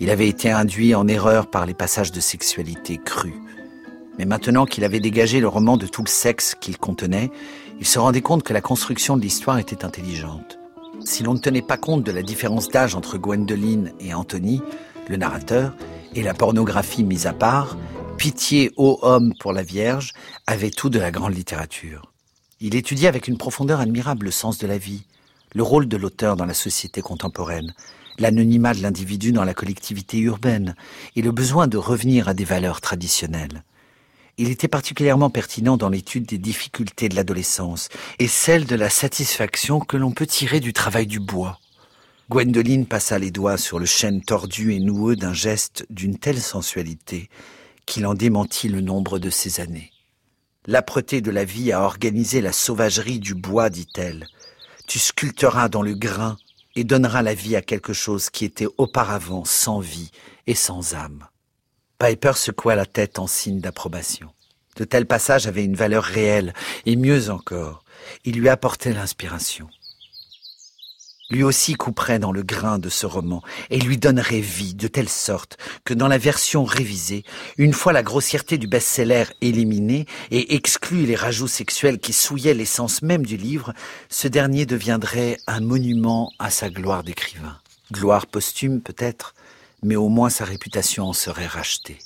Il 0.00 0.10
avait 0.10 0.28
été 0.28 0.50
induit 0.50 0.94
en 0.94 1.08
erreur 1.08 1.48
par 1.48 1.64
les 1.64 1.74
passages 1.74 2.12
de 2.12 2.20
sexualité 2.20 2.98
crus. 3.02 3.34
Mais 4.18 4.24
maintenant 4.24 4.66
qu'il 4.66 4.84
avait 4.84 5.00
dégagé 5.00 5.40
le 5.40 5.48
roman 5.48 5.76
de 5.76 5.86
tout 5.86 6.02
le 6.02 6.08
sexe 6.08 6.54
qu'il 6.60 6.78
contenait, 6.78 7.30
il 7.80 7.86
se 7.86 7.98
rendait 7.98 8.20
compte 8.20 8.42
que 8.42 8.52
la 8.52 8.60
construction 8.60 9.16
de 9.16 9.22
l'histoire 9.22 9.58
était 9.58 9.84
intelligente. 9.84 10.58
Si 11.04 11.22
l'on 11.22 11.34
ne 11.34 11.38
tenait 11.38 11.62
pas 11.62 11.76
compte 11.76 12.04
de 12.04 12.10
la 12.10 12.22
différence 12.22 12.68
d'âge 12.68 12.94
entre 12.94 13.18
Gwendoline 13.18 13.92
et 14.00 14.12
Anthony, 14.12 14.60
le 15.08 15.16
narrateur, 15.16 15.74
et 16.14 16.22
la 16.22 16.34
pornographie 16.34 17.04
mise 17.04 17.26
à 17.26 17.32
part, 17.32 17.76
Pitié 18.16 18.72
ô 18.76 18.98
homme 19.02 19.32
pour 19.38 19.52
la 19.52 19.62
Vierge 19.62 20.12
avait 20.48 20.70
tout 20.70 20.90
de 20.90 20.98
la 20.98 21.12
grande 21.12 21.36
littérature. 21.36 22.12
Il 22.60 22.74
étudiait 22.74 23.06
avec 23.06 23.28
une 23.28 23.38
profondeur 23.38 23.78
admirable 23.78 24.26
le 24.26 24.32
sens 24.32 24.58
de 24.58 24.66
la 24.66 24.76
vie, 24.76 25.04
le 25.54 25.62
rôle 25.62 25.86
de 25.86 25.96
l'auteur 25.96 26.34
dans 26.34 26.44
la 26.44 26.54
société 26.54 27.00
contemporaine, 27.00 27.72
l'anonymat 28.18 28.74
de 28.74 28.82
l'individu 28.82 29.30
dans 29.30 29.44
la 29.44 29.54
collectivité 29.54 30.18
urbaine 30.18 30.74
et 31.14 31.22
le 31.22 31.30
besoin 31.30 31.68
de 31.68 31.76
revenir 31.76 32.28
à 32.28 32.34
des 32.34 32.44
valeurs 32.44 32.80
traditionnelles. 32.80 33.62
Il 34.40 34.50
était 34.50 34.68
particulièrement 34.68 35.30
pertinent 35.30 35.76
dans 35.76 35.88
l'étude 35.88 36.24
des 36.24 36.38
difficultés 36.38 37.08
de 37.08 37.16
l'adolescence 37.16 37.88
et 38.20 38.28
celle 38.28 38.66
de 38.66 38.76
la 38.76 38.88
satisfaction 38.88 39.80
que 39.80 39.96
l'on 39.96 40.12
peut 40.12 40.26
tirer 40.26 40.60
du 40.60 40.72
travail 40.72 41.08
du 41.08 41.18
bois. 41.18 41.58
Gwendoline 42.30 42.86
passa 42.86 43.18
les 43.18 43.32
doigts 43.32 43.56
sur 43.56 43.80
le 43.80 43.86
chêne 43.86 44.22
tordu 44.22 44.74
et 44.74 44.78
noueux 44.78 45.16
d'un 45.16 45.32
geste 45.32 45.86
d'une 45.90 46.18
telle 46.18 46.40
sensualité 46.40 47.30
qu'il 47.84 48.06
en 48.06 48.14
démentit 48.14 48.68
le 48.68 48.80
nombre 48.80 49.18
de 49.18 49.28
ses 49.28 49.60
années. 49.60 49.90
L'âpreté 50.66 51.20
de 51.20 51.32
la 51.32 51.44
vie 51.44 51.72
a 51.72 51.82
organisé 51.82 52.40
la 52.40 52.52
sauvagerie 52.52 53.18
du 53.18 53.34
bois, 53.34 53.70
dit-elle. 53.70 54.28
Tu 54.86 55.00
sculpteras 55.00 55.68
dans 55.68 55.82
le 55.82 55.94
grain 55.94 56.36
et 56.76 56.84
donneras 56.84 57.22
la 57.22 57.34
vie 57.34 57.56
à 57.56 57.62
quelque 57.62 57.92
chose 57.92 58.30
qui 58.30 58.44
était 58.44 58.68
auparavant 58.76 59.44
sans 59.44 59.80
vie 59.80 60.10
et 60.46 60.54
sans 60.54 60.94
âme. 60.94 61.26
Piper 61.98 62.32
secoua 62.36 62.74
la 62.74 62.86
tête 62.86 63.18
en 63.18 63.26
signe 63.26 63.60
d'approbation. 63.60 64.30
De 64.76 64.84
tels 64.84 65.06
passages 65.06 65.46
avaient 65.46 65.64
une 65.64 65.74
valeur 65.74 66.04
réelle, 66.04 66.54
et 66.86 66.96
mieux 66.96 67.30
encore, 67.30 67.82
ils 68.24 68.38
lui 68.38 68.48
apportaient 68.48 68.92
l'inspiration 68.92 69.68
lui 71.30 71.42
aussi 71.42 71.74
couperait 71.74 72.18
dans 72.18 72.32
le 72.32 72.42
grain 72.42 72.78
de 72.78 72.88
ce 72.88 73.06
roman 73.06 73.42
et 73.70 73.78
lui 73.78 73.98
donnerait 73.98 74.40
vie 74.40 74.74
de 74.74 74.88
telle 74.88 75.08
sorte 75.08 75.58
que 75.84 75.94
dans 75.94 76.08
la 76.08 76.18
version 76.18 76.64
révisée, 76.64 77.24
une 77.58 77.72
fois 77.72 77.92
la 77.92 78.02
grossièreté 78.02 78.56
du 78.56 78.66
best-seller 78.66 79.24
éliminée 79.40 80.06
et 80.30 80.54
exclus 80.54 81.04
les 81.04 81.16
rajouts 81.16 81.48
sexuels 81.48 81.98
qui 81.98 82.12
souillaient 82.12 82.54
l'essence 82.54 83.02
même 83.02 83.26
du 83.26 83.36
livre, 83.36 83.74
ce 84.08 84.28
dernier 84.28 84.64
deviendrait 84.64 85.38
un 85.46 85.60
monument 85.60 86.32
à 86.38 86.50
sa 86.50 86.70
gloire 86.70 87.04
d'écrivain. 87.04 87.58
Gloire 87.92 88.26
posthume 88.26 88.80
peut-être, 88.80 89.34
mais 89.82 89.96
au 89.96 90.08
moins 90.08 90.30
sa 90.30 90.44
réputation 90.44 91.04
en 91.04 91.12
serait 91.12 91.46
rachetée. 91.46 91.98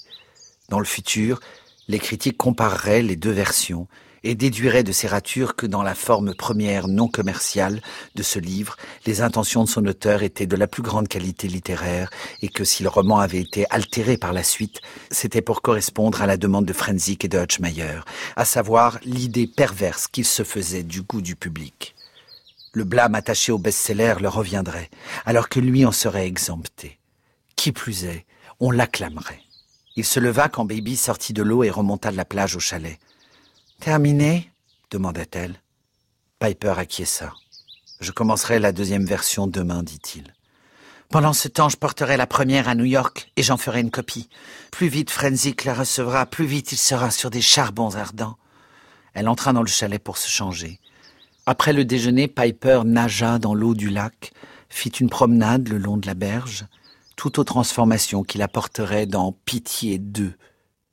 Dans 0.69 0.79
le 0.79 0.85
futur, 0.85 1.41
les 1.89 1.99
critiques 1.99 2.37
compareraient 2.37 3.03
les 3.03 3.17
deux 3.17 3.31
versions 3.31 3.89
et 4.25 4.35
déduirait 4.35 4.85
de 4.85 4.93
ces 4.93 5.09
ratures 5.09 5.57
que 5.57 5.67
dans 5.67 5.83
la 5.83 5.95
forme 5.95 6.35
première 6.35 6.89
non 6.89 7.09
commerciale 7.09 7.83
de 8.15 8.23
ce 8.23 8.39
livre, 8.39 8.77
les 9.07 9.21
intentions 9.21 9.65
de 9.65 9.69
son 9.69 9.85
auteur 9.87 10.23
étaient 10.23 10.47
de 10.47 10.57
la 10.57 10.67
plus 10.67 10.83
grande 10.83 11.09
qualité 11.09 11.49
littéraire 11.49 12.11
et 12.41 12.49
que 12.49 12.65
si 12.65 12.83
le 12.83 12.89
roman 12.89 13.19
avait 13.19 13.41
été 13.41 13.67
altéré 13.71 14.17
par 14.17 14.33
la 14.33 14.43
suite, 14.43 14.81
c'était 15.11 15.43
pour 15.43 15.63
correspondre 15.63 16.23
à 16.23 16.27
la 16.27 16.37
demande 16.37 16.67
de 16.67 16.73
Frenzik 16.73 17.25
et 17.25 17.29
de 17.29 17.39
Hutchmeyer, 17.39 18.01
à 18.37 18.45
savoir 18.45 18.99
l'idée 19.05 19.47
perverse 19.47 20.07
qu'il 20.07 20.25
se 20.25 20.45
faisait 20.45 20.85
du 20.85 21.03
goût 21.03 21.21
du 21.21 21.37
public. 21.37 21.95
Le 22.73 22.85
blâme 22.85 23.15
attaché 23.15 23.53
au 23.53 23.59
best-seller 23.59 24.15
leur 24.21 24.35
reviendrait, 24.35 24.89
alors 25.27 25.49
que 25.49 25.61
lui 25.61 25.85
en 25.85 25.93
serait 25.93 26.27
exempté. 26.27 26.99
Qui 27.57 27.73
plus 27.73 28.05
est, 28.05 28.27
on 28.61 28.71
l'acclamerait. 28.71 29.41
Il 29.97 30.05
se 30.05 30.21
leva 30.21 30.49
quand 30.49 30.65
Baby 30.65 30.97
sortit 30.97 31.33
de 31.33 31.43
l'eau 31.43 31.65
et 31.65 31.71
remonta 31.71 32.11
de 32.11 32.17
la 32.17 32.25
plage 32.25 32.57
au 32.57 32.61
chalet. 32.61 32.99
Terminé 33.81 34.51
demanda-t-elle. 34.91 35.61
Piper 36.39 36.75
acquiesça. 36.79 37.33
Je 38.01 38.13
commencerai 38.13 38.59
la 38.59 38.73
deuxième 38.73 39.05
version 39.05 39.47
demain, 39.47 39.83
dit-il. 39.83 40.35
Pendant 41.09 41.33
ce 41.33 41.49
temps, 41.49 41.69
je 41.69 41.77
porterai 41.77 42.17
la 42.17 42.27
première 42.27 42.69
à 42.69 42.75
New 42.75 42.85
York 42.85 43.31
et 43.37 43.43
j'en 43.43 43.57
ferai 43.57 43.81
une 43.81 43.91
copie. 43.91 44.29
Plus 44.71 44.89
vite 44.89 45.11
Frenzik 45.11 45.65
la 45.65 45.75
recevra, 45.75 46.27
plus 46.27 46.47
vite 46.47 46.73
il 46.73 46.79
sera 46.79 47.11
sur 47.11 47.31
des 47.31 47.43
charbons 47.43 47.95
ardents. 47.97 48.39
Elle 49.15 49.29
entra 49.29 49.53
dans 49.53 49.63
le 49.63 49.69
chalet 49.69 50.03
pour 50.03 50.17
se 50.17 50.29
changer. 50.29 50.81
Après 51.45 51.73
le 51.73 51.85
déjeuner, 51.85 52.29
Piper 52.29 52.83
nagea 52.85 53.39
dans 53.39 53.55
l'eau 53.55 53.75
du 53.75 53.91
lac, 53.91 54.33
fit 54.69 54.89
une 54.89 55.11
promenade 55.11 55.69
le 55.69 55.77
long 55.77 55.97
de 55.97 56.07
la 56.07 56.15
berge. 56.15 56.65
Tout 57.17 57.41
aux 57.41 57.45
transformations 57.45 58.23
qu'il 58.23 58.43
apporterait 58.43 59.07
dans 59.07 59.33
Pitié 59.45 59.99
2. 59.99 60.33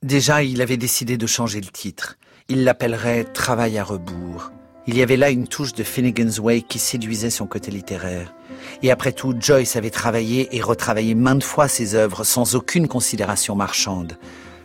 Déjà, 0.02 0.42
il 0.42 0.62
avait 0.62 0.76
décidé 0.76 1.16
de 1.16 1.26
changer 1.26 1.60
le 1.60 1.68
titre. 1.68 2.16
Il 2.48 2.64
l'appellerait 2.64 3.24
Travail 3.24 3.78
à 3.78 3.84
rebours. 3.84 4.50
Il 4.86 4.96
y 4.96 5.02
avait 5.02 5.16
là 5.16 5.30
une 5.30 5.46
touche 5.46 5.74
de 5.74 5.84
Finnegan's 5.84 6.38
Way 6.38 6.62
qui 6.62 6.78
séduisait 6.78 7.30
son 7.30 7.46
côté 7.46 7.70
littéraire. 7.70 8.34
Et 8.82 8.90
après 8.90 9.12
tout, 9.12 9.34
Joyce 9.38 9.76
avait 9.76 9.90
travaillé 9.90 10.56
et 10.56 10.62
retravaillé 10.62 11.14
maintes 11.14 11.44
fois 11.44 11.68
ses 11.68 11.94
œuvres 11.94 12.24
sans 12.24 12.54
aucune 12.54 12.88
considération 12.88 13.54
marchande. 13.54 14.18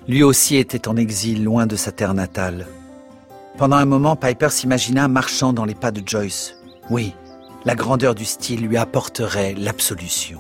Lui 0.08 0.24
aussi 0.24 0.56
était 0.56 0.88
en 0.88 0.96
exil 0.96 1.44
loin 1.44 1.68
de 1.68 1.76
sa 1.76 1.92
terre 1.92 2.14
natale. 2.14 2.68
Pendant 3.58 3.78
un 3.78 3.86
moment, 3.86 4.16
Piper 4.16 4.50
s'imagina 4.50 5.08
marchant 5.08 5.54
dans 5.54 5.66
les 5.66 5.76
pas 5.76 5.92
de 5.92 6.02
Joyce. 6.06 6.56
Oui, 6.90 7.14
la 7.66 7.76
grandeur 7.76 8.16
du 8.16 8.26
style 8.26 8.68
lui 8.68 8.78
apporterait 8.78 9.54
l'absolution. 9.54 10.40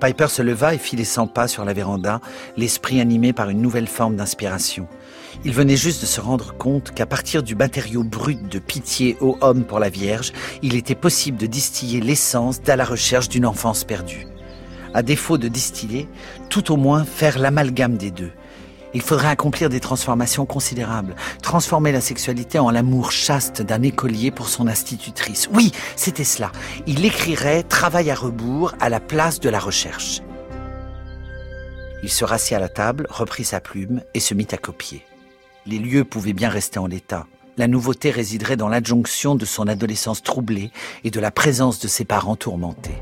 Piper 0.00 0.28
se 0.28 0.42
leva 0.42 0.74
et 0.74 0.78
fit 0.78 0.96
les 0.96 1.04
100 1.04 1.28
pas 1.28 1.48
sur 1.48 1.64
la 1.64 1.72
véranda, 1.72 2.20
l'esprit 2.56 3.00
animé 3.00 3.32
par 3.32 3.48
une 3.48 3.62
nouvelle 3.62 3.86
forme 3.86 4.16
d'inspiration. 4.16 4.88
Il 5.44 5.52
venait 5.52 5.76
juste 5.76 6.00
de 6.02 6.06
se 6.06 6.20
rendre 6.20 6.54
compte 6.56 6.92
qu'à 6.92 7.06
partir 7.06 7.42
du 7.42 7.54
matériau 7.54 8.02
brut 8.02 8.50
de 8.50 8.58
pitié 8.58 9.16
au 9.20 9.38
homme 9.40 9.64
pour 9.64 9.78
la 9.78 9.88
Vierge, 9.88 10.32
il 10.62 10.76
était 10.76 10.94
possible 10.94 11.38
de 11.38 11.46
distiller 11.46 12.00
l'essence 12.00 12.60
d'à 12.60 12.76
la 12.76 12.84
recherche 12.84 13.28
d'une 13.28 13.46
enfance 13.46 13.84
perdue. 13.84 14.26
À 14.94 15.02
défaut 15.02 15.38
de 15.38 15.48
distiller, 15.48 16.08
tout 16.48 16.72
au 16.72 16.76
moins 16.76 17.04
faire 17.04 17.38
l'amalgame 17.38 17.96
des 17.96 18.10
deux. 18.10 18.32
Il 18.96 19.02
faudrait 19.02 19.28
accomplir 19.28 19.68
des 19.68 19.78
transformations 19.78 20.46
considérables, 20.46 21.16
transformer 21.42 21.92
la 21.92 22.00
sexualité 22.00 22.58
en 22.58 22.70
l'amour 22.70 23.12
chaste 23.12 23.60
d'un 23.60 23.82
écolier 23.82 24.30
pour 24.30 24.48
son 24.48 24.66
institutrice. 24.68 25.50
Oui, 25.52 25.72
c'était 25.96 26.24
cela. 26.24 26.50
Il 26.86 27.04
écrirait 27.04 27.62
Travail 27.62 28.10
à 28.10 28.14
rebours 28.14 28.72
à 28.80 28.88
la 28.88 28.98
place 28.98 29.38
de 29.38 29.50
la 29.50 29.58
recherche. 29.58 30.22
Il 32.02 32.08
se 32.08 32.24
rassit 32.24 32.54
à 32.54 32.58
la 32.58 32.70
table, 32.70 33.06
reprit 33.10 33.44
sa 33.44 33.60
plume 33.60 34.00
et 34.14 34.20
se 34.20 34.32
mit 34.32 34.48
à 34.52 34.56
copier. 34.56 35.04
Les 35.66 35.78
lieux 35.78 36.04
pouvaient 36.04 36.32
bien 36.32 36.48
rester 36.48 36.78
en 36.78 36.86
l'état. 36.86 37.26
La 37.58 37.68
nouveauté 37.68 38.10
résiderait 38.10 38.56
dans 38.56 38.70
l'adjonction 38.70 39.34
de 39.34 39.44
son 39.44 39.68
adolescence 39.68 40.22
troublée 40.22 40.70
et 41.04 41.10
de 41.10 41.20
la 41.20 41.30
présence 41.30 41.80
de 41.80 41.88
ses 41.88 42.06
parents 42.06 42.36
tourmentés. 42.36 42.96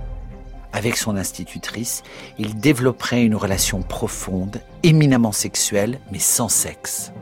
Avec 0.75 0.97
son 0.97 1.17
institutrice, 1.17 2.03
il 2.37 2.57
développerait 2.57 3.23
une 3.23 3.37
relation 3.37 3.81
profonde, 3.81 4.61
éminemment 4.83 5.31
sexuelle, 5.31 6.01
mais 6.11 6.19
sans 6.19 6.49
sexe. 6.49 7.13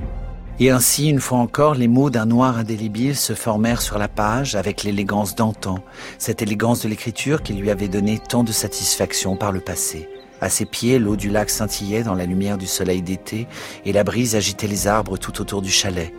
Et 0.58 0.70
ainsi, 0.70 1.10
une 1.10 1.20
fois 1.20 1.36
encore, 1.36 1.74
les 1.74 1.86
mots 1.86 2.08
d'un 2.08 2.24
noir 2.24 2.56
indélébile 2.56 3.14
se 3.14 3.34
formèrent 3.34 3.82
sur 3.82 3.98
la 3.98 4.08
page 4.08 4.54
avec 4.54 4.84
l'élégance 4.84 5.34
d'antan, 5.34 5.80
cette 6.16 6.40
élégance 6.40 6.80
de 6.80 6.88
l'écriture 6.88 7.42
qui 7.42 7.52
lui 7.52 7.70
avait 7.70 7.88
donné 7.88 8.18
tant 8.18 8.42
de 8.42 8.52
satisfaction 8.52 9.36
par 9.36 9.52
le 9.52 9.60
passé. 9.60 10.08
À 10.40 10.48
ses 10.48 10.64
pieds, 10.64 10.98
l'eau 10.98 11.16
du 11.16 11.28
lac 11.28 11.50
scintillait 11.50 12.04
dans 12.04 12.14
la 12.14 12.24
lumière 12.24 12.56
du 12.56 12.66
soleil 12.66 13.02
d'été 13.02 13.46
et 13.84 13.92
la 13.92 14.02
brise 14.02 14.34
agitait 14.34 14.66
les 14.66 14.86
arbres 14.86 15.18
tout 15.18 15.42
autour 15.42 15.60
du 15.60 15.70
chalet. 15.70 16.14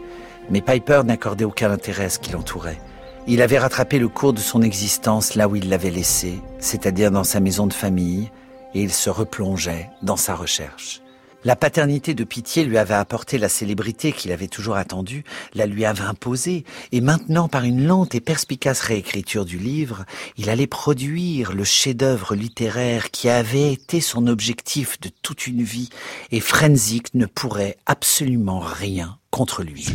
Mais 0.51 0.61
Piper 0.61 1.01
n'accordait 1.03 1.45
aucun 1.45 1.71
intérêt 1.71 2.05
à 2.05 2.09
ce 2.09 2.19
qui 2.19 2.31
l'entourait. 2.31 2.79
Il 3.25 3.41
avait 3.41 3.59
rattrapé 3.59 3.99
le 3.99 4.09
cours 4.09 4.33
de 4.33 4.39
son 4.39 4.61
existence 4.61 5.35
là 5.35 5.47
où 5.47 5.55
il 5.55 5.69
l'avait 5.69 5.91
laissé, 5.91 6.41
c'est-à-dire 6.59 7.09
dans 7.09 7.23
sa 7.23 7.39
maison 7.39 7.67
de 7.67 7.73
famille, 7.73 8.29
et 8.73 8.81
il 8.81 8.91
se 8.91 9.09
replongeait 9.09 9.89
dans 10.01 10.17
sa 10.17 10.35
recherche. 10.35 10.99
La 11.45 11.55
paternité 11.55 12.13
de 12.13 12.23
pitié 12.25 12.65
lui 12.65 12.77
avait 12.77 12.93
apporté 12.93 13.37
la 13.37 13.47
célébrité 13.47 14.11
qu'il 14.11 14.33
avait 14.33 14.47
toujours 14.47 14.75
attendue, 14.75 15.23
la 15.53 15.67
lui 15.67 15.85
avait 15.85 16.03
imposée, 16.03 16.65
et 16.91 16.99
maintenant, 16.99 17.47
par 17.47 17.63
une 17.63 17.85
lente 17.85 18.13
et 18.13 18.21
perspicace 18.21 18.81
réécriture 18.81 19.45
du 19.45 19.57
livre, 19.57 20.03
il 20.37 20.49
allait 20.49 20.67
produire 20.67 21.53
le 21.53 21.63
chef-d'œuvre 21.63 22.35
littéraire 22.35 23.09
qui 23.09 23.29
avait 23.29 23.71
été 23.71 24.01
son 24.01 24.27
objectif 24.27 24.99
de 24.99 25.09
toute 25.21 25.47
une 25.47 25.63
vie, 25.63 25.89
et 26.31 26.41
Frenzik 26.41 27.13
ne 27.13 27.25
pourrait 27.25 27.77
absolument 27.85 28.59
rien 28.59 29.17
contre 29.31 29.63
lui. 29.63 29.87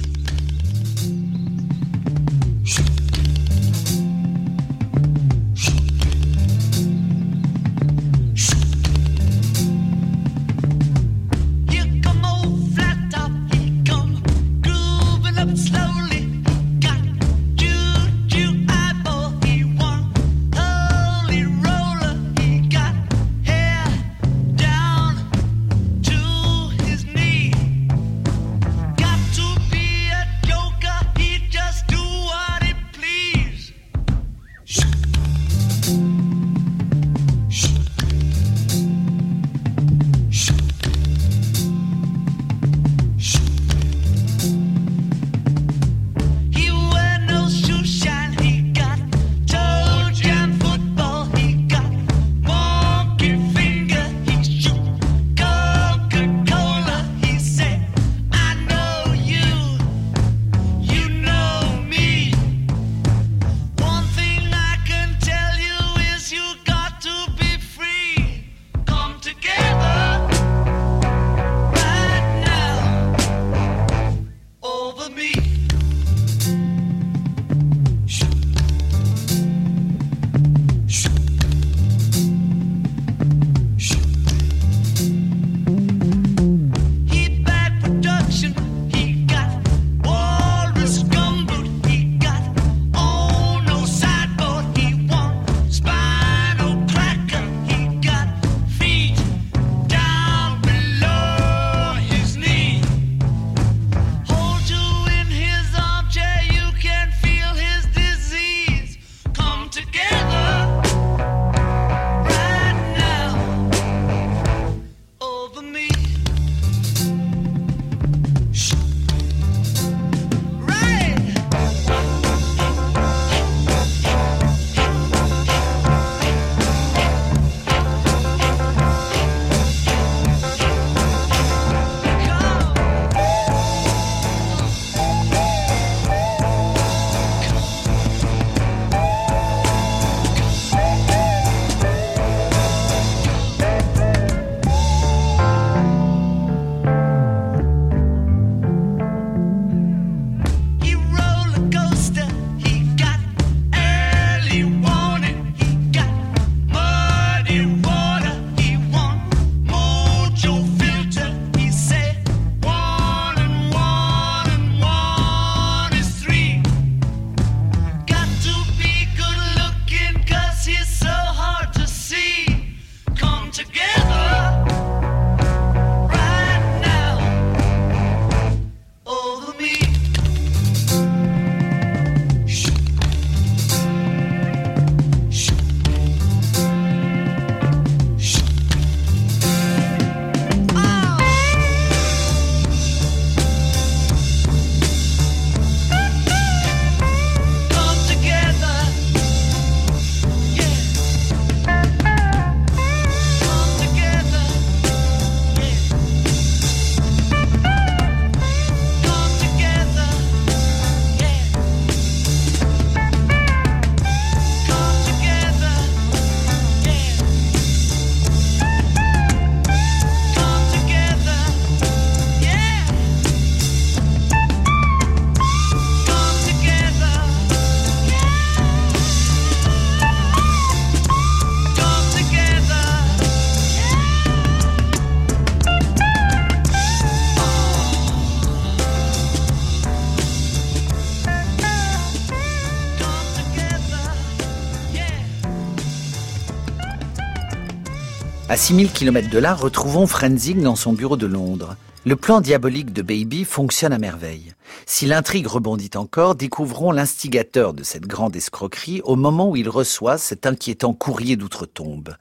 6000 248.59 248.91
km 248.91 249.31
de 249.31 249.39
là, 249.39 249.55
retrouvons 249.55 250.09
Frenzig 250.09 250.61
dans 250.61 250.75
son 250.75 250.93
bureau 250.93 251.17
de 251.17 251.29
Londres. 251.29 251.77
Le 252.05 252.17
plan 252.17 252.41
diabolique 252.41 252.93
de 252.93 253.03
Baby 253.03 253.45
fonctionne 253.45 253.93
à 253.93 253.99
merveille. 253.99 254.53
Si 254.85 255.07
l'intrigue 255.07 255.47
rebondit 255.47 255.93
encore, 255.95 256.35
découvrons 256.35 256.91
l'instigateur 256.91 257.73
de 257.73 257.85
cette 257.85 258.09
grande 258.09 258.35
escroquerie 258.35 259.01
au 259.05 259.15
moment 259.15 259.49
où 259.49 259.55
il 259.55 259.69
reçoit 259.69 260.19
cet 260.19 260.45
inquiétant 260.45 260.93
courrier 260.93 261.37
d'outre-tombe. 261.37 262.17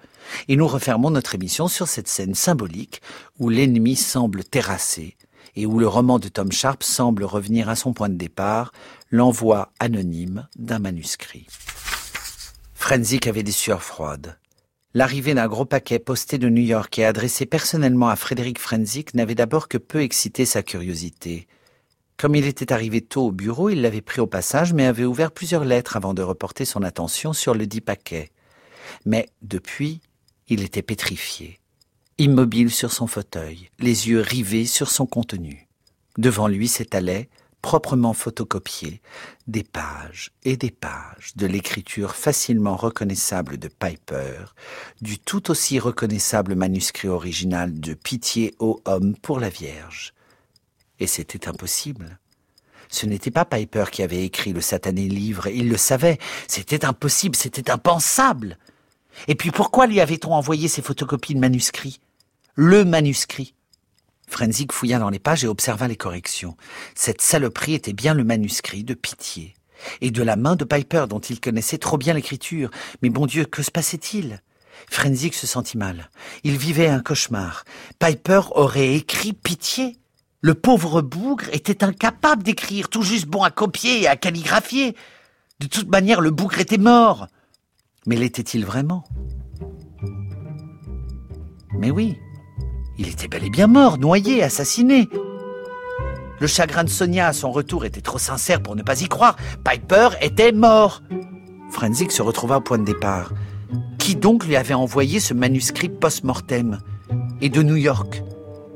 Et 0.48 0.56
nous 0.56 0.68
refermons 0.68 1.10
notre 1.10 1.34
émission 1.34 1.68
sur 1.68 1.88
cette 1.88 2.08
scène 2.08 2.36
symbolique 2.36 3.02
où 3.40 3.50
l'ennemi 3.50 3.96
semble 3.96 4.44
terrassé 4.44 5.18
et 5.56 5.66
où 5.66 5.80
le 5.80 5.88
roman 5.88 6.20
de 6.20 6.28
Tom 6.28 6.52
Sharp 6.52 6.84
semble 6.84 7.24
revenir 7.24 7.68
à 7.68 7.76
son 7.76 7.94
point 7.94 8.10
de 8.10 8.16
départ, 8.16 8.74
l'envoi 9.10 9.72
anonyme 9.80 10.48
d'un 10.56 10.78
manuscrit. 10.78 11.48
Frenzik 12.76 13.26
avait 13.26 13.42
des 13.42 13.52
sueurs 13.52 13.82
froides. 13.82 14.38
L'arrivée 14.98 15.36
d'un 15.36 15.48
gros 15.48 15.66
paquet 15.66 16.00
posté 16.00 16.39
de 16.39 16.50
New 16.50 16.64
York 16.64 16.98
et 16.98 17.06
adressé 17.06 17.45
personnellement 17.45 18.10
à 18.10 18.16
Frédéric 18.16 18.58
Frenzik 18.58 19.14
n'avait 19.14 19.36
d'abord 19.36 19.68
que 19.68 19.78
peu 19.78 20.02
excité 20.02 20.43
sa 20.43 20.64
curiosité. 20.64 21.45
Comme 22.18 22.34
il 22.34 22.48
était 22.48 22.74
arrivé 22.74 23.02
tôt 23.02 23.28
au 23.28 23.32
bureau, 23.32 23.70
il 23.70 23.84
l'avait 23.84 24.02
pris 24.02 24.22
au 24.22 24.26
passage, 24.26 24.74
mais 24.74 24.88
avait 24.88 25.06
ouvert 25.06 25.32
plusieurs 25.32 25.66
lettres 25.66 25.98
avant 25.98 26.16
de 26.16 26.24
reporter 26.24 26.66
son 26.66 26.82
attention 26.82 27.32
sur 27.32 27.54
le 27.54 27.68
dit 27.68 27.80
paquet. 27.80 28.32
Mais, 29.06 29.30
depuis, 29.43 30.02
il 30.48 30.64
était 30.64 30.82
pétrifié, 30.82 31.60
immobile 32.18 32.72
sur 32.72 32.91
son 32.91 33.06
fauteuil, 33.06 33.70
les 33.78 34.10
yeux 34.10 34.22
rivés 34.22 34.66
sur 34.66 34.89
son 34.89 35.06
contenu. 35.06 35.68
Devant 36.18 36.48
lui 36.48 36.68
s'étalait, 36.68 37.30
proprement 37.62 38.14
photocopié, 38.14 39.01
des 39.47 39.64
pages 39.64 40.32
et 40.43 40.58
des 40.58 40.72
pages 40.72 41.34
de 41.36 41.47
l'écriture 41.47 42.16
facilement 42.16 42.76
reconnaissable 42.76 43.58
de 43.58 43.68
Piper, 43.68 44.45
du 45.01 45.20
tout 45.20 45.51
aussi 45.51 45.80
reconnaissable 45.80 46.55
manuscrit 46.55 47.08
original 47.08 47.80
de 47.80 47.93
Pitié 47.93 48.55
aux 48.60 48.82
hommes 48.86 49.16
pour 49.16 49.39
la 49.39 49.49
Vierge. 49.49 50.14
Et 50.99 51.08
c'était 51.08 51.47
impossible. 51.47 52.20
Ce 52.89 53.05
n'était 53.05 53.32
pas 53.32 53.45
Piper 53.45 53.86
qui 53.91 54.01
avait 54.01 54.24
écrit 54.24 54.53
le 54.53 54.62
satané 54.62 55.08
livre, 55.08 55.47
il 55.47 55.70
le 55.70 55.78
savait, 55.78 56.20
c'était 56.47 56.86
impossible, 56.86 57.36
c'était 57.36 57.70
impensable. 57.70 58.58
Et 59.28 59.36
puis 59.36 59.51
pourquoi 59.51 59.88
lui 59.88 59.99
avait-on 59.99 60.34
envoyé 60.34 60.68
ces 60.68 60.82
photocopies 60.82 61.36
de 61.36 61.39
manuscrits? 61.39 61.99
Le 62.55 62.86
manuscrit 62.86 63.53
Frenzik 64.28 64.71
fouilla 64.71 64.99
dans 64.99 65.09
les 65.09 65.19
pages 65.19 65.43
et 65.43 65.47
observa 65.47 65.88
les 65.88 65.95
corrections. 65.95 66.57
Cette 66.95 67.21
saloperie 67.21 67.73
était 67.73 67.93
bien 67.93 68.13
le 68.13 68.23
manuscrit 68.23 68.84
de 68.84 68.93
pitié. 68.93 69.55
Et 70.01 70.11
de 70.11 70.23
la 70.23 70.36
main 70.36 70.55
de 70.55 70.65
Piper, 70.65 71.05
dont 71.07 71.19
il 71.19 71.39
connaissait 71.39 71.78
trop 71.78 71.97
bien 71.97 72.13
l'écriture. 72.13 72.69
Mais 73.01 73.09
bon 73.09 73.25
Dieu, 73.25 73.45
que 73.45 73.63
se 73.63 73.71
passait-il? 73.71 74.41
Frenzik 74.89 75.34
se 75.34 75.47
sentit 75.47 75.78
mal. 75.78 76.09
Il 76.43 76.57
vivait 76.57 76.88
un 76.88 76.99
cauchemar. 76.99 77.63
Piper 77.99 78.41
aurait 78.51 78.95
écrit 78.95 79.34
pitié? 79.34 79.97
Le 80.41 80.53
pauvre 80.53 81.01
bougre 81.01 81.45
était 81.51 81.84
incapable 81.84 82.43
d'écrire, 82.43 82.89
tout 82.89 83.01
juste 83.01 83.25
bon 83.25 83.43
à 83.43 83.49
copier 83.49 84.03
et 84.03 84.07
à 84.07 84.15
calligraphier. 84.15 84.95
De 85.59 85.67
toute 85.67 85.89
manière, 85.89 86.21
le 86.21 86.32
bougre 86.32 86.59
était 86.59 86.78
mort. 86.78 87.28
Mais 88.05 88.15
l'était-il 88.15 88.65
vraiment? 88.65 89.03
Mais 91.73 91.91
oui, 91.91 92.17
il 92.98 93.08
était 93.08 93.28
bel 93.28 93.43
et 93.43 93.50
bien 93.50 93.68
mort, 93.68 93.98
noyé, 93.98 94.43
assassiné. 94.43 95.10
Le 96.39 96.48
chagrin 96.48 96.84
de 96.84 96.89
Sonia 96.89 97.28
à 97.28 97.34
son 97.34 97.52
retour 97.52 97.86
était 97.86 98.02
trop 98.02 98.20
sincère 98.20 98.62
pour 98.62 98.76
ne 98.76 98.84
pas 98.84 99.02
y 99.02 99.08
croire. 99.08 99.36
Piper 99.64 100.10
était 100.22 100.52
mort. 100.52 101.02
Frenzik 101.72 102.12
se 102.12 102.22
retrouva 102.22 102.58
au 102.58 102.62
point 102.62 102.78
de 102.78 102.86
départ. 102.86 103.34
Qui 103.98 104.16
donc 104.16 104.45
lui 104.45 104.56
avait 104.56 104.74
envoyé 104.74 105.20
ce 105.20 105.34
manuscrit 105.34 105.89
post-mortem? 105.89 106.80
Et 107.41 107.50
de 107.50 107.62
New 107.62 107.76
York 107.76 108.24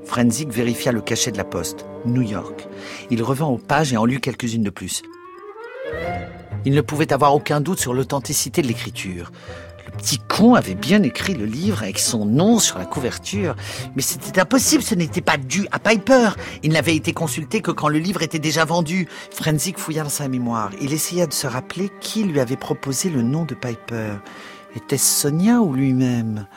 Frenzik 0.06 0.50
vérifia 0.50 0.92
le 0.92 1.02
cachet 1.02 1.32
de 1.32 1.38
la 1.38 1.44
poste. 1.44 1.86
New 2.06 2.22
York. 2.22 2.68
Il 3.12 3.24
revint 3.24 3.46
aux 3.46 3.58
pages 3.58 3.94
et 3.94 3.98
en 3.98 4.06
lut 4.06 4.20
quelques-unes 4.20 4.64
de 4.64 4.70
plus. 4.70 5.04
Il 6.66 6.74
ne 6.74 6.82
pouvait 6.82 7.14
avoir 7.14 7.34
aucun 7.34 7.62
doute 7.62 7.80
sur 7.80 7.94
l'authenticité 7.94 8.62
de 8.62 8.68
l'écriture. 8.68 9.32
Petit 10.02 10.18
con 10.18 10.56
avait 10.56 10.74
bien 10.74 11.04
écrit 11.04 11.36
le 11.36 11.46
livre 11.46 11.84
avec 11.84 12.00
son 12.00 12.26
nom 12.26 12.58
sur 12.58 12.80
la 12.80 12.86
couverture. 12.86 13.56
Mais 13.96 14.02
c'était 14.02 14.42
impossible, 14.42 14.82
ce 14.82 14.96
n'était 14.96 15.22
pas 15.22 15.38
dû 15.38 15.68
à 15.72 15.78
Piper. 15.78 16.32
Il 16.64 16.72
n'avait 16.72 16.96
été 16.96 17.14
consulté 17.14 17.62
que 17.62 17.70
quand 17.70 17.88
le 17.88 18.00
livre 18.00 18.24
était 18.24 18.40
déjà 18.40 18.66
vendu. 18.66 19.08
Frenzik 19.32 19.78
fouilla 19.78 20.02
dans 20.02 20.10
sa 20.10 20.28
mémoire. 20.28 20.72
Il 20.82 20.92
essaya 20.92 21.28
de 21.28 21.34
se 21.34 21.46
rappeler 21.46 21.92
qui 22.02 22.24
lui 22.24 22.40
avait 22.40 22.56
proposé 22.56 23.12
le 23.12 23.22
nom 23.22 23.46
de 23.46 23.54
Piper. 23.54 24.14
Était-ce 24.76 25.22
Sonia 25.22 25.62
ou 25.62 25.76
lui-même? 25.76 26.48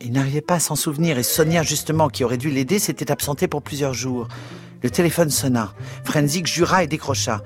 Il 0.00 0.12
n'arrivait 0.12 0.40
pas 0.40 0.54
à 0.54 0.60
s'en 0.60 0.74
souvenir 0.74 1.18
et 1.18 1.22
Sonia, 1.22 1.62
justement, 1.62 2.08
qui 2.08 2.24
aurait 2.24 2.38
dû 2.38 2.48
l'aider, 2.48 2.78
s'était 2.78 3.10
absentée 3.10 3.48
pour 3.48 3.60
plusieurs 3.60 3.92
jours. 3.92 4.28
Le 4.82 4.88
téléphone 4.88 5.28
sonna. 5.28 5.74
Frenzik 6.04 6.46
jura 6.46 6.84
et 6.84 6.86
décrocha. 6.86 7.42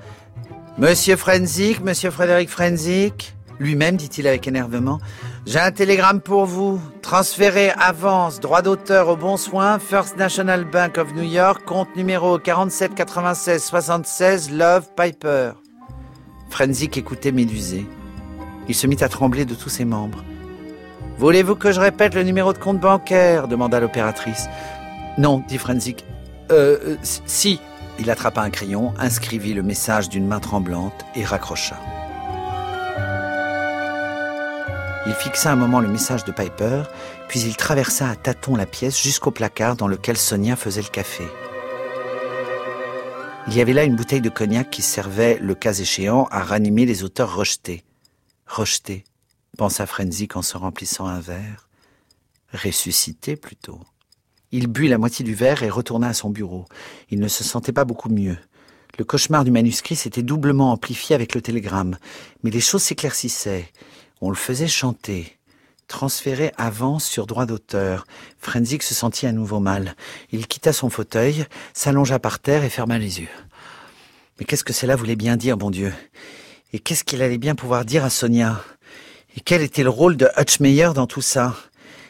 Monsieur 0.77 1.17
Frenzik, 1.17 1.81
monsieur 1.81 2.11
Frédéric 2.11 2.49
Frenzik 2.49 3.35
lui-même, 3.63 3.95
dit-il 3.95 4.27
avec 4.27 4.47
énervement, 4.47 4.99
j'ai 5.45 5.59
un 5.59 5.71
télégramme 5.71 6.21
pour 6.21 6.45
vous. 6.45 6.79
Transférez 7.01 7.71
avance, 7.71 8.39
droit 8.39 8.61
d'auteur 8.61 9.09
au 9.09 9.15
bon 9.15 9.37
soin, 9.37 9.79
First 9.79 10.17
National 10.17 10.65
Bank 10.65 10.97
of 10.97 11.13
New 11.13 11.23
York, 11.23 11.63
compte 11.65 11.95
numéro 11.95 12.37
47 12.37 12.93
96 12.93 13.63
76, 13.63 14.51
Love 14.51 14.89
Piper. 14.95 15.51
Frenzik 16.49 16.97
écoutait 16.97 17.31
médusé. 17.31 17.87
Il 18.67 18.75
se 18.75 18.85
mit 18.85 18.97
à 19.01 19.09
trembler 19.09 19.45
de 19.45 19.55
tous 19.55 19.69
ses 19.69 19.85
membres. 19.85 20.23
Voulez-vous 21.17 21.55
que 21.55 21.71
je 21.71 21.79
répète 21.79 22.15
le 22.15 22.23
numéro 22.23 22.53
de 22.53 22.57
compte 22.57 22.79
bancaire? 22.79 23.47
demanda 23.47 23.79
l'opératrice. 23.79 24.47
Non, 25.17 25.43
dit 25.47 25.57
Frenzik. 25.57 26.05
Euh, 26.51 26.77
euh, 26.85 26.95
si. 27.01 27.59
Il 27.99 28.09
attrapa 28.09 28.41
un 28.41 28.49
crayon, 28.49 28.93
inscrivit 28.97 29.53
le 29.53 29.61
message 29.61 30.09
d'une 30.09 30.25
main 30.25 30.39
tremblante 30.39 31.05
et 31.15 31.23
raccrocha. 31.23 31.77
Il 35.05 35.13
fixa 35.13 35.51
un 35.51 35.57
moment 35.57 35.81
le 35.81 35.89
message 35.89 36.23
de 36.23 36.31
Piper, 36.31 36.83
puis 37.27 37.41
il 37.41 37.57
traversa 37.57 38.09
à 38.09 38.15
tâtons 38.15 38.55
la 38.55 38.65
pièce 38.65 39.01
jusqu'au 39.01 39.31
placard 39.31 39.75
dans 39.75 39.87
lequel 39.87 40.17
Sonia 40.17 40.55
faisait 40.55 40.81
le 40.81 40.87
café. 40.87 41.25
Il 43.47 43.53
y 43.53 43.59
avait 43.59 43.73
là 43.73 43.83
une 43.83 43.97
bouteille 43.97 44.21
de 44.21 44.29
cognac 44.29 44.69
qui 44.69 44.81
servait, 44.81 45.37
le 45.39 45.55
cas 45.55 45.73
échéant, 45.73 46.27
à 46.31 46.41
ranimer 46.41 46.85
les 46.85 47.03
auteurs 47.03 47.35
rejetés. 47.35 47.83
Rejetés, 48.47 49.03
pensa 49.57 49.85
Frenzik 49.85 50.37
en 50.37 50.41
se 50.41 50.55
remplissant 50.55 51.07
un 51.07 51.19
verre. 51.19 51.67
Ressuscité 52.53 53.35
plutôt. 53.35 53.81
Il 54.51 54.67
but 54.67 54.87
la 54.87 54.97
moitié 54.97 55.25
du 55.25 55.33
verre 55.33 55.63
et 55.63 55.69
retourna 55.69 56.07
à 56.07 56.13
son 56.13 56.29
bureau. 56.29 56.65
Il 57.09 57.19
ne 57.19 57.27
se 57.27 57.43
sentait 57.43 57.73
pas 57.73 57.83
beaucoup 57.83 58.09
mieux. 58.09 58.37
Le 58.97 59.03
cauchemar 59.03 59.43
du 59.43 59.51
manuscrit 59.51 59.95
s'était 59.95 60.23
doublement 60.23 60.71
amplifié 60.71 61.15
avec 61.15 61.35
le 61.35 61.41
télégramme, 61.41 61.97
mais 62.43 62.51
les 62.51 62.61
choses 62.61 62.83
s'éclaircissaient. 62.83 63.71
On 64.25 64.29
le 64.29 64.37
faisait 64.37 64.69
chanter. 64.69 65.37
Transféré 65.89 66.53
avance 66.55 67.03
sur 67.03 67.27
droit 67.27 67.45
d'auteur. 67.45 68.07
Frenzik 68.39 68.81
se 68.81 68.93
sentit 68.93 69.27
à 69.27 69.33
nouveau 69.33 69.59
mal. 69.59 69.97
Il 70.31 70.47
quitta 70.47 70.71
son 70.71 70.89
fauteuil, 70.89 71.45
s'allongea 71.73 72.19
par 72.19 72.39
terre 72.39 72.63
et 72.63 72.69
ferma 72.69 72.97
les 72.97 73.19
yeux. 73.19 73.27
Mais 74.39 74.45
qu'est-ce 74.45 74.63
que 74.63 74.71
cela 74.71 74.95
voulait 74.95 75.17
bien 75.17 75.35
dire, 75.35 75.57
bon 75.57 75.71
Dieu? 75.71 75.93
Et 76.71 76.79
qu'est-ce 76.79 77.03
qu'il 77.03 77.21
allait 77.21 77.37
bien 77.37 77.53
pouvoir 77.53 77.83
dire 77.83 78.05
à 78.05 78.09
Sonia? 78.09 78.63
Et 79.35 79.41
quel 79.41 79.61
était 79.61 79.83
le 79.83 79.89
rôle 79.89 80.15
de 80.15 80.29
Hutchmeyer 80.37 80.91
dans 80.95 81.05
tout 81.05 81.21
ça? 81.21 81.57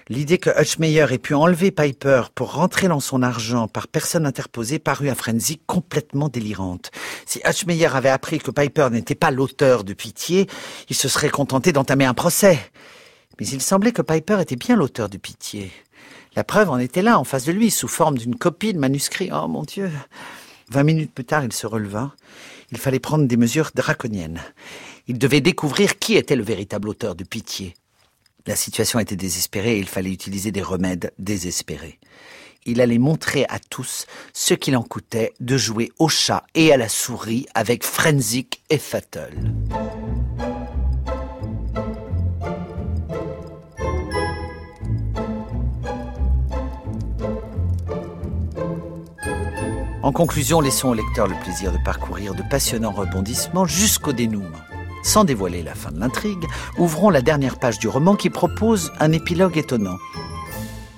L'idée 0.09 0.37
que 0.37 0.49
Hutchmeyer 0.49 1.05
ait 1.11 1.17
pu 1.17 1.33
enlever 1.33 1.71
Piper 1.71 2.23
pour 2.35 2.53
rentrer 2.53 2.89
dans 2.89 2.99
son 2.99 3.23
argent 3.23 3.69
par 3.69 3.87
personne 3.87 4.25
interposée 4.25 4.77
parut 4.77 5.09
à 5.09 5.15
Frenzy 5.15 5.61
complètement 5.65 6.27
délirante. 6.27 6.91
Si 7.25 7.39
Hutchmeyer 7.45 7.87
avait 7.87 8.09
appris 8.09 8.39
que 8.39 8.51
Piper 8.51 8.89
n'était 8.91 9.15
pas 9.15 9.31
l'auteur 9.31 9.85
de 9.85 9.93
Pitié, 9.93 10.47
il 10.89 10.95
se 10.95 11.07
serait 11.07 11.29
contenté 11.29 11.71
d'entamer 11.71 12.05
un 12.05 12.13
procès. 12.13 12.59
Mais 13.39 13.47
il 13.47 13.61
semblait 13.61 13.93
que 13.93 14.01
Piper 14.01 14.41
était 14.41 14.57
bien 14.57 14.75
l'auteur 14.75 15.07
de 15.07 15.17
Pitié. 15.17 15.71
La 16.35 16.43
preuve 16.43 16.69
en 16.69 16.79
était 16.79 17.01
là, 17.01 17.17
en 17.17 17.23
face 17.23 17.45
de 17.45 17.51
lui, 17.51 17.71
sous 17.71 17.87
forme 17.87 18.17
d'une 18.17 18.35
copie 18.35 18.73
de 18.73 18.79
manuscrit. 18.79 19.29
Oh 19.31 19.47
mon 19.47 19.63
Dieu 19.63 19.89
Vingt 20.69 20.83
minutes 20.83 21.13
plus 21.13 21.25
tard, 21.25 21.43
il 21.45 21.53
se 21.53 21.67
releva. 21.67 22.13
Il 22.71 22.77
fallait 22.77 22.99
prendre 22.99 23.25
des 23.25 23.37
mesures 23.37 23.71
draconiennes. 23.75 24.41
Il 25.07 25.17
devait 25.17 25.41
découvrir 25.41 25.99
qui 25.99 26.15
était 26.15 26.35
le 26.35 26.43
véritable 26.43 26.89
auteur 26.89 27.15
de 27.15 27.23
Pitié. 27.23 27.75
La 28.45 28.57
situation 28.57 28.99
était 28.99 29.15
désespérée 29.15 29.77
et 29.77 29.79
il 29.79 29.87
fallait 29.87 30.11
utiliser 30.11 30.51
des 30.51 30.61
remèdes 30.61 31.13
désespérés. 31.17 31.99
Il 32.65 32.81
allait 32.81 32.97
montrer 32.97 33.45
à 33.47 33.59
tous 33.59 34.05
ce 34.33 34.53
qu'il 34.53 34.75
en 34.75 34.83
coûtait 34.83 35.33
de 35.39 35.55
jouer 35.55 35.91
au 35.97 36.09
chat 36.09 36.43
et 36.53 36.73
à 36.73 36.77
la 36.77 36.89
souris 36.89 37.45
avec 37.55 37.85
Frenzik 37.85 38.61
et 38.69 38.77
Fatal. 38.77 39.31
En 50.01 50.11
conclusion, 50.11 50.59
laissons 50.59 50.89
au 50.89 50.93
lecteur 50.93 51.27
le 51.27 51.35
plaisir 51.43 51.71
de 51.71 51.77
parcourir 51.85 52.35
de 52.35 52.43
passionnants 52.49 52.91
rebondissements 52.91 53.65
jusqu'au 53.65 54.11
dénouement. 54.11 54.49
Sans 55.03 55.25
dévoiler 55.25 55.63
la 55.63 55.75
fin 55.75 55.91
de 55.91 55.99
l'intrigue, 55.99 56.45
ouvrons 56.77 57.09
la 57.09 57.21
dernière 57.21 57.59
page 57.59 57.77
du 57.77 57.89
roman 57.89 58.15
qui 58.15 58.29
propose 58.29 58.91
un 58.99 59.11
épilogue 59.11 59.57
étonnant. 59.57 59.97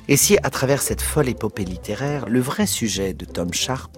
Et 0.08 0.16
si, 0.16 0.38
à 0.44 0.52
travers 0.52 0.84
cette 0.84 1.02
folle 1.02 1.28
épopée 1.28 1.66
littéraire, 1.66 2.30
le 2.30 2.40
vrai 2.40 2.68
sujet 2.68 3.16
de 3.16 3.26
Tom 3.26 3.52
Sharp 3.52 3.92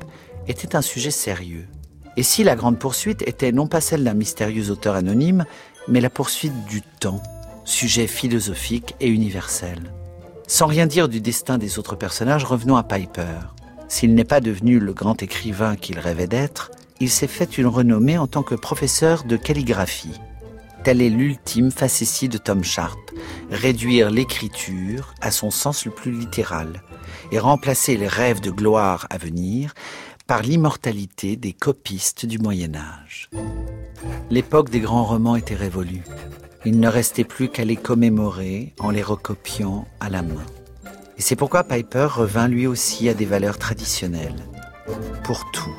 était 0.48 0.78
un 0.78 0.82
sujet 0.82 1.12
sérieux? 1.12 1.68
Et 2.16 2.24
si 2.24 2.46
la 2.46 2.56
grande 2.56 2.80
poursuite 2.80 3.22
était 3.28 3.52
non 3.52 3.68
pas 3.68 3.82
celle 3.82 4.06
d'un 4.06 4.14
mystérieux 4.14 4.72
auteur 4.72 4.96
anonyme, 4.96 5.46
mais 5.90 6.00
la 6.00 6.10
poursuite 6.10 6.66
du 6.66 6.82
temps, 6.82 7.22
sujet 7.66 8.08
philosophique 8.08 8.96
et 9.02 9.10
universel? 9.10 9.92
Sans 10.48 10.68
rien 10.68 10.88
dire 10.88 11.10
du 11.10 11.20
destin 11.20 11.58
des 11.58 11.78
autres 11.78 11.98
personnages, 11.98 12.46
revenons 12.46 12.78
à 12.78 12.84
Piper. 12.84 13.40
S'il 13.90 14.16
n'est 14.16 14.24
pas 14.24 14.40
devenu 14.40 14.80
le 14.80 14.94
grand 14.94 15.22
écrivain 15.22 15.76
qu'il 15.76 16.00
rêvait 16.00 16.28
d'être, 16.28 16.72
il 17.00 17.10
s'est 17.10 17.28
fait 17.28 17.58
une 17.58 17.68
renommée 17.68 18.18
en 18.18 18.28
tant 18.28 18.44
que 18.44 18.56
professeur 18.56 19.24
de 19.24 19.38
calligraphie. 19.38 20.20
Telle 20.84 21.02
est 21.02 21.10
l'ultime 21.10 21.72
facétie 21.72 22.30
de 22.30 22.38
Tom 22.38 22.64
Sharp, 22.64 23.00
réduire 23.52 24.10
l'écriture 24.10 25.14
à 25.22 25.32
son 25.32 25.52
sens 25.52 25.86
le 25.86 25.92
plus 25.92 26.12
littéral 26.12 26.82
et 27.32 27.40
remplacer 27.40 27.98
les 27.98 28.08
rêves 28.08 28.40
de 28.40 28.52
gloire 28.52 29.06
à 29.10 29.18
venir 29.18 29.74
par 30.28 30.42
l'immortalité 30.42 31.36
des 31.36 31.54
copistes 31.54 32.26
du 32.26 32.38
Moyen 32.38 32.76
Âge. 32.76 33.30
L'époque 34.30 34.70
des 34.70 34.80
grands 34.80 35.06
romans 35.06 35.36
était 35.36 35.56
révolue. 35.56 36.04
Il 36.66 36.80
ne 36.80 36.88
restait 36.88 37.24
plus 37.24 37.50
qu'à 37.50 37.64
les 37.64 37.78
commémorer 37.78 38.74
en 38.80 38.90
les 38.90 39.04
recopiant 39.04 39.88
à 40.00 40.10
la 40.10 40.22
main. 40.22 40.46
Et 41.18 41.22
c'est 41.22 41.36
pourquoi 41.36 41.64
Piper 41.64 42.08
revint 42.12 42.48
lui 42.48 42.68
aussi 42.68 43.10
à 43.10 43.14
des 43.14 43.26
valeurs 43.26 43.58
traditionnelles. 43.58 44.46
Pour 45.24 45.50
tout. 45.52 45.76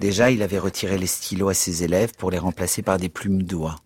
Déjà, 0.00 0.30
il 0.30 0.42
avait 0.42 0.58
retiré 0.58 0.96
les 0.96 1.06
stylos 1.06 1.48
à 1.48 1.54
ses 1.54 1.82
élèves 1.82 2.12
pour 2.16 2.30
les 2.30 2.38
remplacer 2.38 2.82
par 2.82 2.98
des 2.98 3.08
plumes 3.08 3.42
d'oie. 3.42 3.76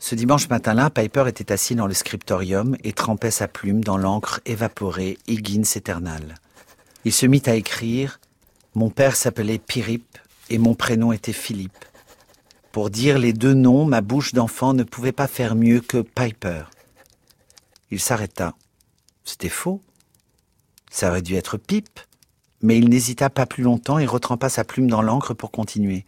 Ce 0.00 0.14
dimanche 0.14 0.48
matin-là, 0.48 0.90
Piper 0.90 1.24
était 1.28 1.52
assis 1.52 1.74
dans 1.74 1.86
le 1.86 1.94
scriptorium 1.94 2.76
et 2.82 2.92
trempait 2.92 3.30
sa 3.30 3.46
plume 3.46 3.84
dans 3.84 3.98
l'encre 3.98 4.40
évaporée 4.46 5.18
Higgins 5.28 5.62
éternal. 5.76 6.36
Il 7.04 7.12
se 7.12 7.26
mit 7.26 7.42
à 7.46 7.54
écrire 7.54 8.18
Mon 8.74 8.90
père 8.90 9.14
s'appelait 9.14 9.58
Pirip 9.58 10.18
et 10.48 10.58
mon 10.58 10.74
prénom 10.74 11.12
était 11.12 11.32
Philippe. 11.32 11.84
Pour 12.72 12.90
dire 12.90 13.18
les 13.18 13.32
deux 13.32 13.54
noms, 13.54 13.84
ma 13.84 14.00
bouche 14.00 14.32
d'enfant 14.32 14.74
ne 14.74 14.84
pouvait 14.84 15.12
pas 15.12 15.26
faire 15.26 15.54
mieux 15.54 15.80
que 15.80 15.98
Piper. 15.98 16.64
Il 17.90 18.00
s'arrêta. 18.00 18.54
C'était 19.24 19.48
faux. 19.48 19.80
Ça 20.90 21.10
aurait 21.10 21.22
dû 21.22 21.34
être 21.36 21.56
Pipe 21.56 22.00
mais 22.62 22.78
il 22.78 22.88
n'hésita 22.88 23.30
pas 23.30 23.46
plus 23.46 23.62
longtemps 23.62 23.98
et 23.98 24.06
retrempa 24.06 24.48
sa 24.48 24.64
plume 24.64 24.88
dans 24.88 25.02
l'encre 25.02 25.34
pour 25.34 25.50
continuer. 25.50 26.04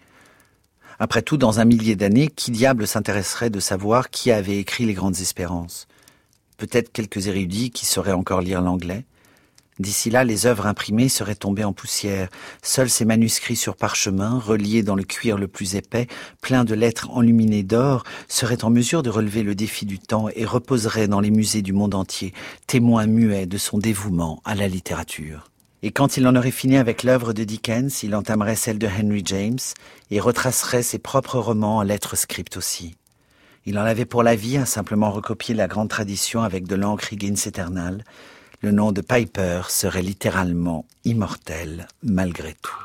Après 0.98 1.22
tout, 1.22 1.36
dans 1.36 1.60
un 1.60 1.64
millier 1.64 1.96
d'années, 1.96 2.28
qui 2.28 2.50
diable 2.50 2.86
s'intéresserait 2.86 3.50
de 3.50 3.60
savoir 3.60 4.10
qui 4.10 4.30
avait 4.30 4.58
écrit 4.58 4.86
les 4.86 4.94
grandes 4.94 5.18
espérances? 5.20 5.88
Peut-être 6.58 6.92
quelques 6.92 7.26
érudits 7.26 7.70
qui 7.70 7.86
sauraient 7.86 8.12
encore 8.12 8.40
lire 8.40 8.60
l'anglais? 8.60 9.04
D'ici 9.78 10.10
là, 10.10 10.22
les 10.22 10.46
œuvres 10.46 10.66
imprimées 10.66 11.08
seraient 11.08 11.34
tombées 11.34 11.64
en 11.64 11.72
poussière. 11.72 12.28
Seuls 12.62 12.90
ces 12.90 13.06
manuscrits 13.06 13.56
sur 13.56 13.74
parchemin, 13.74 14.38
reliés 14.38 14.82
dans 14.82 14.94
le 14.94 15.02
cuir 15.02 15.38
le 15.38 15.48
plus 15.48 15.76
épais, 15.76 16.08
pleins 16.42 16.64
de 16.64 16.74
lettres 16.74 17.10
enluminées 17.10 17.62
d'or, 17.62 18.04
seraient 18.28 18.64
en 18.64 18.70
mesure 18.70 19.02
de 19.02 19.10
relever 19.10 19.42
le 19.42 19.54
défi 19.54 19.86
du 19.86 19.98
temps 19.98 20.28
et 20.36 20.44
reposeraient 20.44 21.08
dans 21.08 21.20
les 21.20 21.30
musées 21.30 21.62
du 21.62 21.72
monde 21.72 21.94
entier, 21.94 22.34
témoins 22.66 23.06
muets 23.06 23.46
de 23.46 23.58
son 23.58 23.78
dévouement 23.78 24.42
à 24.44 24.54
la 24.54 24.68
littérature. 24.68 25.51
Et 25.84 25.90
quand 25.90 26.16
il 26.16 26.26
en 26.28 26.36
aurait 26.36 26.52
fini 26.52 26.76
avec 26.76 27.02
l'œuvre 27.02 27.32
de 27.32 27.42
Dickens, 27.42 28.04
il 28.04 28.14
entamerait 28.14 28.54
celle 28.54 28.78
de 28.78 28.86
Henry 28.86 29.22
James 29.24 29.58
et 30.10 30.20
retracerait 30.20 30.84
ses 30.84 30.98
propres 30.98 31.38
romans 31.38 31.78
en 31.78 31.82
lettres 31.82 32.16
script 32.16 32.56
aussi. 32.56 32.96
Il 33.66 33.78
en 33.78 33.82
avait 33.82 34.04
pour 34.04 34.22
la 34.22 34.36
vie 34.36 34.56
à 34.56 34.66
simplement 34.66 35.10
recopier 35.10 35.54
la 35.54 35.66
grande 35.66 35.88
tradition 35.88 36.42
avec 36.42 36.68
de 36.68 36.76
l'encre 36.76 37.12
Higgins 37.12 37.34
éternelle. 37.46 38.04
Le 38.60 38.70
nom 38.70 38.92
de 38.92 39.00
Piper 39.00 39.62
serait 39.68 40.02
littéralement 40.02 40.86
immortel 41.04 41.88
malgré 42.04 42.54
tout. 42.54 42.78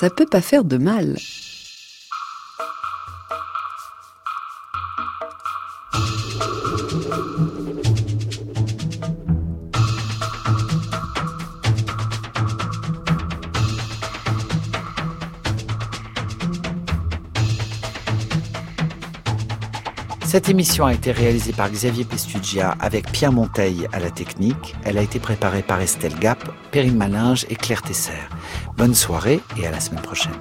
Ça 0.00 0.08
peut 0.08 0.26
pas 0.26 0.40
faire 0.40 0.64
de 0.64 0.78
mal. 0.78 1.16
Cette 20.28 20.50
émission 20.50 20.84
a 20.84 20.92
été 20.92 21.10
réalisée 21.10 21.54
par 21.54 21.70
Xavier 21.70 22.04
Pestugia 22.04 22.76
avec 22.80 23.10
Pierre 23.10 23.32
Monteil 23.32 23.88
à 23.94 23.98
la 23.98 24.10
technique. 24.10 24.76
Elle 24.84 24.98
a 24.98 25.02
été 25.02 25.18
préparée 25.18 25.62
par 25.62 25.80
Estelle 25.80 26.18
Gap, 26.18 26.46
Perrine 26.70 26.98
Malinge 26.98 27.46
et 27.48 27.56
Claire 27.56 27.80
Tesser. 27.80 28.12
Bonne 28.76 28.94
soirée 28.94 29.40
et 29.58 29.66
à 29.66 29.70
la 29.70 29.80
semaine 29.80 30.02
prochaine. 30.02 30.36